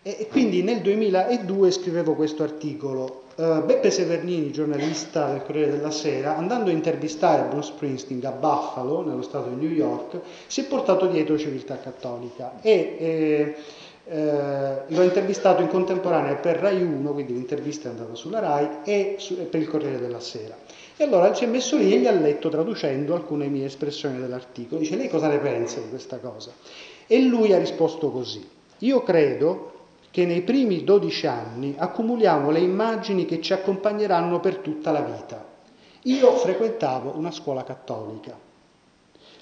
E 0.09 0.29
quindi 0.31 0.63
nel 0.63 0.83
2002 0.83 1.73
scrivevo 1.73 2.15
questo 2.15 2.45
articolo. 2.45 3.25
Uh, 3.35 3.65
Beppe 3.65 3.91
Severnini, 3.91 4.53
giornalista 4.53 5.33
del 5.33 5.43
Corriere 5.43 5.73
della 5.73 5.91
Sera, 5.91 6.37
andando 6.37 6.71
a 6.71 6.73
intervistare 6.73 7.49
Bruce 7.49 7.73
Springsteen 7.73 8.25
a 8.25 8.31
Buffalo, 8.31 9.05
nello 9.05 9.23
stato 9.23 9.49
di 9.49 9.57
New 9.57 9.75
York, 9.75 10.21
si 10.47 10.61
è 10.61 10.65
portato 10.67 11.09
dietro 11.09 11.37
civiltà 11.37 11.81
cattolica 11.81 12.61
e 12.63 12.97
eh, 13.01 13.55
eh, 14.05 14.83
l'ho 14.87 15.03
intervistato 15.03 15.61
in 15.63 15.67
contemporanea 15.67 16.37
per 16.37 16.59
Rai 16.59 16.81
1, 16.81 17.13
quindi 17.13 17.33
l'intervista 17.33 17.89
è 17.89 17.91
andata 17.91 18.15
sulla 18.15 18.39
Rai, 18.39 18.69
e, 18.85 19.17
su, 19.19 19.37
e 19.41 19.43
per 19.43 19.61
il 19.61 19.69
Corriere 19.69 19.99
della 19.99 20.21
Sera. 20.21 20.57
E 20.97 21.03
allora 21.03 21.33
ci 21.33 21.43
è 21.43 21.49
messo 21.49 21.77
lì 21.77 21.93
e 21.93 21.99
gli 21.99 22.07
ha 22.07 22.13
letto 22.13 22.49
traducendo 22.49 23.17
alcune 23.17 23.49
mie 23.49 23.65
espressioni 23.65 24.21
dell'articolo. 24.21 24.79
Dice, 24.79 24.95
lei 24.95 25.09
cosa 25.09 25.27
ne 25.27 25.39
pensa 25.39 25.81
di 25.81 25.89
questa 25.89 26.19
cosa? 26.19 26.53
E 27.09 27.21
lui 27.23 27.53
ha 27.53 27.59
risposto 27.59 28.13
così. 28.13 28.55
Io 28.81 29.03
credo 29.03 29.73
che 30.17 30.25
nei 30.25 30.41
primi 30.41 30.83
12 30.83 31.27
anni 31.27 31.75
accumuliamo 31.77 32.51
le 32.51 32.61
immagini 32.61 33.27
che 33.27 33.43
ci 33.43 33.53
accompagneranno 33.53 34.41
per 34.41 34.57
tutta 34.57 34.91
la 34.91 35.03
vita. 35.03 35.45
Io 36.05 36.33
frequentavo 36.37 37.13
una 37.19 37.31
scuola 37.31 37.65
cattolica. 37.65 38.35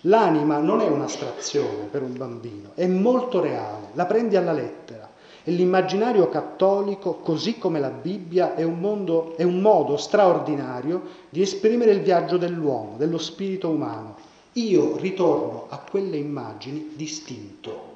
L'anima 0.01 0.59
non 0.59 0.81
è 0.81 0.89
un'astrazione 0.89 1.85
per 1.89 2.03
un 2.03 2.17
bambino, 2.17 2.73
è 2.75 2.89
molto 2.89 3.41
reale, 3.41 3.91
la 3.93 4.05
prendi 4.07 4.35
alla 4.35 4.51
lettera. 4.51 5.09
E 5.45 5.53
l'immaginario 5.53 6.29
cattolico, 6.29 7.19
così 7.19 7.57
come 7.57 7.79
la 7.79 7.91
Bibbia, 7.91 8.57
è 8.57 8.65
un, 8.65 8.81
mondo, 8.81 9.37
è 9.37 9.45
un 9.45 9.61
modo 9.61 9.97
straordinario 9.97 11.03
di 11.29 11.41
esprimere 11.41 11.93
il 11.93 12.01
viaggio 12.01 12.37
dell'uomo, 12.37 12.97
dello 12.97 13.19
spirito 13.19 13.69
umano. 13.69 14.17
Io 14.55 14.97
ritorno 14.97 15.67
a 15.69 15.79
quelle 15.89 16.17
immagini 16.17 16.95
distinto. 16.97 17.94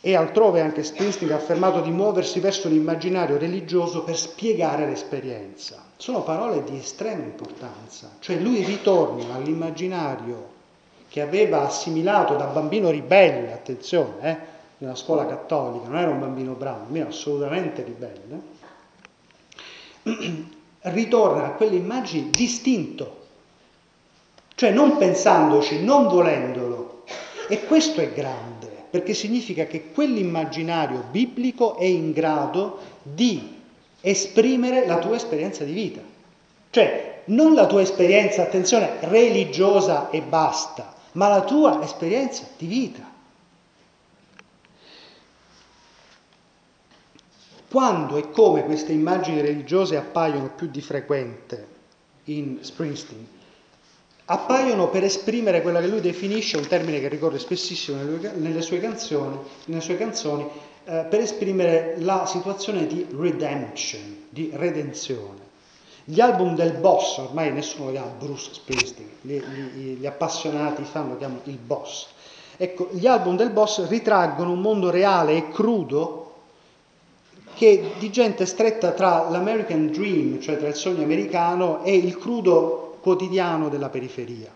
E 0.00 0.14
altrove 0.14 0.60
anche 0.60 0.84
Springsteen 0.84 1.32
ha 1.32 1.36
affermato 1.36 1.80
di 1.80 1.90
muoversi 1.90 2.38
verso 2.38 2.68
l'immaginario 2.68 3.38
religioso 3.38 4.02
per 4.04 4.16
spiegare 4.16 4.86
l'esperienza. 4.86 5.82
Sono 5.96 6.22
parole 6.22 6.62
di 6.64 6.76
estrema 6.76 7.24
importanza, 7.24 8.10
cioè 8.20 8.36
lui 8.36 8.62
ritorna 8.62 9.34
all'immaginario 9.34 10.54
che 11.08 11.20
aveva 11.20 11.66
assimilato 11.66 12.36
da 12.36 12.44
bambino 12.44 12.90
ribelle, 12.90 13.52
attenzione, 13.52 14.14
eh, 14.20 14.36
nella 14.78 14.94
scuola 14.94 15.26
cattolica, 15.26 15.88
non 15.88 15.98
era 15.98 16.10
un 16.10 16.20
bambino 16.20 16.52
bravo, 16.52 16.94
era 16.94 17.08
assolutamente 17.08 17.82
ribelle, 17.82 18.40
ritorna 20.80 21.46
a 21.46 21.50
quelle 21.52 21.76
immagini 21.76 22.30
distinto, 22.30 23.24
cioè 24.54 24.70
non 24.70 24.98
pensandoci, 24.98 25.82
non 25.82 26.08
volendolo. 26.08 27.04
E 27.48 27.64
questo 27.64 28.00
è 28.00 28.12
grande 28.12 28.65
perché 28.90 29.14
significa 29.14 29.66
che 29.66 29.90
quell'immaginario 29.92 31.04
biblico 31.10 31.76
è 31.76 31.84
in 31.84 32.12
grado 32.12 32.78
di 33.02 33.54
esprimere 34.00 34.86
la 34.86 34.98
tua 34.98 35.16
esperienza 35.16 35.64
di 35.64 35.72
vita. 35.72 36.00
Cioè, 36.70 37.22
non 37.26 37.54
la 37.54 37.66
tua 37.66 37.82
esperienza, 37.82 38.42
attenzione, 38.42 38.98
religiosa 39.00 40.10
e 40.10 40.20
basta, 40.22 40.94
ma 41.12 41.28
la 41.28 41.42
tua 41.42 41.82
esperienza 41.82 42.46
di 42.56 42.66
vita. 42.66 43.14
Quando 47.68 48.16
e 48.16 48.30
come 48.30 48.64
queste 48.64 48.92
immagini 48.92 49.40
religiose 49.40 49.96
appaiono 49.96 50.50
più 50.54 50.68
di 50.68 50.80
frequente 50.80 51.66
in 52.24 52.58
Springsteen? 52.60 53.35
Appaiono 54.26 54.88
per 54.88 55.04
esprimere 55.04 55.62
quella 55.62 55.80
che 55.80 55.86
lui 55.86 56.00
definisce, 56.00 56.56
un 56.56 56.66
termine 56.66 57.00
che 57.00 57.08
ricorre 57.08 57.38
spessissimo 57.38 57.98
nelle 58.34 58.62
sue 58.62 58.80
canzoni, 58.80 59.38
nelle 59.66 59.80
sue 59.80 59.96
canzoni 59.96 60.46
eh, 60.84 61.06
per 61.08 61.20
esprimere 61.20 61.96
la 61.98 62.26
situazione 62.26 62.86
di 62.86 63.06
redemption, 63.16 64.24
di 64.28 64.50
redenzione. 64.52 65.44
Gli 66.04 66.20
album 66.20 66.54
del 66.54 66.72
boss, 66.74 67.18
ormai 67.18 67.52
nessuno 67.52 67.86
lo 67.86 67.92
chiama 67.92 68.12
Bruce 68.18 68.52
Springsteen, 68.52 69.08
gli, 69.20 69.40
gli, 69.40 69.96
gli 69.98 70.06
appassionati 70.06 70.82
fanno, 70.84 71.12
lo 71.12 71.18
chiamano 71.18 71.40
il 71.44 71.58
boss. 71.58 72.06
Ecco, 72.56 72.88
gli 72.92 73.06
album 73.06 73.36
del 73.36 73.50
boss 73.50 73.86
ritraggono 73.88 74.52
un 74.52 74.60
mondo 74.60 74.90
reale 74.90 75.36
e 75.36 75.50
crudo 75.50 76.22
che 77.54 77.92
di 77.98 78.10
gente 78.10 78.44
stretta 78.46 78.92
tra 78.92 79.28
l'American 79.30 79.90
Dream, 79.90 80.40
cioè 80.40 80.58
tra 80.58 80.68
il 80.68 80.74
sogno 80.74 81.02
americano, 81.02 81.82
e 81.84 81.96
il 81.96 82.16
crudo 82.18 82.85
quotidiano 83.06 83.68
della 83.68 83.88
periferia. 83.88 84.52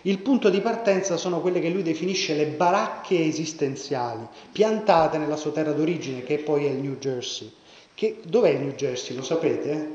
Il 0.00 0.20
punto 0.20 0.48
di 0.48 0.62
partenza 0.62 1.18
sono 1.18 1.42
quelle 1.42 1.60
che 1.60 1.68
lui 1.68 1.82
definisce 1.82 2.34
le 2.34 2.46
baracche 2.46 3.22
esistenziali, 3.22 4.26
piantate 4.50 5.18
nella 5.18 5.36
sua 5.36 5.50
terra 5.50 5.72
d'origine, 5.72 6.22
che 6.22 6.38
poi 6.38 6.64
è 6.64 6.70
il 6.70 6.78
New 6.78 6.96
Jersey. 6.96 7.52
Che, 7.92 8.20
dov'è 8.24 8.48
il 8.48 8.60
New 8.60 8.72
Jersey? 8.72 9.14
Lo 9.14 9.22
sapete? 9.22 9.94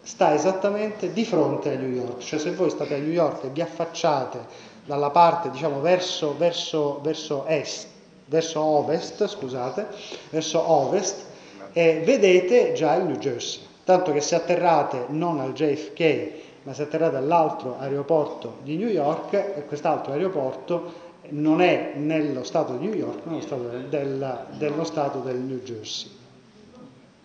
Sta 0.00 0.32
esattamente 0.32 1.12
di 1.12 1.26
fronte 1.26 1.74
a 1.74 1.78
New 1.78 1.92
York, 1.92 2.20
cioè 2.20 2.38
se 2.38 2.52
voi 2.52 2.70
state 2.70 2.94
a 2.94 2.98
New 2.98 3.12
York 3.12 3.44
e 3.44 3.48
vi 3.50 3.60
affacciate 3.60 4.38
dalla 4.86 5.10
parte, 5.10 5.50
diciamo, 5.50 5.82
verso, 5.82 6.34
verso, 6.38 6.98
verso 7.02 7.44
est, 7.44 7.88
verso 8.24 8.58
ovest, 8.58 9.26
scusate, 9.26 9.86
verso 10.30 10.66
ovest, 10.66 11.26
eh, 11.74 12.00
vedete 12.06 12.72
già 12.72 12.94
il 12.94 13.04
New 13.04 13.18
Jersey. 13.18 13.60
Tanto 13.84 14.12
che 14.12 14.22
se 14.22 14.34
atterrate 14.34 15.06
non 15.08 15.40
al 15.40 15.52
JFK 15.52 16.48
ma 16.62 16.74
si 16.74 16.82
atterrate 16.82 17.16
all'altro 17.16 17.78
aeroporto 17.78 18.58
di 18.62 18.76
New 18.76 18.88
York 18.88 19.32
e 19.32 19.64
quest'altro 19.66 20.12
aeroporto 20.12 21.08
non 21.30 21.60
è 21.60 21.92
nello 21.96 22.44
stato 22.44 22.76
di 22.76 22.86
New 22.86 22.94
York, 22.94 23.24
ma 23.24 23.32
nello 23.32 23.42
stato 23.42 23.68
del, 23.88 24.46
dello 24.56 24.84
stato 24.84 25.20
del 25.20 25.36
New 25.36 25.60
Jersey. 25.60 26.10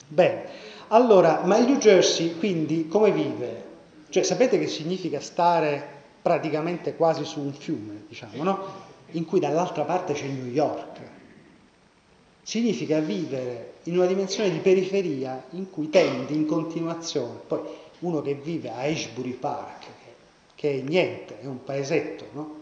Bene, 0.07 0.43
allora, 0.89 1.41
ma 1.43 1.57
il 1.57 1.65
New 1.65 1.77
Jersey 1.77 2.37
quindi 2.37 2.87
come 2.87 3.11
vive? 3.11 3.63
Cioè, 4.09 4.23
sapete 4.23 4.59
che 4.59 4.67
significa 4.67 5.19
stare 5.19 5.93
praticamente 6.21 6.95
quasi 6.95 7.25
su 7.25 7.39
un 7.39 7.53
fiume, 7.53 8.05
diciamo, 8.07 8.43
no? 8.43 8.59
In 9.11 9.25
cui 9.25 9.39
dall'altra 9.39 9.83
parte 9.83 10.13
c'è 10.13 10.27
New 10.27 10.51
York. 10.51 10.99
Significa 12.41 12.99
vivere 12.99 13.73
in 13.83 13.97
una 13.97 14.05
dimensione 14.05 14.51
di 14.51 14.59
periferia 14.59 15.43
in 15.51 15.69
cui 15.69 15.89
tendi 15.89 16.35
in 16.35 16.45
continuazione. 16.45 17.39
Poi 17.45 17.59
uno 18.05 18.21
che 18.21 18.35
vive 18.35 18.69
a 18.69 18.81
Ashbury 18.81 19.31
Park, 19.31 19.85
che 20.53 20.79
è 20.79 20.81
niente, 20.81 21.39
è 21.41 21.45
un 21.45 21.63
paesetto, 21.63 22.25
no? 22.33 22.55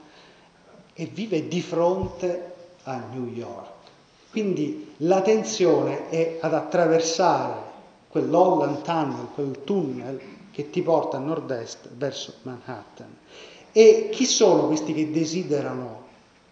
E 0.94 1.06
vive 1.06 1.48
di 1.48 1.62
fronte 1.62 2.54
a 2.84 3.04
New 3.12 3.28
York. 3.28 3.72
Quindi 4.32 4.94
la 4.98 5.22
tensione 5.22 6.10
è 6.10 6.38
ad 6.40 6.54
attraversare 6.54 7.72
quell'Holland 8.08 8.82
Tunnel, 8.82 9.28
quel 9.34 9.64
tunnel 9.64 10.20
che 10.52 10.70
ti 10.70 10.82
porta 10.82 11.18
a 11.18 11.20
nord-est 11.20 11.90
verso 11.96 12.36
Manhattan. 12.44 13.18
E 13.72 14.10
chi 14.12 14.26
sono 14.26 14.68
questi 14.68 14.94
che 14.94 15.12
desiderano 15.12 16.02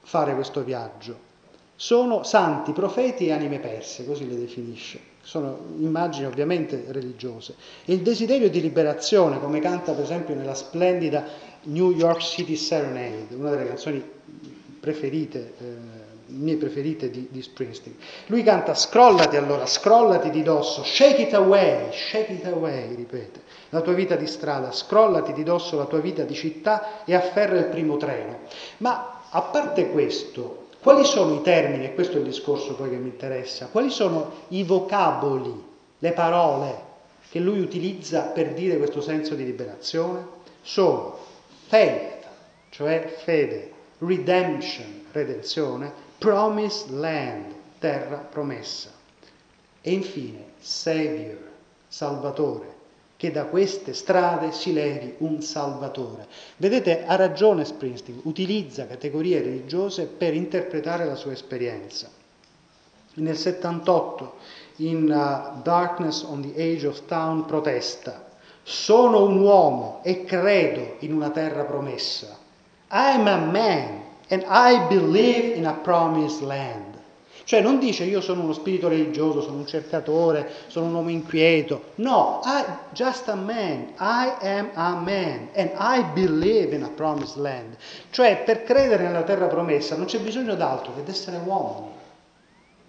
fare 0.02 0.34
questo 0.34 0.64
viaggio? 0.64 1.30
Sono 1.76 2.24
santi, 2.24 2.72
profeti 2.72 3.28
e 3.28 3.32
anime 3.32 3.60
perse, 3.60 4.06
così 4.06 4.28
le 4.28 4.38
definisce. 4.38 5.11
Sono 5.22 5.60
immagini 5.78 6.26
ovviamente 6.26 6.86
religiose. 6.88 7.56
E 7.86 7.94
il 7.94 8.02
desiderio 8.02 8.50
di 8.50 8.62
liberazione, 8.62 9.40
come 9.40 9.60
canta 9.60 9.94
per 9.94 10.04
esempio 10.04 10.36
nella 10.36 10.56
splendida 10.56 11.26
New 11.64 11.92
York 11.92 12.22
City 12.22 12.56
Serenade, 12.56 13.36
una 13.36 13.52
delle 13.52 13.68
canzoni 13.68 14.04
preferite, 14.80 15.54
eh, 15.60 16.00
mie 16.32 16.56
preferite 16.56 17.10
di, 17.10 17.28
di, 17.30 17.42
Springsteen. 17.42 17.96
Lui 18.28 18.42
canta 18.42 18.74
scrollati 18.74 19.36
allora, 19.36 19.66
scrollati 19.66 20.30
di 20.30 20.42
dosso, 20.42 20.84
shake 20.84 21.22
it 21.22 21.34
away, 21.34 21.92
shake 21.92 22.32
it 22.32 22.46
away, 22.46 22.96
ripete, 22.96 23.42
la 23.70 23.82
tua 23.82 23.94
vita 23.94 24.16
di 24.16 24.28
strada, 24.28 24.72
scrollati 24.72 25.34
di 25.34 25.44
dosso 25.44 25.78
la 25.78 25.86
tua 25.86 26.00
vita 26.00 26.24
di 26.24 26.34
città 26.34 27.04
e 27.06 27.14
afferra 27.14 27.58
il 27.58 27.66
primo 27.66 27.98
treno. 27.98 28.40
Ma 28.78 29.22
a 29.30 29.42
parte 29.44 29.90
questo, 29.90 30.61
quali 30.82 31.06
sono 31.06 31.36
i 31.36 31.42
termini, 31.42 31.86
e 31.86 31.94
questo 31.94 32.16
è 32.16 32.20
il 32.20 32.26
discorso 32.26 32.74
poi 32.76 32.90
che 32.90 32.96
mi 32.96 33.10
interessa, 33.10 33.68
quali 33.68 33.92
sono 33.92 34.32
i 34.50 34.64
vocaboli, 34.64 35.64
le 36.00 36.12
parole 36.12 36.90
che 37.30 37.40
lui 37.40 37.60
utilizza 37.60 38.24
per 38.24 38.54
dire 38.54 38.78
questo 38.78 39.00
senso 39.00 39.36
di 39.36 39.46
liberazione? 39.46 40.26
Sono 40.62 41.18
faith, 41.68 42.26
cioè 42.70 43.14
fede, 43.24 43.72
redemption, 44.00 45.06
redenzione, 45.12 45.94
promised 46.18 46.90
land, 46.90 47.54
terra 47.80 48.18
promessa. 48.18 48.90
E 49.82 49.92
infine, 49.92 50.46
Savior, 50.60 51.50
Salvatore, 51.88 52.71
che 53.22 53.30
da 53.30 53.46
queste 53.46 53.94
strade 53.94 54.52
si 54.52 54.74
levi 54.74 55.14
un 55.20 55.44
Salvatore. 55.44 56.26
Vedete, 56.58 57.06
ha 57.06 57.16
ragione 57.16 57.66
Springsteen, 57.66 58.22
utilizza 58.24 58.88
categorie 58.88 59.44
religiose 59.44 60.08
per 60.08 60.34
interpretare 60.34 61.06
la 61.06 61.14
sua 61.14 61.32
esperienza. 61.32 62.10
Nel 63.14 63.38
78, 63.38 64.34
in 64.78 65.04
uh, 65.04 65.62
Darkness 65.62 66.24
on 66.24 66.42
the 66.42 66.60
Age 66.60 66.88
of 66.88 67.06
Town, 67.06 67.46
protesta, 67.46 68.28
sono 68.64 69.26
un 69.26 69.40
uomo 69.40 70.00
e 70.02 70.24
credo 70.24 70.96
in 71.02 71.14
una 71.14 71.30
terra 71.30 71.64
promessa. 71.64 72.40
I 72.90 73.18
am 73.18 73.28
a 73.28 73.38
man 73.38 74.02
and 74.30 74.44
I 74.50 74.88
believe 74.90 75.54
in 75.54 75.68
a 75.68 75.74
promised 75.74 76.42
land. 76.42 76.91
Cioè 77.44 77.62
non 77.62 77.80
dice 77.80 78.04
io 78.04 78.22
sono 78.22 78.44
uno 78.44 78.54
spirito 78.54 78.88
religioso, 78.88 79.42
sono 79.42 79.58
un 79.58 79.68
cercatore, 79.68 80.50
sono 80.68 80.86
un 80.86 80.94
uomo 80.94 81.10
inquieto. 81.10 81.92
No, 81.96 82.42
I 82.46 82.64
just 82.94 83.28
a 83.30 83.36
man. 83.36 83.94
I 84.00 84.34
am 84.42 84.70
a 84.74 84.94
man 84.96 85.50
and 85.56 85.72
I 85.78 86.04
believe 86.14 86.74
in 86.76 86.84
a 86.84 86.90
promised 86.90 87.38
land. 87.38 87.76
Cioè 88.10 88.44
per 88.46 88.64
credere 88.64 89.04
nella 89.04 89.24
terra 89.24 89.48
promessa 89.48 89.96
non 89.96 90.06
c'è 90.06 90.20
bisogno 90.20 90.56
d'altro 90.56 90.94
che 90.96 91.04
di 91.04 91.12
essere 91.12 91.38
uomo. 91.44 92.00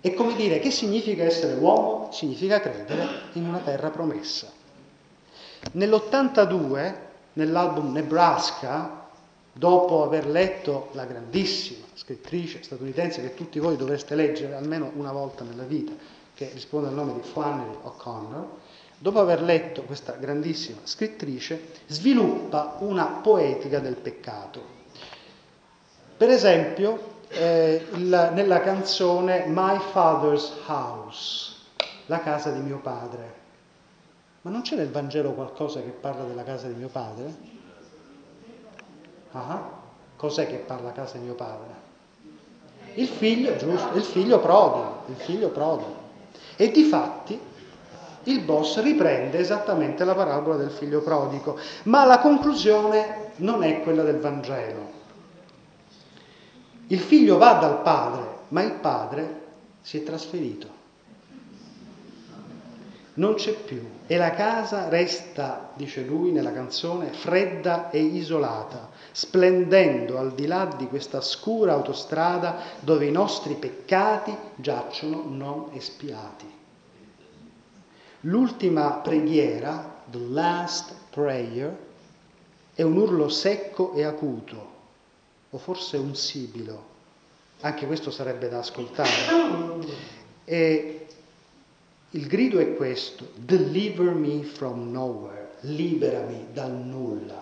E 0.00 0.14
come 0.14 0.34
dire, 0.34 0.58
che 0.58 0.72
significa 0.72 1.22
essere 1.22 1.54
uomo? 1.54 2.08
Significa 2.12 2.60
credere 2.60 3.06
in 3.34 3.46
una 3.46 3.58
terra 3.58 3.90
promessa. 3.90 4.50
Nell'82, 5.72 6.94
nell'album 7.34 7.92
Nebraska, 7.92 9.01
dopo 9.52 10.02
aver 10.02 10.26
letto 10.26 10.88
la 10.92 11.04
grandissima 11.04 11.84
scrittrice 11.94 12.62
statunitense 12.62 13.20
che 13.20 13.34
tutti 13.34 13.58
voi 13.58 13.76
dovreste 13.76 14.14
leggere 14.14 14.54
almeno 14.54 14.90
una 14.94 15.12
volta 15.12 15.44
nella 15.44 15.64
vita, 15.64 15.92
che 16.34 16.50
risponde 16.52 16.88
al 16.88 16.94
nome 16.94 17.14
di 17.14 17.22
Flannery 17.22 17.76
O'Connor, 17.82 18.48
dopo 18.98 19.20
aver 19.20 19.42
letto 19.42 19.82
questa 19.82 20.12
grandissima 20.12 20.78
scrittrice, 20.84 21.60
sviluppa 21.86 22.76
una 22.80 23.06
poetica 23.22 23.78
del 23.80 23.96
peccato. 23.96 24.80
Per 26.16 26.30
esempio, 26.30 27.10
eh, 27.28 27.86
il, 27.94 28.30
nella 28.32 28.60
canzone 28.60 29.44
My 29.48 29.78
Father's 29.78 30.52
House, 30.66 31.54
la 32.06 32.20
casa 32.20 32.50
di 32.50 32.60
mio 32.60 32.78
padre. 32.78 33.40
Ma 34.42 34.50
non 34.50 34.62
c'è 34.62 34.76
nel 34.76 34.90
Vangelo 34.90 35.32
qualcosa 35.32 35.80
che 35.80 35.90
parla 35.90 36.24
della 36.24 36.44
casa 36.44 36.68
di 36.68 36.74
mio 36.74 36.88
padre? 36.88 37.51
Ah, 39.32 39.70
cos'è 40.16 40.46
che 40.46 40.56
parla 40.56 40.90
a 40.90 40.92
casa 40.92 41.18
di 41.18 41.24
mio 41.24 41.34
padre? 41.34 41.90
Il 42.94 43.08
figlio, 43.08 43.56
giusto, 43.56 43.96
il 43.96 44.02
figlio 44.02 44.38
prodigo, 44.40 45.02
il 45.06 45.16
figlio 45.16 45.48
prodigo. 45.48 46.00
E 46.56 46.70
di 46.70 46.84
fatti 46.84 47.40
il 48.24 48.40
boss 48.40 48.80
riprende 48.80 49.38
esattamente 49.38 50.04
la 50.04 50.14
parabola 50.14 50.56
del 50.56 50.70
figlio 50.70 51.00
prodigo, 51.00 51.58
ma 51.84 52.04
la 52.04 52.20
conclusione 52.20 53.32
non 53.36 53.64
è 53.64 53.80
quella 53.82 54.02
del 54.02 54.18
Vangelo. 54.18 55.00
Il 56.88 57.00
figlio 57.00 57.38
va 57.38 57.54
dal 57.54 57.80
padre, 57.80 58.38
ma 58.48 58.62
il 58.62 58.72
padre 58.72 59.40
si 59.80 59.98
è 59.98 60.02
trasferito 60.02 60.80
non 63.14 63.34
c'è 63.34 63.52
più 63.52 63.86
e 64.06 64.16
la 64.16 64.30
casa 64.30 64.88
resta, 64.88 65.70
dice 65.74 66.02
lui 66.02 66.30
nella 66.30 66.52
canzone, 66.52 67.12
fredda 67.12 67.90
e 67.90 68.00
isolata, 68.00 68.88
splendendo 69.12 70.18
al 70.18 70.34
di 70.34 70.46
là 70.46 70.64
di 70.76 70.86
questa 70.88 71.20
scura 71.20 71.74
autostrada 71.74 72.56
dove 72.80 73.06
i 73.06 73.12
nostri 73.12 73.54
peccati 73.54 74.34
giacciono 74.56 75.24
non 75.28 75.70
espiati. 75.74 76.50
L'ultima 78.20 78.90
preghiera, 78.94 80.02
the 80.10 80.18
last 80.18 80.94
prayer, 81.10 81.76
è 82.74 82.82
un 82.82 82.96
urlo 82.96 83.28
secco 83.28 83.92
e 83.94 84.04
acuto, 84.04 84.70
o 85.50 85.58
forse 85.58 85.96
un 85.98 86.14
sibilo, 86.14 86.90
anche 87.60 87.86
questo 87.86 88.10
sarebbe 88.10 88.48
da 88.48 88.58
ascoltare. 88.58 89.10
E 90.44 91.06
il 92.10 92.26
grido 92.26 92.58
è 92.58 92.74
questo, 92.74 93.28
deliver 93.34 94.14
me 94.14 94.42
from 94.42 94.90
nowhere, 94.90 95.56
liberami 95.60 96.46
dal 96.52 96.72
nulla. 96.72 97.41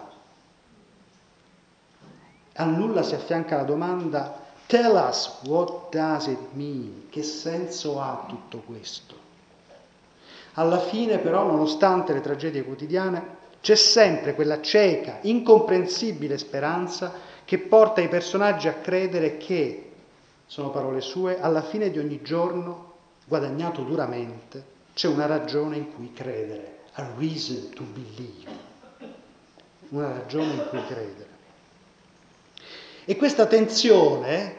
Al 2.61 2.75
nulla 2.75 3.03
si 3.03 3.15
affianca 3.15 3.57
la 3.57 3.63
domanda, 3.63 4.39
tell 4.67 4.95
us 4.95 5.39
what 5.45 5.91
does 5.91 6.27
it 6.27 6.53
mean? 6.53 7.07
Che 7.09 7.23
senso 7.23 7.99
ha 8.03 8.27
tutto 8.29 8.59
questo? 8.59 9.15
Alla 10.55 10.81
fine 10.81 11.17
però, 11.21 11.47
nonostante 11.47 12.13
le 12.13 12.21
tragedie 12.21 12.63
quotidiane, 12.63 13.39
c'è 13.63 13.75
sempre 13.75 14.35
quella 14.35 14.61
cieca, 14.61 15.21
incomprensibile 15.23 16.37
speranza 16.37 17.15
che 17.47 17.57
porta 17.61 18.03
i 18.03 18.09
personaggi 18.09 18.69
a 18.69 18.75
credere 18.75 19.39
che, 19.39 19.93
sono 20.47 20.69
parole 20.69 21.01
sue, 21.01 21.41
alla 21.41 21.63
fine 21.63 21.91
di 21.91 21.99
ogni 21.99 22.21
giorno 22.21 22.93
guadagnato 23.25 23.81
duramente, 23.85 24.63
c'è 24.93 25.09
una 25.09 25.25
ragione 25.25 25.79
in 25.79 25.95
cui 25.95 26.13
credere, 26.13 26.81
a 26.93 27.09
reason 27.17 27.71
to 27.71 27.85
believe, 27.85 28.51
una 29.89 30.13
ragione 30.13 30.53
in 30.53 30.67
cui 30.69 30.85
credere. 30.85 31.30
E 33.11 33.17
questa 33.17 33.47
tensione, 33.47 34.57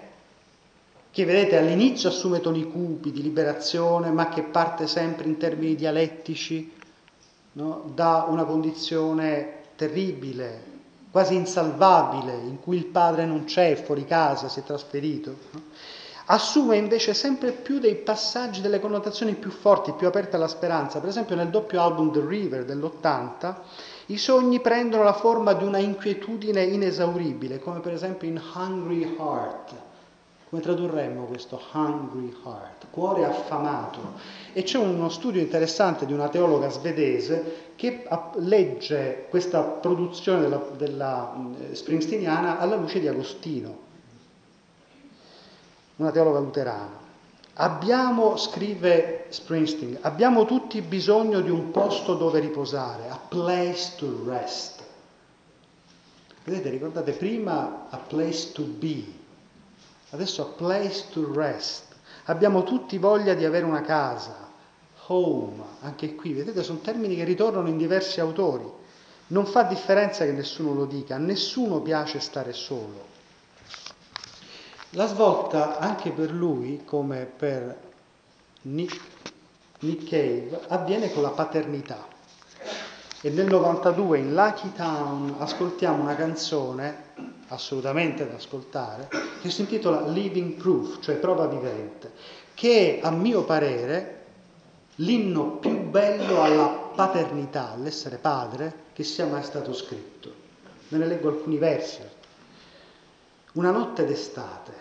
che 1.10 1.24
vedete 1.24 1.58
all'inizio 1.58 2.10
assume 2.10 2.42
toni 2.42 2.70
cupi 2.70 3.10
di 3.10 3.22
liberazione, 3.22 4.12
ma 4.12 4.28
che 4.28 4.42
parte 4.42 4.88
sempre 4.88 5.30
in 5.30 5.38
termini 5.38 5.74
dialettici, 5.74 6.70
no? 7.54 7.90
da 7.96 8.26
una 8.28 8.44
condizione 8.44 9.60
terribile, 9.78 10.64
quasi 11.12 11.34
insalvabile, 11.34 12.34
in 12.34 12.60
cui 12.60 12.76
il 12.76 12.88
padre 12.88 13.24
non 13.24 13.46
c'è, 13.46 13.74
fuori 13.76 14.04
casa, 14.04 14.50
si 14.50 14.60
è 14.60 14.64
trasferito. 14.64 15.34
No? 15.52 15.62
assume 16.26 16.76
invece 16.76 17.14
sempre 17.14 17.52
più 17.52 17.80
dei 17.80 17.96
passaggi, 17.96 18.60
delle 18.60 18.82
connotazioni 18.82 19.34
più 19.36 19.50
forti, 19.50 19.94
più 19.94 20.08
aperte 20.08 20.36
alla 20.36 20.50
speranza. 20.50 21.00
Per 21.00 21.08
esempio 21.08 21.38
nel 21.38 21.50
doppio 21.50 21.82
album 21.82 22.12
The 22.12 22.26
River 22.26 22.66
dell'80 22.66 23.56
i 24.12 24.18
sogni 24.18 24.60
prendono 24.60 25.04
la 25.04 25.14
forma 25.14 25.54
di 25.54 25.64
una 25.64 25.78
inquietudine 25.78 26.64
inesauribile, 26.64 27.60
come 27.60 27.80
per 27.80 27.94
esempio 27.94 28.28
in 28.28 28.42
Hungry 28.54 29.16
Heart. 29.18 29.74
Come 30.50 30.62
tradurremmo 30.62 31.26
questo 31.26 31.62
Hungry 31.72 32.36
Heart? 32.44 32.88
Cuore 32.92 33.24
affamato. 33.24 34.00
E 34.52 34.64
c'è 34.64 34.78
uno 34.78 35.08
studio 35.08 35.40
interessante 35.40 36.06
di 36.06 36.12
una 36.12 36.28
teologa 36.28 36.70
svedese 36.70 37.70
che 37.76 38.06
legge 38.36 39.28
questa 39.30 39.62
produzione 39.62 40.42
della, 40.42 40.62
della 40.76 41.34
eh, 41.70 41.74
Springsteeniana 41.74 42.60
alla 42.60 42.76
luce 42.76 43.00
di 43.00 43.08
Agostino 43.08 43.90
una 46.02 46.12
teologa 46.12 46.40
luterana. 46.40 47.01
Abbiamo, 47.62 48.38
scrive 48.38 49.28
Springsteen, 49.30 50.00
abbiamo 50.02 50.46
tutti 50.46 50.82
bisogno 50.82 51.42
di 51.42 51.52
un 51.52 51.70
posto 51.70 52.16
dove 52.16 52.40
riposare, 52.40 53.08
a 53.08 53.20
place 53.30 53.92
to 53.98 54.24
rest. 54.26 54.82
Vedete, 56.44 56.72
ricordate 56.72 57.12
prima 57.12 57.86
a 57.92 57.98
place 57.98 58.52
to 58.52 58.64
be, 58.64 59.04
adesso 60.10 60.42
a 60.42 60.46
place 60.46 61.06
to 61.12 61.32
rest. 61.36 61.84
Abbiamo 62.26 62.64
tutti 62.64 62.98
voglia 62.98 63.36
di 63.36 63.46
avere 63.46 63.66
una 63.66 63.82
casa, 63.82 64.50
home, 65.06 65.62
anche 65.82 66.16
qui, 66.16 66.34
vedete, 66.34 66.64
sono 66.64 66.80
termini 66.80 67.16
che 67.16 67.26
ritornano 67.26 67.68
in 67.68 67.78
diversi 67.78 68.20
autori. 68.20 68.68
Non 69.28 69.46
fa 69.46 69.62
differenza 69.62 70.26
che 70.26 70.32
nessuno 70.32 70.74
lo 70.74 70.86
dica, 70.86 71.14
a 71.14 71.20
nessuno 71.20 71.80
piace 71.82 72.20
stare 72.22 72.54
solo. 72.54 73.11
La 74.96 75.08
svolta 75.08 75.80
anche 75.80 76.10
per 76.12 76.32
lui, 76.32 76.82
come 76.84 77.24
per 77.24 77.78
Nick, 78.64 79.00
Nick 79.80 80.10
Cave, 80.10 80.66
avviene 80.68 81.14
con 81.14 81.22
la 81.22 81.30
paternità. 81.30 82.06
E 83.22 83.30
nel 83.30 83.48
92 83.48 84.18
in 84.18 84.34
Lucky 84.34 84.74
Town 84.74 85.36
ascoltiamo 85.38 86.02
una 86.02 86.16
canzone 86.16 87.04
assolutamente 87.48 88.28
da 88.28 88.36
ascoltare 88.36 89.08
che 89.42 89.50
si 89.50 89.62
intitola 89.62 90.08
Living 90.08 90.56
Proof, 90.56 91.00
cioè 91.00 91.16
prova 91.16 91.48
vivente, 91.48 92.12
che 92.54 93.00
è 93.00 93.06
a 93.06 93.12
mio 93.12 93.46
parere 93.46 94.26
l'inno 94.96 95.52
più 95.52 95.84
bello 95.84 96.42
alla 96.42 96.68
paternità, 96.68 97.72
all'essere 97.72 98.18
padre, 98.18 98.74
che 98.92 99.06
sia 99.06 99.26
mai 99.26 99.44
stato 99.44 99.72
scritto. 99.72 100.34
Ve 100.90 100.98
ne 100.98 101.08
leggo 101.08 101.30
alcuni 101.30 101.58
versi. 101.58 102.02
Una 103.54 103.72
notte 103.72 104.06
d'estate, 104.06 104.81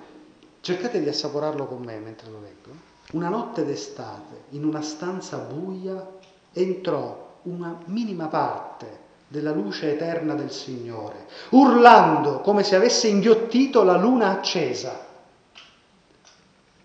cercate 0.60 1.00
di 1.00 1.08
assaporarlo 1.08 1.66
con 1.66 1.82
me 1.82 1.98
mentre 1.98 2.30
lo 2.30 2.40
leggo. 2.40 2.88
Una 3.12 3.28
notte 3.28 3.64
d'estate, 3.64 4.44
in 4.50 4.64
una 4.64 4.82
stanza 4.82 5.38
buia, 5.38 6.18
entrò 6.52 7.38
una 7.42 7.78
minima 7.86 8.28
parte 8.28 9.08
della 9.26 9.52
luce 9.52 9.92
eterna 9.92 10.34
del 10.34 10.50
Signore, 10.50 11.26
urlando 11.50 12.40
come 12.40 12.62
se 12.62 12.76
avesse 12.76 13.08
inghiottito 13.08 13.82
la 13.82 13.96
luna 13.96 14.30
accesa. 14.30 15.06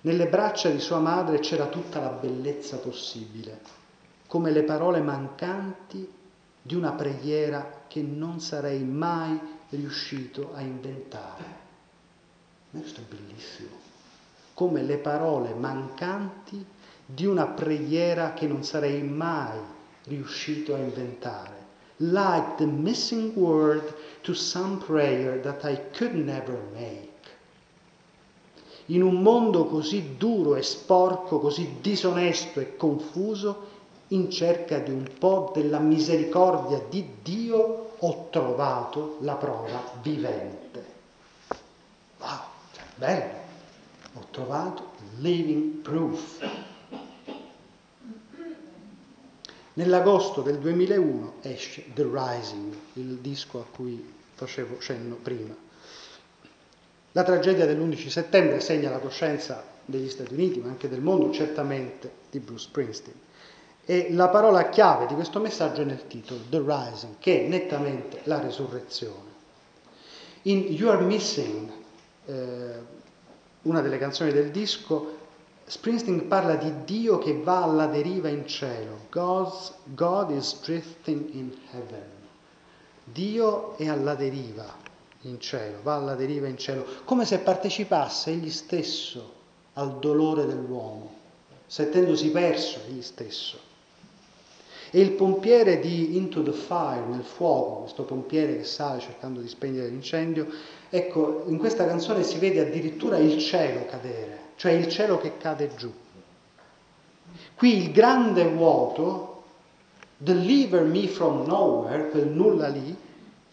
Nelle 0.02 0.28
braccia 0.28 0.70
di 0.70 0.80
sua 0.80 1.00
madre 1.00 1.40
c'era 1.40 1.66
tutta 1.66 2.00
la 2.00 2.10
bellezza 2.10 2.78
possibile, 2.78 3.60
come 4.28 4.52
le 4.52 4.64
parole 4.64 5.02
mancanti 5.02 6.08
di 6.62 6.76
una 6.76 6.92
preghiera 6.92 7.84
che 7.88 8.02
non 8.02 8.40
sarei 8.40 8.84
mai 8.84 9.40
riuscito 9.70 10.52
a 10.54 10.62
inventare. 10.62 11.55
Questo 12.80 13.02
è 13.02 13.04
bellissimo. 13.04 13.70
Come 14.54 14.84
le 14.84 14.98
parole 14.98 15.54
mancanti 15.54 16.66
di 17.06 17.26
una 17.26 17.48
preghiera 17.48 18.34
che 18.34 18.48
non 18.48 18.64
sarei 18.64 19.04
mai 19.04 19.60
riuscito 20.06 20.74
a 20.74 20.78
inventare. 20.78 21.64
Like 21.98 22.56
the 22.58 22.66
missing 22.66 23.36
word 23.36 23.94
to 24.22 24.34
some 24.34 24.78
prayer 24.78 25.40
that 25.42 25.64
I 25.64 25.80
could 25.98 26.14
never 26.14 26.60
make 26.74 27.14
in 28.90 29.02
un 29.02 29.22
mondo 29.22 29.66
così 29.66 30.16
duro 30.18 30.56
e 30.56 30.62
sporco, 30.62 31.40
così 31.40 31.78
disonesto 31.82 32.60
e 32.60 32.76
confuso, 32.76 33.74
in 34.10 34.30
cerca 34.30 34.78
di 34.78 34.92
un 34.92 35.10
po' 35.18 35.52
della 35.56 35.80
misericordia 35.80 36.84
di 36.88 37.04
Dio, 37.24 37.94
ho 37.98 38.28
trovato 38.30 39.18
la 39.22 39.34
prova 39.34 39.82
vivente. 40.04 40.85
Bello! 42.98 43.44
Ho 44.14 44.26
trovato 44.32 44.92
living 45.18 45.82
proof. 45.82 46.50
Nell'agosto 49.74 50.42
del 50.42 50.60
2001 50.60 51.34
esce 51.42 51.84
The 51.94 52.08
Rising, 52.10 52.74
il 52.94 53.18
disco 53.18 53.60
a 53.60 53.66
cui 53.70 54.14
facevo 54.36 54.80
cenno 54.80 55.16
prima. 55.16 55.54
La 57.12 57.24
tragedia 57.24 57.66
dell'11 57.66 58.08
settembre 58.08 58.62
segna 58.62 58.90
la 58.90 59.00
coscienza 59.00 59.62
degli 59.84 60.10
Stati 60.10 60.34
Uniti, 60.34 60.60
ma 60.60 60.70
anche 60.70 60.88
del 60.88 61.02
mondo, 61.02 61.34
certamente 61.34 62.10
di 62.32 62.40
Bruce 62.40 62.68
Springsteen. 62.68 63.20
E 63.84 64.08
la 64.12 64.30
parola 64.30 64.70
chiave 64.70 65.06
di 65.08 65.16
questo 65.16 65.42
messaggio 65.42 65.82
è 65.82 65.86
nel 65.86 66.08
titolo, 66.08 66.40
The 66.50 66.64
Rising, 66.66 67.16
che 67.20 67.44
è 67.44 67.48
nettamente 67.50 68.22
la 68.24 68.40
resurrezione. 68.40 69.34
In 70.44 70.60
You 70.74 70.92
Are 70.92 71.04
Missing, 71.04 71.84
eh, 72.26 72.80
una 73.64 73.82
delle 73.82 73.98
canzoni 73.98 74.32
del 74.32 74.52
disco, 74.52 75.24
Springsteen 75.68 76.28
parla 76.28 76.56
di 76.56 76.84
Dio 76.84 77.18
che 77.18 77.42
va 77.42 77.64
alla 77.64 77.88
deriva 77.88 78.30
in 78.30 78.46
cielo. 78.46 79.08
God's, 79.10 79.74
God 79.86 80.30
is 80.30 80.60
drifting 80.62 81.34
in 81.34 81.58
heaven. 81.72 82.14
Dio 83.04 83.76
è 83.78 83.88
alla 83.88 84.14
deriva 84.14 84.66
in 85.22 85.40
cielo, 85.40 85.80
va 85.82 85.96
alla 85.96 86.16
deriva 86.16 86.48
in 86.48 86.58
cielo, 86.58 86.86
come 87.04 87.26
se 87.26 87.40
partecipasse 87.40 88.32
egli 88.32 88.52
stesso 88.52 89.34
al 89.74 89.98
dolore 90.00 90.46
dell'uomo, 90.46 91.14
sentendosi 91.66 92.30
perso 92.30 92.80
egli 92.88 93.02
stesso. 93.02 93.74
E 94.92 95.00
il 95.00 95.12
pompiere 95.12 95.80
di 95.80 96.16
Into 96.16 96.44
the 96.44 96.52
Fire, 96.52 97.04
nel 97.10 97.24
fuoco, 97.24 97.82
questo 97.82 98.04
pompiere 98.04 98.58
che 98.58 98.64
sale 98.64 99.00
cercando 99.00 99.42
di 99.42 99.48
spegnere 99.48 99.88
l'incendio, 99.88 100.48
ecco, 100.90 101.44
in 101.48 101.58
questa 101.58 101.86
canzone 101.86 102.24
si 102.24 102.38
vede 102.38 102.62
addirittura 102.62 103.18
il 103.18 103.38
cielo 103.40 103.86
cadere, 103.86 104.40
cioè 104.56 104.72
il 104.72 104.88
cielo 104.88 105.18
che 105.18 105.38
cade 105.38 105.74
giù. 105.76 105.92
Qui 107.56 107.78
il 107.78 107.92
grande 107.92 108.46
vuoto, 108.46 109.44
deliver 110.18 110.84
me 110.84 111.08
from 111.08 111.46
nowhere, 111.46 112.10
quel 112.10 112.28
nulla 112.28 112.68
lì, 112.68 112.96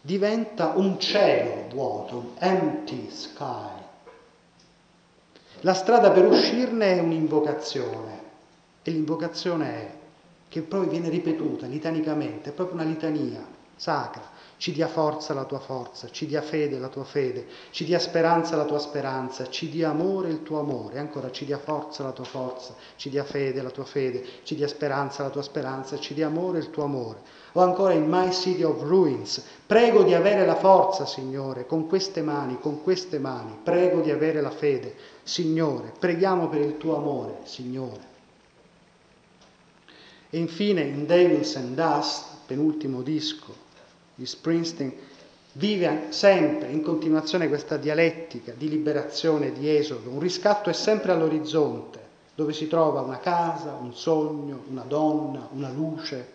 diventa 0.01 0.73
un 0.77 0.99
cielo 0.99 1.67
vuoto, 1.71 2.33
empty 2.39 3.09
sky. 3.11 3.81
La 5.61 5.75
strada 5.75 6.11
per 6.11 6.27
uscirne 6.27 6.97
è 6.97 7.01
un'invocazione 7.01 8.21
e 8.83 8.91
l'invocazione 8.91 9.67
è 9.67 10.01
che 10.53 10.61
poi 10.61 10.87
viene 10.87 11.09
ripetuta 11.09 11.67
litanicamente, 11.67 12.51
è 12.51 12.53
proprio 12.53 12.75
una 12.75 12.85
litania 12.85 13.43
sacra 13.75 14.33
ci 14.63 14.71
dia 14.71 14.87
forza 14.87 15.35
la 15.35 15.43
tua 15.43 15.59
forza, 15.59 16.09
ci 16.09 16.25
dia 16.25 16.41
fede 16.41 16.79
la 16.79 16.87
tua 16.87 17.03
fede, 17.03 17.47
ci 17.71 17.85
dia 17.85 17.99
speranza 17.99 18.55
la 18.55 18.65
tua 18.65 18.79
speranza, 18.79 19.49
ci 19.49 19.69
dia 19.69 19.91
amore 19.91 20.29
il 20.29 20.45
tuo 20.45 20.61
amore, 20.61 21.01
ancora 21.01 21.33
ci 21.33 21.45
dia 21.45 21.59
forza 21.59 22.05
la 22.05 22.13
tua 22.13 22.23
forza, 22.23 22.73
ci 22.95 23.11
dia 23.11 23.25
fede 23.25 23.61
la 23.61 23.71
tua 23.71 23.83
fede, 23.83 24.25
ci 24.45 24.55
dia 24.55 24.69
speranza 24.69 25.25
la 25.25 25.31
tua 25.31 25.43
speranza, 25.43 25.99
ci 25.99 26.15
dia 26.15 26.29
amore 26.29 26.61
il 26.61 26.71
tuo 26.71 26.85
amore. 26.85 27.19
O 27.55 27.61
ancora 27.61 27.93
in 27.93 28.07
My 28.09 28.31
City 28.31 28.63
of 28.63 28.81
Ruins, 28.83 29.45
prego 29.67 30.05
di 30.05 30.15
avere 30.15 30.47
la 30.47 30.55
forza, 30.55 31.07
Signore, 31.07 31.67
con 31.67 31.89
queste 31.89 32.23
mani, 32.23 32.61
con 32.61 32.85
queste 32.85 33.19
mani, 33.19 33.59
prego 33.65 34.01
di 34.01 34.13
avere 34.13 34.41
la 34.41 34.51
fede, 34.51 34.95
Signore, 35.25 35.93
preghiamo 35.99 36.49
per 36.49 36.61
il 36.61 36.77
tuo 36.77 36.97
amore, 36.97 37.39
Signore. 37.43 38.12
E 40.35 40.39
infine 40.39 40.81
in 40.81 41.05
Devils 41.05 41.57
and 41.57 41.75
Dust, 41.75 42.25
penultimo 42.47 43.03
disco, 43.03 43.55
di 44.15 44.25
Springsteen, 44.25 44.91
vive 45.53 46.07
sempre 46.09 46.71
in 46.71 46.81
continuazione 46.81 47.49
questa 47.49 47.77
dialettica 47.77 48.55
di 48.57 48.71
liberazione, 48.71 49.53
di 49.53 49.69
esodo. 49.69 50.09
Un 50.09 50.21
riscatto 50.21 50.71
è 50.71 50.73
sempre 50.73 51.13
all'orizzonte, 51.13 52.01
dove 52.35 52.55
si 52.55 52.67
trova 52.67 53.03
una 53.03 53.19
casa, 53.19 53.77
un 53.79 53.93
sogno, 53.93 54.63
una 54.71 54.85
donna, 54.89 55.51
una 55.53 55.69
luce. 55.69 56.32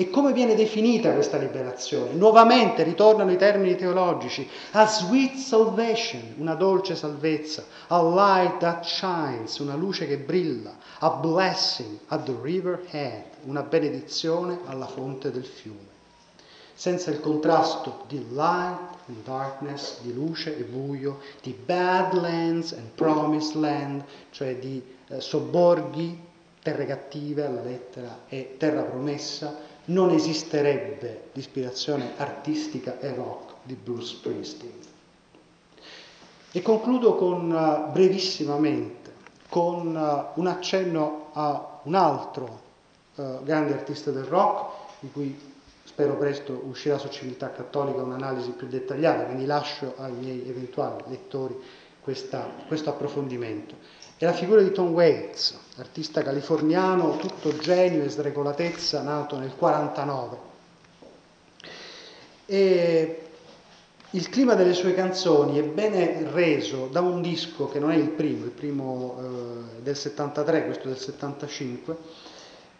E 0.00 0.10
come 0.10 0.32
viene 0.32 0.54
definita 0.54 1.12
questa 1.12 1.38
liberazione? 1.38 2.12
Nuovamente 2.12 2.84
ritornano 2.84 3.32
i 3.32 3.36
termini 3.36 3.74
teologici. 3.74 4.48
A 4.70 4.86
sweet 4.86 5.34
salvation, 5.34 6.34
una 6.36 6.54
dolce 6.54 6.94
salvezza. 6.94 7.64
A 7.88 8.00
light 8.00 8.58
that 8.58 8.84
shines, 8.84 9.58
una 9.58 9.74
luce 9.74 10.06
che 10.06 10.16
brilla. 10.16 10.76
A 11.00 11.10
blessing 11.10 11.98
at 12.06 12.22
the 12.22 12.36
river 12.40 12.80
head, 12.90 13.24
una 13.46 13.62
benedizione 13.62 14.60
alla 14.66 14.86
fonte 14.86 15.32
del 15.32 15.44
fiume 15.44 15.96
senza 16.74 17.10
il 17.10 17.18
contrasto 17.18 18.04
di 18.06 18.24
light 18.30 18.78
and 19.08 19.24
darkness, 19.24 20.00
di 20.02 20.14
luce 20.14 20.56
e 20.56 20.62
buio, 20.62 21.18
di 21.42 21.52
badlands 21.52 22.70
and 22.70 22.90
promised 22.94 23.56
land, 23.56 24.04
cioè 24.30 24.54
di 24.58 24.80
eh, 25.08 25.20
sobborghi, 25.20 26.26
terre 26.62 26.86
cattive 26.86 27.44
alla 27.44 27.62
lettera 27.62 28.20
e 28.28 28.54
terra 28.58 28.82
promessa, 28.82 29.76
non 29.88 30.10
esisterebbe 30.10 31.30
l'ispirazione 31.32 32.12
artistica 32.16 32.98
e 32.98 33.14
rock 33.14 33.54
di 33.62 33.74
Bruce 33.74 34.16
Springsteen. 34.16 34.86
E 36.50 36.62
concludo 36.62 37.14
con, 37.14 37.50
uh, 37.50 37.92
brevissimamente 37.92 39.12
con 39.48 39.94
uh, 39.94 40.40
un 40.40 40.46
accenno 40.46 41.28
a 41.32 41.80
un 41.82 41.94
altro 41.94 42.60
uh, 43.14 43.42
grande 43.42 43.74
artista 43.74 44.10
del 44.10 44.24
rock, 44.24 44.76
di 45.00 45.10
cui 45.10 45.38
spero 45.84 46.16
presto 46.16 46.62
uscirà 46.66 46.98
su 46.98 47.08
Civiltà 47.08 47.50
Cattolica 47.50 48.02
un'analisi 48.02 48.50
più 48.50 48.66
dettagliata, 48.66 49.24
quindi 49.24 49.46
lascio 49.46 49.94
ai 49.96 50.12
miei 50.12 50.48
eventuali 50.48 51.02
lettori 51.08 51.56
questa, 52.00 52.46
questo 52.66 52.90
approfondimento. 52.90 53.74
È 54.18 54.24
la 54.24 54.32
figura 54.32 54.60
di 54.60 54.72
Tom 54.72 54.88
Waits, 54.94 55.56
artista 55.76 56.24
californiano, 56.24 57.18
tutto 57.18 57.56
genio 57.56 58.02
e 58.02 58.08
sregolatezza, 58.08 59.00
nato 59.00 59.38
nel 59.38 59.54
49. 59.54 60.36
E 62.46 63.22
il 64.10 64.28
clima 64.28 64.54
delle 64.54 64.72
sue 64.72 64.92
canzoni 64.92 65.60
è 65.60 65.62
bene 65.62 66.28
reso 66.32 66.88
da 66.90 67.00
un 67.00 67.22
disco 67.22 67.68
che 67.68 67.78
non 67.78 67.92
è 67.92 67.94
il 67.94 68.08
primo, 68.08 68.46
il 68.46 68.50
primo 68.50 69.20
eh, 69.20 69.82
del 69.82 69.94
73, 69.94 70.64
questo 70.64 70.88
del 70.88 70.98
75, 70.98 71.96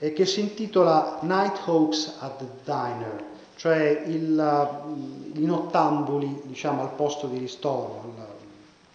eh, 0.00 0.12
che 0.12 0.26
si 0.26 0.40
intitola 0.40 1.20
Night 1.22 1.60
Hawks 1.66 2.14
at 2.18 2.38
the 2.38 2.48
Diner, 2.64 3.24
cioè 3.54 4.02
il, 4.06 5.30
i 5.34 5.44
nottambuli 5.44 6.42
diciamo, 6.46 6.82
al 6.82 6.94
posto 6.94 7.28
di 7.28 7.38
ristoro, 7.38 8.12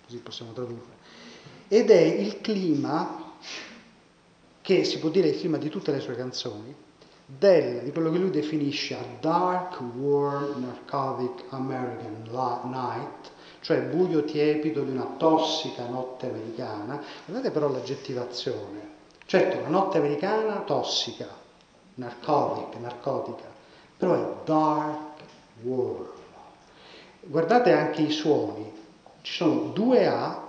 così 0.04 0.18
possiamo 0.18 0.52
tradurre. 0.52 0.93
Ed 1.74 1.90
è 1.90 2.02
il 2.02 2.40
clima 2.40 3.34
che 4.62 4.84
si 4.84 5.00
può 5.00 5.10
dire 5.10 5.30
il 5.30 5.40
clima 5.40 5.58
di 5.58 5.70
tutte 5.70 5.92
le 5.92 6.02
sue 6.02 6.16
canzoni, 6.16 6.72
del, 7.26 7.82
di 7.82 7.92
quello 7.92 8.12
che 8.12 8.20
lui 8.20 8.30
definisce 8.30 8.94
a 8.94 9.04
dark, 9.20 9.82
warm, 9.98 10.62
narcotic 10.62 11.46
American 11.50 12.30
night, 12.66 13.32
cioè 13.62 13.82
buio 13.82 14.24
tiepido 14.24 14.84
di 14.84 14.92
una 14.92 15.16
tossica 15.18 15.88
notte 15.88 16.28
americana. 16.28 17.02
Guardate 17.26 17.50
però 17.50 17.72
l'aggettivazione. 17.72 18.92
Certo, 19.26 19.60
la 19.62 19.70
notte 19.70 19.98
americana 19.98 20.60
tossica, 20.60 21.28
narcotic, 21.96 22.80
narcotica, 22.80 23.50
però 23.98 24.14
è 24.14 24.46
dark, 24.46 25.22
warm. 25.64 26.12
Guardate 27.22 27.72
anche 27.72 28.04
i 28.04 28.12
suoni, 28.12 28.72
ci 29.24 29.34
sono 29.34 29.72
due 29.74 30.06
A 30.06 30.43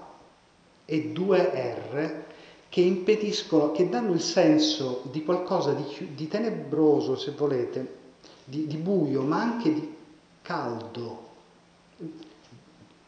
e 0.84 1.08
due 1.12 1.38
R 1.40 2.22
che 2.68 2.80
impediscono, 2.80 3.70
che 3.70 3.88
danno 3.88 4.12
il 4.12 4.20
senso 4.20 5.02
di 5.12 5.22
qualcosa 5.22 5.72
di, 5.74 6.14
di 6.14 6.26
tenebroso, 6.26 7.16
se 7.16 7.30
volete, 7.30 7.98
di, 8.44 8.66
di, 8.66 8.76
buio, 8.76 9.22
ma 9.22 9.40
anche 9.40 9.72
di 9.72 9.94
caldo. 10.42 11.22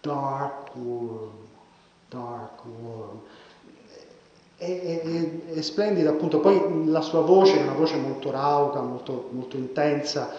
Dark 0.01 0.74
warm, 0.77 1.31
dark 2.09 2.61
warm. 2.81 3.20
È, 4.57 4.64
è, 4.64 5.53
è, 5.53 5.61
splendida 5.62 6.11
appunto, 6.11 6.39
poi 6.39 6.87
la 6.87 7.01
sua 7.01 7.22
voce 7.22 7.59
è 7.59 7.62
una 7.62 7.74
voce 7.74 7.97
molto 7.97 8.31
rauca, 8.31 8.81
molto, 8.81 9.31
molto 9.33 9.57
intensa, 9.57 10.33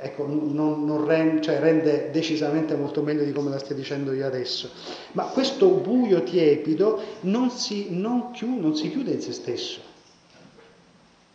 ecco, 0.00 0.26
non, 0.26 0.84
non 0.84 1.04
rende, 1.04 1.42
cioè 1.42 1.58
rende 1.58 2.10
decisamente 2.10 2.74
molto 2.74 3.02
meglio 3.02 3.24
di 3.24 3.32
come 3.32 3.50
la 3.50 3.58
stia 3.58 3.74
dicendo 3.74 4.12
io 4.12 4.26
adesso. 4.26 4.70
Ma 5.12 5.24
questo 5.24 5.68
buio 5.68 6.22
tiepido 6.22 7.00
non 7.20 7.50
si, 7.50 7.88
non 7.90 8.30
chiude, 8.30 8.60
non 8.60 8.76
si 8.76 8.90
chiude 8.90 9.12
in 9.12 9.20
se 9.20 9.32
stesso, 9.32 9.80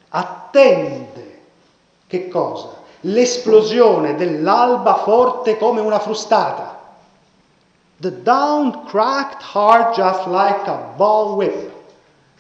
attende 0.10 1.40
che 2.08 2.28
cosa? 2.28 2.82
L'esplosione 3.02 4.16
dell'alba 4.16 4.96
forte 4.96 5.58
come 5.58 5.82
una 5.82 6.00
frustata. 6.00 6.72
The 7.98 8.22
down 8.22 8.86
cracked 8.86 9.42
hard 9.54 9.94
just 9.94 10.26
like 10.28 10.70
a 10.70 10.94
ball 10.96 11.36
whip, 11.36 11.72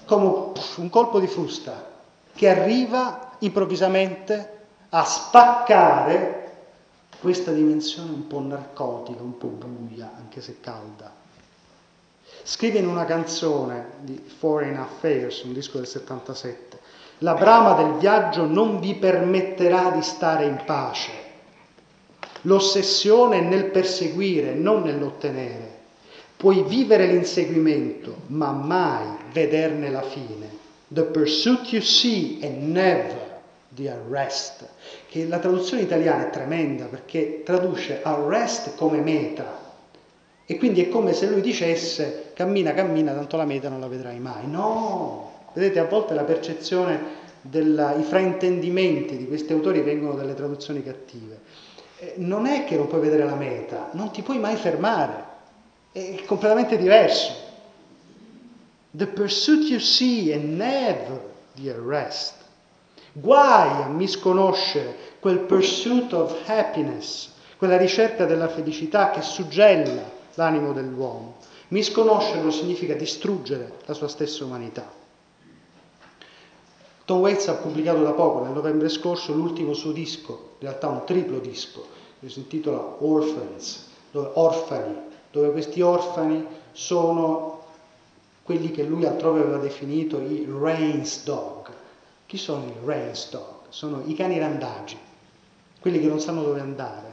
come 0.06 0.52
un 0.78 0.90
colpo 0.90 1.20
di 1.20 1.28
frusta 1.28 1.92
che 2.36 2.50
arriva 2.50 3.32
improvvisamente 3.40 4.63
a 4.96 5.04
spaccare 5.06 6.42
questa 7.20 7.52
dimensione 7.52 8.12
un 8.12 8.28
po' 8.28 8.42
narcotica, 8.42 9.24
un 9.24 9.38
po' 9.38 9.48
buia, 9.48 10.12
anche 10.16 10.40
se 10.40 10.58
calda. 10.60 11.12
Scrive 12.44 12.78
in 12.78 12.88
una 12.88 13.06
canzone 13.06 13.94
di 14.02 14.22
Foreign 14.38 14.78
Affairs, 14.78 15.42
un 15.44 15.54
disco 15.54 15.78
del 15.78 15.88
77, 15.88 16.80
la 17.20 17.34
brama 17.34 17.74
del 17.74 17.94
viaggio 17.94 18.46
non 18.46 18.80
vi 18.80 18.94
permetterà 18.96 19.90
di 19.90 20.04
stare 20.04 20.46
in 20.46 20.62
pace. 20.64 21.12
L'ossessione 22.42 23.40
è 23.40 23.42
nel 23.42 23.72
perseguire, 23.72 24.54
non 24.54 24.84
nell'ottenere. 24.84 25.72
Puoi 26.38 26.62
vivere 26.64 27.08
l'inseguimento, 27.08 28.16
ma 28.28 28.52
mai 28.52 29.08
vederne 29.32 29.90
la 29.90 30.04
fine. 30.04 30.62
The 30.90 31.04
pursuit 31.04 31.72
you 31.72 31.82
see 31.82 32.40
and 32.44 32.72
never 32.72 33.23
the 33.74 33.90
arrest, 33.90 34.68
che 35.08 35.26
la 35.28 35.40
traduzione 35.40 35.84
italiana 35.84 36.28
è 36.28 36.30
tremenda 36.30 36.86
perché 36.86 37.42
traduce 37.44 38.02
arrest 38.04 38.76
come 38.76 39.00
meta. 39.00 39.62
E 40.46 40.58
quindi 40.58 40.84
è 40.84 40.90
come 40.90 41.14
se 41.14 41.28
lui 41.28 41.42
dicesse 41.42 42.32
cammina, 42.34 42.74
cammina, 42.74 43.14
tanto 43.14 43.38
la 43.38 43.46
meta 43.46 43.70
non 43.70 43.80
la 43.80 43.88
vedrai 43.88 44.20
mai. 44.20 44.48
No! 44.48 45.32
Vedete, 45.54 45.80
a 45.80 45.86
volte 45.86 46.14
la 46.14 46.24
percezione, 46.24 47.22
della, 47.44 47.94
i 47.96 48.04
fraintendimenti 48.04 49.18
di 49.18 49.28
questi 49.28 49.52
autori 49.52 49.82
vengono 49.82 50.14
dalle 50.14 50.34
traduzioni 50.34 50.82
cattive. 50.82 51.40
Eh, 52.00 52.14
non 52.18 52.46
è 52.46 52.64
che 52.64 52.78
non 52.78 52.88
puoi 52.88 53.02
vedere 53.02 53.26
la 53.26 53.36
meta, 53.36 53.90
non 53.94 54.12
ti 54.12 54.22
puoi 54.22 54.40
mai 54.40 54.56
fermare, 54.56 55.32
è 55.92 56.24
completamente 56.26 56.78
diverso. 56.78 57.52
The 58.92 59.08
pursuit 59.08 59.70
you 59.70 59.80
see 59.80 60.32
and 60.34 60.56
never 60.56 61.20
the 61.56 61.72
arrest. 61.72 62.36
Guai 63.14 63.84
a 63.84 63.88
misconoscere 63.88 64.96
quel 65.20 65.40
pursuit 65.40 66.12
of 66.14 66.50
happiness, 66.50 67.30
quella 67.58 67.78
ricerca 67.78 68.26
della 68.26 68.48
felicità 68.48 69.12
che 69.12 69.22
suggella 69.22 70.04
l'animo 70.34 70.74
dell'uomo. 70.74 71.36
Misconoscerlo 71.68 72.50
significa 72.50 72.96
distruggere 72.96 73.80
la 73.86 73.94
sua 73.94 74.08
stessa 74.08 74.44
umanità. 74.44 75.02
Tom 77.06 77.20
Waits 77.20 77.48
ha 77.50 77.54
pubblicato 77.54 78.02
da 78.02 78.14
poco, 78.14 78.44
nel 78.44 78.54
novembre 78.54 78.90
scorso, 78.90 79.34
l'ultimo 79.34 79.74
suo 79.74 79.92
disco, 79.92 80.56
in 80.60 80.68
realtà 80.68 80.88
un 80.88 81.04
triplo 81.06 81.40
disco, 81.40 81.86
che 82.20 82.30
si 82.30 82.40
intitola 82.40 82.96
Orphans, 83.00 83.90
dove, 84.12 84.30
orfani, 84.34 84.96
dove 85.30 85.52
questi 85.52 85.82
orfani 85.82 86.46
sono 86.72 87.62
quelli 88.44 88.72
che 88.72 88.84
lui 88.84 89.06
altrove 89.06 89.42
aveva 89.42 89.58
definito 89.58 90.20
i 90.20 90.48
Rains 90.50 91.24
Dog, 91.24 91.53
chi 92.34 92.40
sono 92.40 92.66
i 92.66 92.74
rainstock? 92.84 93.68
Sono 93.70 94.02
i 94.08 94.16
cani 94.16 94.40
randagi, 94.40 94.98
quelli 95.80 96.00
che 96.00 96.08
non 96.08 96.20
sanno 96.20 96.42
dove 96.42 96.62
andare, 96.62 97.10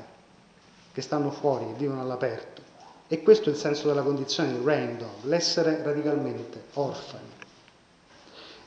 che 0.94 1.02
stanno 1.02 1.30
fuori, 1.30 1.66
che 1.66 1.74
vivono 1.74 2.00
all'aperto. 2.00 2.62
E 3.06 3.22
questo 3.22 3.50
è 3.50 3.52
il 3.52 3.58
senso 3.58 3.88
della 3.88 4.00
condizione 4.00 4.50
di 4.50 4.64
rain 4.64 4.96
dog, 4.96 5.24
l'essere 5.24 5.82
radicalmente 5.82 6.62
orfani. 6.72 7.28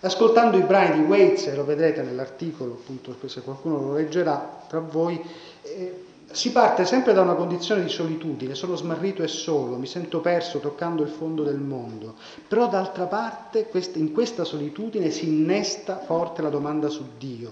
Ascoltando 0.01 0.57
i 0.57 0.61
brani 0.61 0.99
di 0.99 1.07
Waits, 1.07 1.47
e 1.47 1.55
lo 1.55 1.65
vedrete 1.65 2.03
nell'articolo, 2.03 2.73
appunto, 2.73 3.15
se 3.27 3.41
qualcuno 3.41 3.79
lo 3.79 3.93
leggerà 3.95 4.65
tra 4.67 4.79
voi, 4.79 5.19
eh, 5.63 6.05
si 6.33 6.51
parte 6.51 6.83
sempre 6.83 7.13
da 7.13 7.21
una 7.21 7.35
condizione 7.35 7.83
di 7.83 7.89
solitudine, 7.89 8.55
sono 8.55 8.75
smarrito 8.75 9.21
e 9.21 9.27
solo, 9.27 9.77
mi 9.77 9.85
sento 9.85 10.19
perso 10.19 10.57
toccando 10.59 11.03
il 11.03 11.09
fondo 11.09 11.43
del 11.43 11.59
mondo, 11.59 12.15
però 12.47 12.67
d'altra 12.67 13.05
parte 13.05 13.69
in 13.93 14.11
questa 14.11 14.43
solitudine 14.43 15.11
si 15.11 15.27
innesta 15.27 15.99
forte 15.99 16.41
la 16.41 16.49
domanda 16.49 16.89
su 16.89 17.03
Dio, 17.19 17.51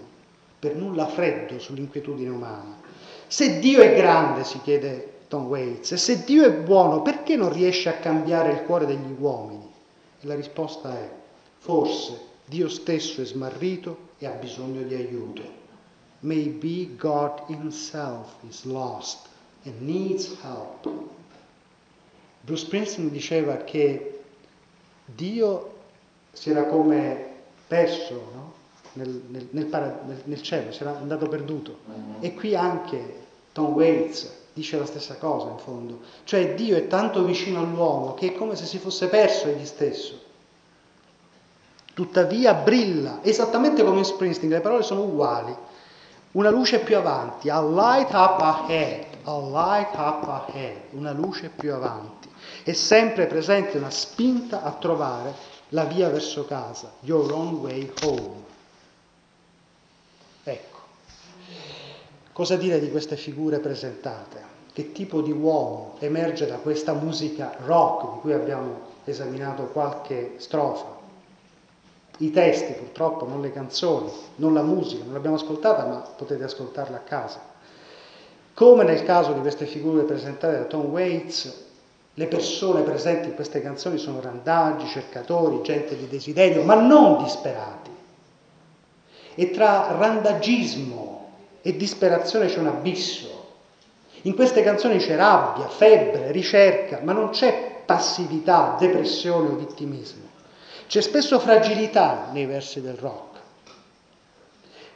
per 0.58 0.76
nulla 0.76 1.06
freddo 1.06 1.60
sull'inquietudine 1.60 2.30
umana. 2.30 2.80
Se 3.28 3.60
Dio 3.60 3.82
è 3.82 3.96
grande, 3.96 4.44
si 4.44 4.60
chiede 4.62 5.20
Tom 5.28 5.46
Waits, 5.46 5.92
e 5.92 5.98
se 5.98 6.24
Dio 6.24 6.44
è 6.44 6.52
buono, 6.52 7.04
perché 7.04 7.36
non 7.36 7.54
riesce 7.54 7.88
a 7.88 8.00
cambiare 8.00 8.52
il 8.52 8.64
cuore 8.64 8.88
degli 8.88 9.16
uomini? 9.16 9.70
E 10.20 10.26
la 10.26 10.34
risposta 10.36 10.98
è, 10.98 11.10
forse 11.60 12.20
Dio 12.46 12.68
stesso 12.68 13.22
è 13.22 13.26
smarrito 13.26 14.10
e 14.18 14.26
ha 14.26 14.32
bisogno 14.32 14.82
di 14.82 14.96
aiuto. 14.96 15.61
Maybe 16.22 16.96
God 16.98 17.42
Himself 17.48 18.36
is 18.48 18.64
lost 18.66 19.28
and 19.66 19.82
needs 19.82 20.36
help. 20.42 20.88
Bruce 22.44 22.66
Springsteen 22.66 23.12
diceva 23.12 23.58
che 23.58 24.22
Dio 25.06 25.74
si 26.32 26.50
era 26.50 26.66
come 26.66 27.30
perso 27.68 28.14
no? 28.34 28.54
nel, 28.94 29.24
nel, 29.28 29.48
nel, 29.52 29.66
para, 29.66 30.02
nel, 30.24 30.42
cielo, 30.42 30.72
si 30.72 30.82
era 30.82 30.98
andato 30.98 31.28
perduto. 31.28 31.78
Mm-hmm. 31.90 32.24
E 32.24 32.34
qui 32.36 32.56
anche 32.56 33.16
Tom 33.52 33.74
Waits 33.74 34.40
dice 34.54 34.78
la 34.78 34.86
stessa 34.86 35.16
cosa 35.16 35.50
in 35.50 35.58
fondo. 35.58 36.00
Cioè 36.24 36.56
Dio 36.56 36.78
è 36.78 36.88
tanto 36.88 37.24
vicino 37.24 37.60
all'uomo 37.60 38.14
che 38.14 38.28
è 38.28 38.36
come 38.36 38.56
se 38.56 38.66
si 38.66 38.78
fosse 38.78 39.08
perso 39.08 39.48
egli 39.48 39.66
stesso. 39.66 40.20
Tuttavia 41.94 42.54
brilla, 42.54 43.20
esattamente 43.22 43.84
come 43.84 44.00
in 44.00 44.06
Springsteen, 44.06 44.52
le 44.52 44.62
parole 44.62 44.84
sono 44.84 45.04
uguali 45.04 45.56
una 46.32 46.50
luce 46.50 46.80
più 46.80 46.96
avanti, 46.96 47.50
a 47.50 47.62
light 47.62 48.12
up 48.14 48.40
ahead, 48.40 49.06
a 49.24 49.38
light 49.38 49.94
up 49.96 50.28
ahead, 50.28 50.78
una 50.92 51.12
luce 51.12 51.50
più 51.50 51.74
avanti. 51.74 52.30
È 52.64 52.74
sempre 52.74 53.26
presente 53.26 53.78
una 53.78 53.90
spinta 53.90 54.64
a 54.64 54.72
trovare 54.72 55.34
la 55.70 55.84
via 55.86 56.10
verso 56.10 56.46
casa, 56.46 56.94
your 57.02 57.32
own 57.32 57.56
way 57.56 57.92
home. 58.04 58.50
Ecco, 60.44 60.80
cosa 62.32 62.56
dire 62.56 62.80
di 62.80 62.90
queste 62.90 63.16
figure 63.18 63.60
presentate? 63.60 64.60
Che 64.74 64.94
tipo 64.94 65.22
di 65.22 65.32
uomo 65.32 65.96
emerge 66.00 66.48
da 66.48 66.56
questa 66.56 66.94
musica 66.94 67.56
rock 67.66 68.14
di 68.14 68.20
cui 68.22 68.34
abbiamo 68.34 68.90
esaminato 69.04 69.64
qualche 69.66 70.36
strofa? 70.38 71.01
I 72.22 72.32
testi 72.32 72.74
purtroppo, 72.74 73.28
non 73.28 73.42
le 73.42 73.52
canzoni, 73.52 74.12
non 74.36 74.54
la 74.54 74.62
musica, 74.62 75.04
non 75.04 75.14
l'abbiamo 75.14 75.38
ascoltata, 75.38 75.86
ma 75.86 75.96
potete 76.16 76.44
ascoltarla 76.44 76.98
a 76.98 77.02
casa. 77.02 77.42
Come 78.54 78.84
nel 78.84 79.04
caso 79.04 79.32
di 79.32 79.40
queste 79.40 79.66
figure 79.66 80.04
presentate 80.04 80.58
da 80.58 80.64
Tom 80.66 80.86
Waits, 80.86 81.70
le 82.14 82.28
persone 82.28 82.82
presenti 82.82 83.30
in 83.30 83.36
queste 83.36 83.62
canzoni 83.62 83.98
sono 83.98 84.22
randaggi, 84.22 84.86
cercatori, 84.88 85.62
gente 85.64 85.98
di 85.98 86.08
desiderio, 86.08 86.64
ma 86.64 86.76
non 86.76 87.24
disperati. 87.24 87.90
E 89.34 89.50
tra 89.50 89.96
randaggismo 89.98 91.30
e 91.62 91.76
disperazione 91.76 92.48
c'è 92.48 92.60
un 92.60 92.68
abisso. 92.68 93.40
In 94.24 94.36
queste 94.36 94.62
canzoni 94.62 94.98
c'è 95.00 95.16
rabbia, 95.16 95.68
febbre, 95.68 96.32
ricerca, 96.32 97.00
ma 97.02 97.14
non 97.14 97.30
c'è 97.30 97.82
passività, 97.86 98.76
depressione 98.78 99.50
o 99.50 99.56
vittimismo. 99.56 100.31
C'è 100.92 101.00
spesso 101.00 101.40
fragilità 101.40 102.32
nei 102.34 102.46
versi 102.46 102.82
del 102.82 102.98
rock, 102.98 103.40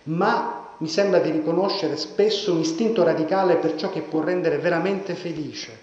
ma 0.04 0.68
mi 0.80 0.89
sembra 0.89 1.20
di 1.20 1.32
riconoscere 1.32 1.96
spesso 1.96 2.52
un 2.52 2.60
istinto 2.60 3.02
radicale 3.02 3.56
per 3.56 3.76
ciò 3.76 3.89
che 3.89 4.02
può 4.02 4.22
rendere 4.22 4.58
veramente 4.58 5.16
felice 5.16 5.80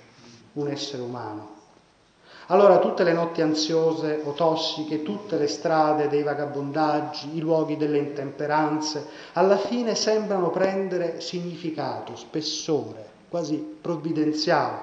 un 0.53 0.69
essere 0.69 1.01
umano. 1.01 1.55
Allora 2.49 2.77
tutte 2.77 3.05
le 3.05 3.15
notti 3.15 3.41
ansiose 3.41 4.21
o 4.23 4.33
tossiche, 4.33 5.03
tutte 5.03 5.39
le 5.39 5.47
strade 5.47 6.09
dei 6.09 6.23
vagabondaggi, 6.23 7.35
i 7.35 7.41
luoghi 7.41 7.79
delle 7.79 7.97
intemperanze, 7.97 9.07
alla 9.33 9.57
fine 9.57 9.95
sembrano 9.95 10.51
prendere 10.51 11.23
significato, 11.23 12.17
spessore, 12.17 13.09
quasi 13.31 13.57
provvidenziale, 13.81 14.79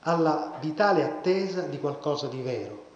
alla 0.00 0.54
vitale 0.58 1.04
attesa 1.04 1.60
di 1.60 1.78
qualcosa 1.78 2.26
di 2.26 2.42
vero 2.42 2.88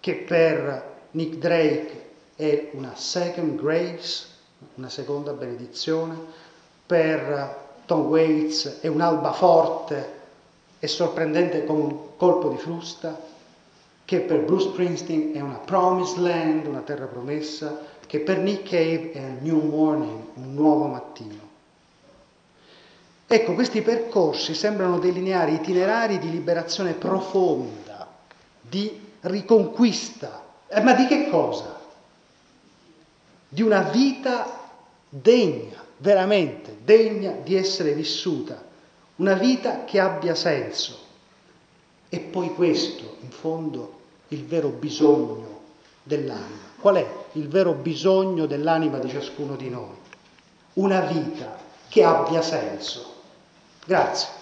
che 0.00 0.14
per 0.14 0.96
Nick 1.12 1.36
Drake 1.36 2.06
è 2.36 2.70
una 2.72 2.94
second 2.94 3.60
grace, 3.60 4.26
una 4.74 4.88
seconda 4.88 5.32
benedizione, 5.32 6.16
per 6.86 7.66
Tom 7.86 8.06
Waits 8.06 8.80
è 8.80 8.86
un'alba 8.86 9.32
forte 9.32 10.16
e 10.78 10.86
sorprendente 10.86 11.64
come 11.64 11.82
un 11.82 11.98
colpo 12.16 12.48
di 12.48 12.56
frusta, 12.56 13.18
che 14.04 14.20
per 14.20 14.44
Bruce 14.44 14.68
Springsteen 14.68 15.34
è 15.34 15.40
una 15.40 15.58
promised 15.58 16.18
land, 16.18 16.66
una 16.66 16.80
terra 16.80 17.06
promessa, 17.06 17.78
che 18.06 18.20
per 18.20 18.38
Nick 18.38 18.70
Cave 18.70 19.12
è 19.12 19.18
un 19.18 19.38
new 19.42 19.60
morning, 19.60 20.20
un 20.34 20.54
nuovo 20.54 20.86
mattino. 20.86 21.46
Ecco, 23.26 23.52
questi 23.52 23.82
percorsi 23.82 24.54
sembrano 24.54 24.98
delineare 24.98 25.50
itinerari 25.50 26.18
di 26.18 26.30
liberazione 26.30 26.94
profonda, 26.94 28.08
di 28.60 29.07
riconquista. 29.20 30.44
Eh, 30.68 30.80
ma 30.80 30.94
di 30.94 31.06
che 31.06 31.28
cosa? 31.30 31.80
Di 33.48 33.62
una 33.62 33.82
vita 33.82 34.70
degna, 35.08 35.84
veramente 35.96 36.78
degna 36.84 37.32
di 37.42 37.54
essere 37.54 37.92
vissuta, 37.92 38.62
una 39.16 39.34
vita 39.34 39.84
che 39.84 39.98
abbia 39.98 40.34
senso. 40.34 41.06
E 42.08 42.20
poi 42.20 42.54
questo, 42.54 43.16
in 43.20 43.30
fondo, 43.30 44.00
il 44.28 44.44
vero 44.44 44.68
bisogno 44.68 45.60
dell'anima. 46.02 46.66
Qual 46.80 46.96
è 46.96 47.06
il 47.32 47.48
vero 47.48 47.72
bisogno 47.72 48.46
dell'anima 48.46 48.98
di 48.98 49.08
ciascuno 49.08 49.56
di 49.56 49.68
noi? 49.68 49.96
Una 50.74 51.00
vita 51.00 51.58
che 51.88 52.04
abbia 52.04 52.40
senso. 52.40 53.14
Grazie. 53.84 54.37